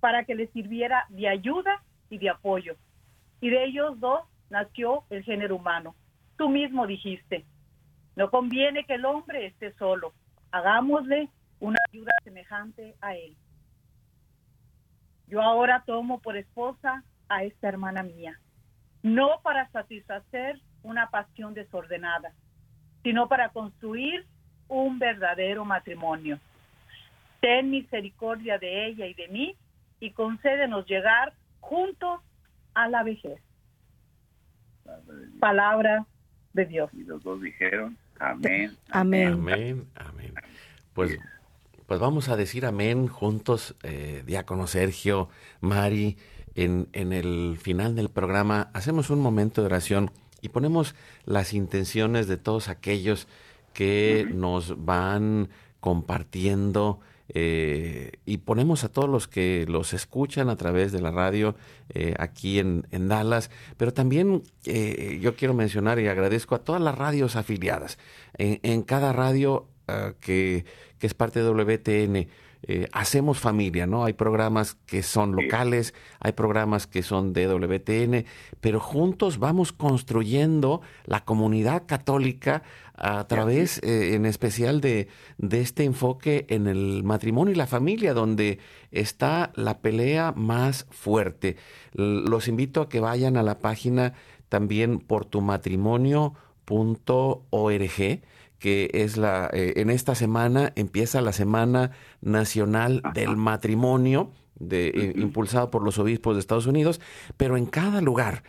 para 0.00 0.24
que 0.24 0.34
le 0.34 0.48
sirviera 0.48 1.06
de 1.08 1.28
ayuda 1.28 1.82
y 2.10 2.18
de 2.18 2.30
apoyo. 2.30 2.76
Y 3.40 3.50
de 3.50 3.64
ellos 3.64 3.98
dos 4.00 4.22
nació 4.50 5.04
el 5.10 5.22
género 5.22 5.56
humano. 5.56 5.94
Tú 6.36 6.48
mismo 6.48 6.86
dijiste, 6.86 7.44
no 8.16 8.30
conviene 8.30 8.84
que 8.84 8.94
el 8.94 9.04
hombre 9.04 9.46
esté 9.46 9.72
solo. 9.74 10.12
Hagámosle 10.50 11.28
una 11.60 11.78
ayuda 11.90 12.12
semejante 12.24 12.94
a 13.00 13.14
él. 13.14 13.36
Yo 15.26 15.42
ahora 15.42 15.82
tomo 15.86 16.20
por 16.20 16.36
esposa 16.36 17.04
a 17.28 17.44
esta 17.44 17.68
hermana 17.68 18.02
mía, 18.02 18.40
no 19.02 19.40
para 19.42 19.68
satisfacer 19.70 20.58
una 20.82 21.10
pasión 21.10 21.52
desordenada, 21.52 22.32
sino 23.02 23.28
para 23.28 23.50
construir 23.50 24.26
un 24.68 24.98
verdadero 24.98 25.64
matrimonio. 25.64 26.38
Ten 27.40 27.70
misericordia 27.70 28.58
de 28.58 28.86
ella 28.86 29.06
y 29.06 29.14
de 29.14 29.28
mí 29.28 29.56
y 30.00 30.10
concédenos 30.12 30.86
llegar 30.86 31.34
juntos 31.60 32.20
a 32.74 32.88
la 32.88 33.02
vejez. 33.02 33.40
Palabra 35.40 36.06
de 36.52 36.66
Dios. 36.66 36.90
Y 36.94 37.04
los 37.04 37.22
dos 37.22 37.40
dijeron, 37.40 37.96
Amén. 38.18 38.76
Amén. 38.90 39.32
Amén. 39.32 39.86
Amén. 39.94 40.34
Pues, 40.92 41.18
pues 41.86 42.00
vamos 42.00 42.28
a 42.28 42.36
decir 42.36 42.66
amén 42.66 43.06
juntos, 43.06 43.76
eh, 43.82 44.22
diácono 44.26 44.66
Sergio, 44.66 45.28
Mari. 45.60 46.16
En, 46.54 46.88
en 46.92 47.12
el 47.12 47.56
final 47.60 47.94
del 47.94 48.08
programa 48.08 48.70
hacemos 48.74 49.10
un 49.10 49.20
momento 49.20 49.60
de 49.60 49.66
oración 49.66 50.10
y 50.40 50.48
ponemos 50.48 50.96
las 51.24 51.52
intenciones 51.52 52.26
de 52.26 52.36
todos 52.36 52.68
aquellos 52.68 53.28
que 53.74 54.28
nos 54.34 54.84
van 54.84 55.50
compartiendo 55.78 56.98
eh, 57.28 58.12
y 58.24 58.38
ponemos 58.38 58.84
a 58.84 58.88
todos 58.88 59.08
los 59.08 59.28
que 59.28 59.66
los 59.68 59.92
escuchan 59.92 60.48
a 60.48 60.56
través 60.56 60.92
de 60.92 61.00
la 61.00 61.10
radio 61.10 61.56
eh, 61.90 62.14
aquí 62.18 62.58
en, 62.58 62.84
Dallas, 62.90 63.50
pero 63.76 63.92
también 63.92 64.42
eh, 64.64 65.18
yo 65.20 65.36
quiero 65.36 65.54
mencionar 65.54 65.98
y 66.00 66.08
agradezco 66.08 66.54
a 66.54 66.64
todas 66.64 66.80
las 66.80 66.96
radios 66.96 67.36
afiliadas. 67.36 67.98
En, 68.34 68.82
cada 68.82 69.12
radio 69.12 69.68
ah, 69.88 70.12
que, 70.20 70.64
que, 70.98 71.06
es 71.06 71.14
parte 71.14 71.42
de 71.42 71.50
WTN, 71.50 72.28
hacemos 72.92 73.38
familia, 73.38 73.86
¿no? 73.86 74.04
Hay 74.04 74.12
programas 74.12 74.76
que 74.86 75.02
son 75.02 75.34
locales, 75.34 75.94
hay 76.20 76.32
programas 76.32 76.86
que 76.86 77.02
son 77.02 77.32
de 77.32 77.46
WTN, 77.46 78.26
pero 78.60 78.80
juntos 78.80 79.38
vamos 79.38 79.72
construyendo 79.72 80.82
la 81.04 81.24
comunidad 81.24 81.84
católica 81.86 82.62
a 82.94 83.26
través 83.28 83.80
eh, 83.82 84.14
en 84.14 84.26
especial 84.26 84.80
de, 84.80 85.08
de, 85.38 85.60
este 85.60 85.84
enfoque 85.84 86.46
en 86.48 86.66
el 86.66 87.04
matrimonio 87.04 87.52
y 87.52 87.56
la 87.56 87.68
familia, 87.68 88.12
donde 88.12 88.58
está 88.90 89.52
la 89.54 89.78
pelea 89.78 90.32
más 90.32 90.86
fuerte. 90.90 91.56
Los 91.92 92.48
invito 92.48 92.80
a 92.80 92.88
que 92.88 93.00
vayan 93.00 93.36
a 93.36 93.42
la 93.44 93.60
página 93.60 94.14
también 94.48 94.98
por 94.98 95.24
tu 95.24 95.40
matrimonio.org 95.40 96.34
que 98.58 98.90
es 98.92 99.16
la 99.16 99.48
eh, 99.52 99.74
en 99.76 99.90
esta 99.90 100.14
semana 100.14 100.72
empieza 100.76 101.20
la 101.20 101.32
semana 101.32 101.92
nacional 102.20 103.02
del 103.14 103.36
matrimonio 103.36 104.32
de, 104.58 104.88
eh, 104.88 105.12
impulsado 105.16 105.70
por 105.70 105.82
los 105.82 105.98
obispos 105.98 106.34
de 106.34 106.40
Estados 106.40 106.66
Unidos 106.66 107.00
pero 107.36 107.56
en 107.56 107.66
cada 107.66 108.00
lugar 108.00 108.42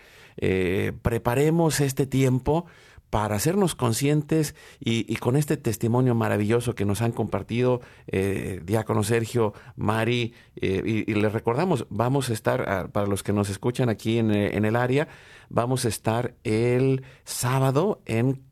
preparemos 1.01 1.81
este 1.81 2.07
tiempo 2.07 2.65
para 3.09 3.35
hacernos 3.35 3.75
conscientes 3.75 4.55
y, 4.79 5.15
con 5.15 5.35
este 5.35 5.57
testimonio 5.57 6.15
maravilloso 6.15 6.75
que 6.75 6.85
nos 6.85 7.01
han 7.01 7.11
compartido 7.11 7.81
eh, 8.07 8.61
Diácono 8.63 9.03
Sergio, 9.03 9.53
Mari, 9.75 10.33
eh, 10.55 11.05
y, 11.07 11.13
les 11.13 11.33
recordamos, 11.33 11.87
vamos 11.89 12.29
a 12.29 12.33
estar, 12.33 12.69
ah, 12.69 12.87
para 12.91 13.07
los 13.07 13.23
que 13.23 13.33
nos 13.33 13.49
escuchan 13.49 13.89
aquí 13.89 14.19
en, 14.19 14.31
eh, 14.31 14.55
en, 14.55 14.65
el 14.65 14.75
área, 14.75 15.07
vamos 15.49 15.85
a 15.85 15.87
estar 15.87 16.35
el 16.43 17.03
sábado 17.23 18.01
en 18.05 18.43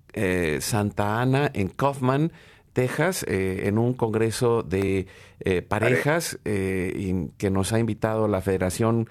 Santa 0.62 1.22
Ana, 1.22 1.52
en 1.54 1.70
Kaufman, 1.70 2.32
Texas, 2.74 3.26
en 3.28 3.78
un 3.78 3.94
congreso 3.94 4.64
de 4.64 5.08
parejas 5.68 6.40
que 6.44 7.50
nos 7.52 7.74
ha 7.74 7.80
invitado 7.80 8.28
la 8.28 8.42
Federación 8.42 9.10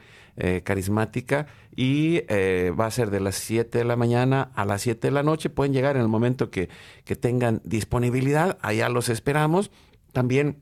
Carismática 0.64 1.46
y 1.76 2.22
eh, 2.28 2.72
va 2.78 2.86
a 2.86 2.90
ser 2.90 3.10
de 3.10 3.20
las 3.20 3.36
7 3.36 3.78
de 3.78 3.84
la 3.84 3.96
mañana 3.96 4.50
a 4.54 4.64
las 4.64 4.80
7 4.82 5.08
de 5.08 5.12
la 5.12 5.22
noche. 5.22 5.50
Pueden 5.50 5.74
llegar 5.74 5.96
en 5.96 6.02
el 6.02 6.08
momento 6.08 6.50
que, 6.50 6.70
que 7.04 7.14
tengan 7.14 7.60
disponibilidad, 7.64 8.58
allá 8.62 8.88
los 8.88 9.10
esperamos. 9.10 9.70
también 10.12 10.56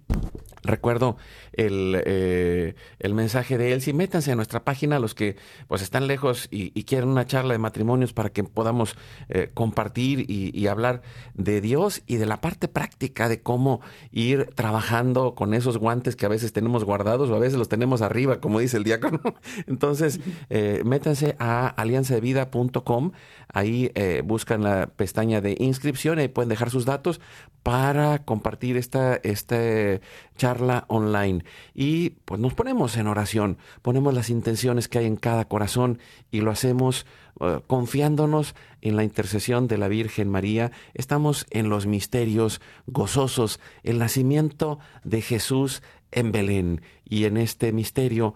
recuerdo 0.65 1.17
el, 1.53 2.03
eh, 2.05 2.75
el, 2.99 3.15
mensaje 3.15 3.59
de 3.59 3.73
él. 3.73 3.83
Si 3.83 3.93
métanse 3.93 4.33
a 4.33 4.37
nuestra 4.37 4.65
página, 4.65 4.99
los 4.99 5.15
que 5.15 5.37
pues 5.69 5.83
están 5.83 6.07
lejos 6.07 6.49
y, 6.51 6.71
quieren 6.85 7.09
una 7.09 7.27
charla 7.27 7.53
de 7.55 7.59
matrimonios 7.59 8.13
para 8.13 8.31
que 8.31 8.45
podamos 8.45 8.97
eh, 9.29 9.51
compartir 9.55 10.27
y, 10.29 10.65
hablar 10.67 11.03
de 11.35 11.61
Dios 11.61 12.03
y 12.07 12.17
de 12.17 12.27
la 12.27 12.41
parte 12.41 12.69
práctica 12.69 13.29
de 13.29 13.43
cómo 13.43 13.81
ir 14.11 14.51
trabajando 14.55 15.35
con 15.35 15.53
esos 15.53 15.77
guantes 15.77 16.17
que 16.17 16.25
a 16.25 16.29
veces 16.29 16.53
tenemos 16.53 16.85
guardados 16.85 17.29
o 17.29 17.35
a 17.35 17.39
veces 17.39 17.59
los 17.59 17.69
tenemos 17.69 18.01
arriba, 18.01 18.41
como 18.41 18.61
dice 18.61 18.79
el 18.79 18.85
diácono. 18.85 19.21
Entonces, 19.67 20.21
eh, 20.49 20.83
métanse 20.85 21.37
a 21.39 21.69
alianzadevida.com, 21.69 23.13
ahí 23.53 23.93
buscan 24.25 24.63
la 24.63 24.87
pestaña 24.87 25.41
de 25.41 25.57
inscripción 25.59 26.21
y 26.21 26.29
pueden 26.29 26.49
dejar 26.49 26.71
sus 26.71 26.87
datos 26.87 27.21
para 27.63 28.25
compartir 28.25 28.77
esta, 28.77 29.17
esta 29.23 30.01
charla 30.37 30.54
online. 30.89 31.45
Y 31.75 32.11
pues 32.25 32.41
nos 32.41 32.55
ponemos 32.55 32.97
en 32.97 33.07
oración, 33.07 33.59
ponemos 33.83 34.15
las 34.15 34.31
intenciones 34.31 34.89
que 34.89 34.99
hay 34.99 35.07
en 35.07 35.17
cada 35.17 35.47
corazón 35.47 35.99
y 36.31 36.41
lo 36.41 36.51
hacemos 36.51 37.07
eh, 37.41 37.61
confiándonos 37.67 38.55
en 38.81 38.97
la 38.97 39.05
intercesión 39.05 39.69
de 39.69 39.79
la 39.79 39.89
Virgen 39.89 40.29
María. 40.29 40.73
Estamos 40.95 41.47
en 41.51 41.69
los 41.69 41.87
misterios 41.87 42.61
gozosos, 42.87 43.61
el 43.83 43.99
nacimiento 43.99 44.79
de 45.03 45.21
Jesús 45.21 45.83
en 46.13 46.33
Belén 46.33 46.83
y 47.05 47.25
en 47.25 47.37
este 47.37 47.73
misterio 47.73 48.35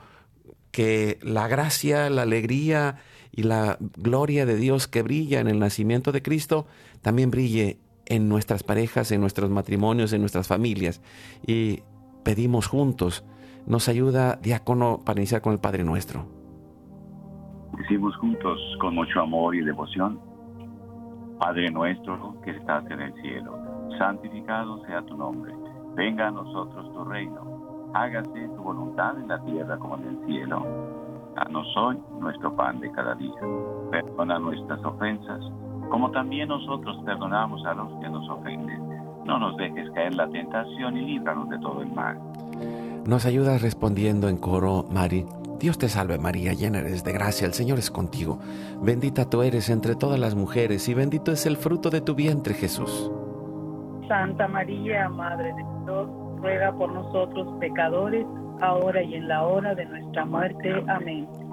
que 0.70 1.18
la 1.22 1.48
gracia, 1.48 2.10
la 2.10 2.22
alegría 2.22 2.96
y 3.32 3.44
la 3.44 3.78
gloria 3.80 4.46
de 4.46 4.56
Dios 4.56 4.88
que 4.88 5.02
brilla 5.02 5.40
en 5.40 5.48
el 5.48 5.58
nacimiento 5.58 6.12
de 6.12 6.22
Cristo 6.22 6.66
también 7.02 7.30
brille 7.30 7.78
en 8.06 8.28
nuestras 8.28 8.62
parejas, 8.62 9.12
en 9.12 9.20
nuestros 9.20 9.50
matrimonios, 9.50 10.12
en 10.12 10.20
nuestras 10.20 10.46
familias. 10.46 11.00
Y 11.46 11.82
pedimos 12.28 12.66
juntos. 12.66 13.24
Nos 13.66 13.88
ayuda, 13.88 14.36
diácono, 14.36 15.00
para 15.02 15.18
iniciar 15.18 15.40
con 15.40 15.54
el 15.54 15.60
Padre 15.60 15.82
Nuestro. 15.82 16.26
Decimos 17.78 18.14
juntos 18.16 18.60
con 18.82 18.94
mucho 18.94 19.22
amor 19.22 19.54
y 19.56 19.64
devoción. 19.64 20.20
Padre 21.40 21.70
nuestro 21.70 22.38
que 22.44 22.50
estás 22.50 22.84
en 22.90 23.00
el 23.00 23.14
cielo, 23.22 23.58
santificado 23.96 24.84
sea 24.84 25.00
tu 25.06 25.16
nombre. 25.16 25.54
Venga 25.94 26.28
a 26.28 26.30
nosotros 26.30 26.92
tu 26.92 27.02
reino. 27.04 27.90
Hágase 27.94 28.48
tu 28.54 28.62
voluntad 28.62 29.18
en 29.18 29.28
la 29.28 29.42
tierra 29.46 29.78
como 29.78 29.96
en 29.96 30.08
el 30.08 30.26
cielo. 30.26 30.66
Danos 31.34 31.66
hoy 31.78 31.98
nuestro 32.20 32.54
pan 32.54 32.78
de 32.80 32.90
cada 32.92 33.14
día. 33.14 33.40
Perdona 33.90 34.38
nuestras 34.38 34.84
ofensas 34.84 35.40
como 35.88 36.10
también 36.10 36.48
nosotros 36.48 36.98
perdonamos 37.04 37.64
a 37.64 37.74
los 37.74 37.88
que 38.00 38.08
nos 38.10 38.28
ofenden. 38.28 38.87
No 39.28 39.38
nos 39.38 39.58
dejes 39.58 39.90
caer 39.90 40.06
en 40.06 40.16
la 40.16 40.28
tentación 40.30 40.96
y 40.96 41.04
líbranos 41.04 41.50
de 41.50 41.58
todo 41.58 41.82
el 41.82 41.92
mal. 41.92 42.18
Nos 43.06 43.26
ayudas 43.26 43.60
respondiendo 43.60 44.30
en 44.30 44.38
coro, 44.38 44.86
Mari. 44.90 45.26
Dios 45.60 45.76
te 45.76 45.90
salve 45.90 46.18
María, 46.18 46.54
llena 46.54 46.78
eres 46.78 47.04
de 47.04 47.12
gracia, 47.12 47.46
el 47.46 47.52
Señor 47.52 47.78
es 47.78 47.90
contigo. 47.90 48.38
Bendita 48.80 49.28
tú 49.28 49.42
eres 49.42 49.68
entre 49.68 49.96
todas 49.96 50.18
las 50.18 50.34
mujeres 50.34 50.88
y 50.88 50.94
bendito 50.94 51.30
es 51.30 51.44
el 51.44 51.58
fruto 51.58 51.90
de 51.90 52.00
tu 52.00 52.14
vientre 52.14 52.54
Jesús. 52.54 53.10
Santa 54.08 54.48
María, 54.48 55.10
Madre 55.10 55.52
de 55.52 55.64
Dios, 55.84 56.08
ruega 56.40 56.72
por 56.72 56.90
nosotros 56.90 57.54
pecadores, 57.60 58.24
ahora 58.62 59.02
y 59.02 59.14
en 59.14 59.28
la 59.28 59.42
hora 59.42 59.74
de 59.74 59.84
nuestra 59.84 60.24
muerte. 60.24 60.72
Amén. 60.88 61.28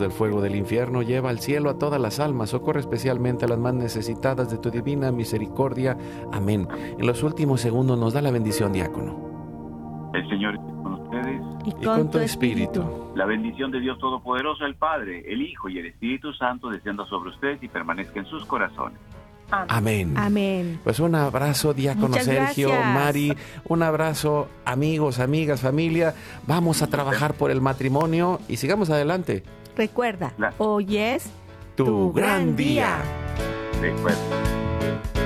del 0.00 0.12
fuego 0.12 0.40
del 0.40 0.56
infierno, 0.56 1.02
lleva 1.02 1.30
al 1.30 1.40
cielo 1.40 1.70
a 1.70 1.78
todas 1.78 2.00
las 2.00 2.20
almas, 2.20 2.50
socorre 2.50 2.80
especialmente 2.80 3.44
a 3.44 3.48
las 3.48 3.58
más 3.58 3.74
necesitadas 3.74 4.50
de 4.50 4.58
tu 4.58 4.70
divina 4.70 5.12
misericordia. 5.12 5.96
Amén. 6.32 6.68
En 6.98 7.06
los 7.06 7.22
últimos 7.22 7.60
segundos 7.60 7.98
nos 7.98 8.12
da 8.12 8.22
la 8.22 8.30
bendición, 8.30 8.72
diácono. 8.72 10.10
El 10.14 10.28
Señor 10.28 10.54
es 10.54 10.60
con 10.82 10.94
ustedes. 10.94 11.42
Y 11.64 11.84
con, 11.84 12.10
tu 12.10 12.18
espíritu. 12.18 13.12
La 13.14 13.26
bendición 13.26 13.70
de 13.70 13.80
Dios 13.80 13.98
Todopoderoso, 13.98 14.64
el 14.64 14.76
Padre, 14.76 15.24
el 15.26 15.42
Hijo 15.42 15.68
y 15.68 15.78
el 15.78 15.86
Espíritu 15.86 16.32
Santo 16.32 16.68
descienda 16.68 17.04
sobre 17.06 17.30
ustedes 17.30 17.62
y 17.62 17.68
permanezca 17.68 18.20
en 18.20 18.26
sus 18.26 18.44
corazones. 18.46 18.98
Amén. 19.50 20.14
Amén. 20.16 20.80
Pues 20.82 20.98
un 20.98 21.14
abrazo, 21.14 21.72
diácono 21.72 22.16
Sergio, 22.16 22.70
Mari, 22.70 23.32
un 23.64 23.82
abrazo, 23.82 24.48
amigos, 24.64 25.20
amigas, 25.20 25.60
familia. 25.60 26.14
Vamos 26.46 26.82
a 26.82 26.88
trabajar 26.88 27.34
por 27.34 27.50
el 27.50 27.60
matrimonio 27.60 28.40
y 28.48 28.56
sigamos 28.56 28.90
adelante. 28.90 29.44
Recuerda, 29.76 30.32
hoy 30.56 30.96
es 30.96 31.30
tu, 31.74 32.10
gran 32.10 32.56
día. 32.56 32.98
día. 33.82 33.92
Recuerda. 33.92 35.25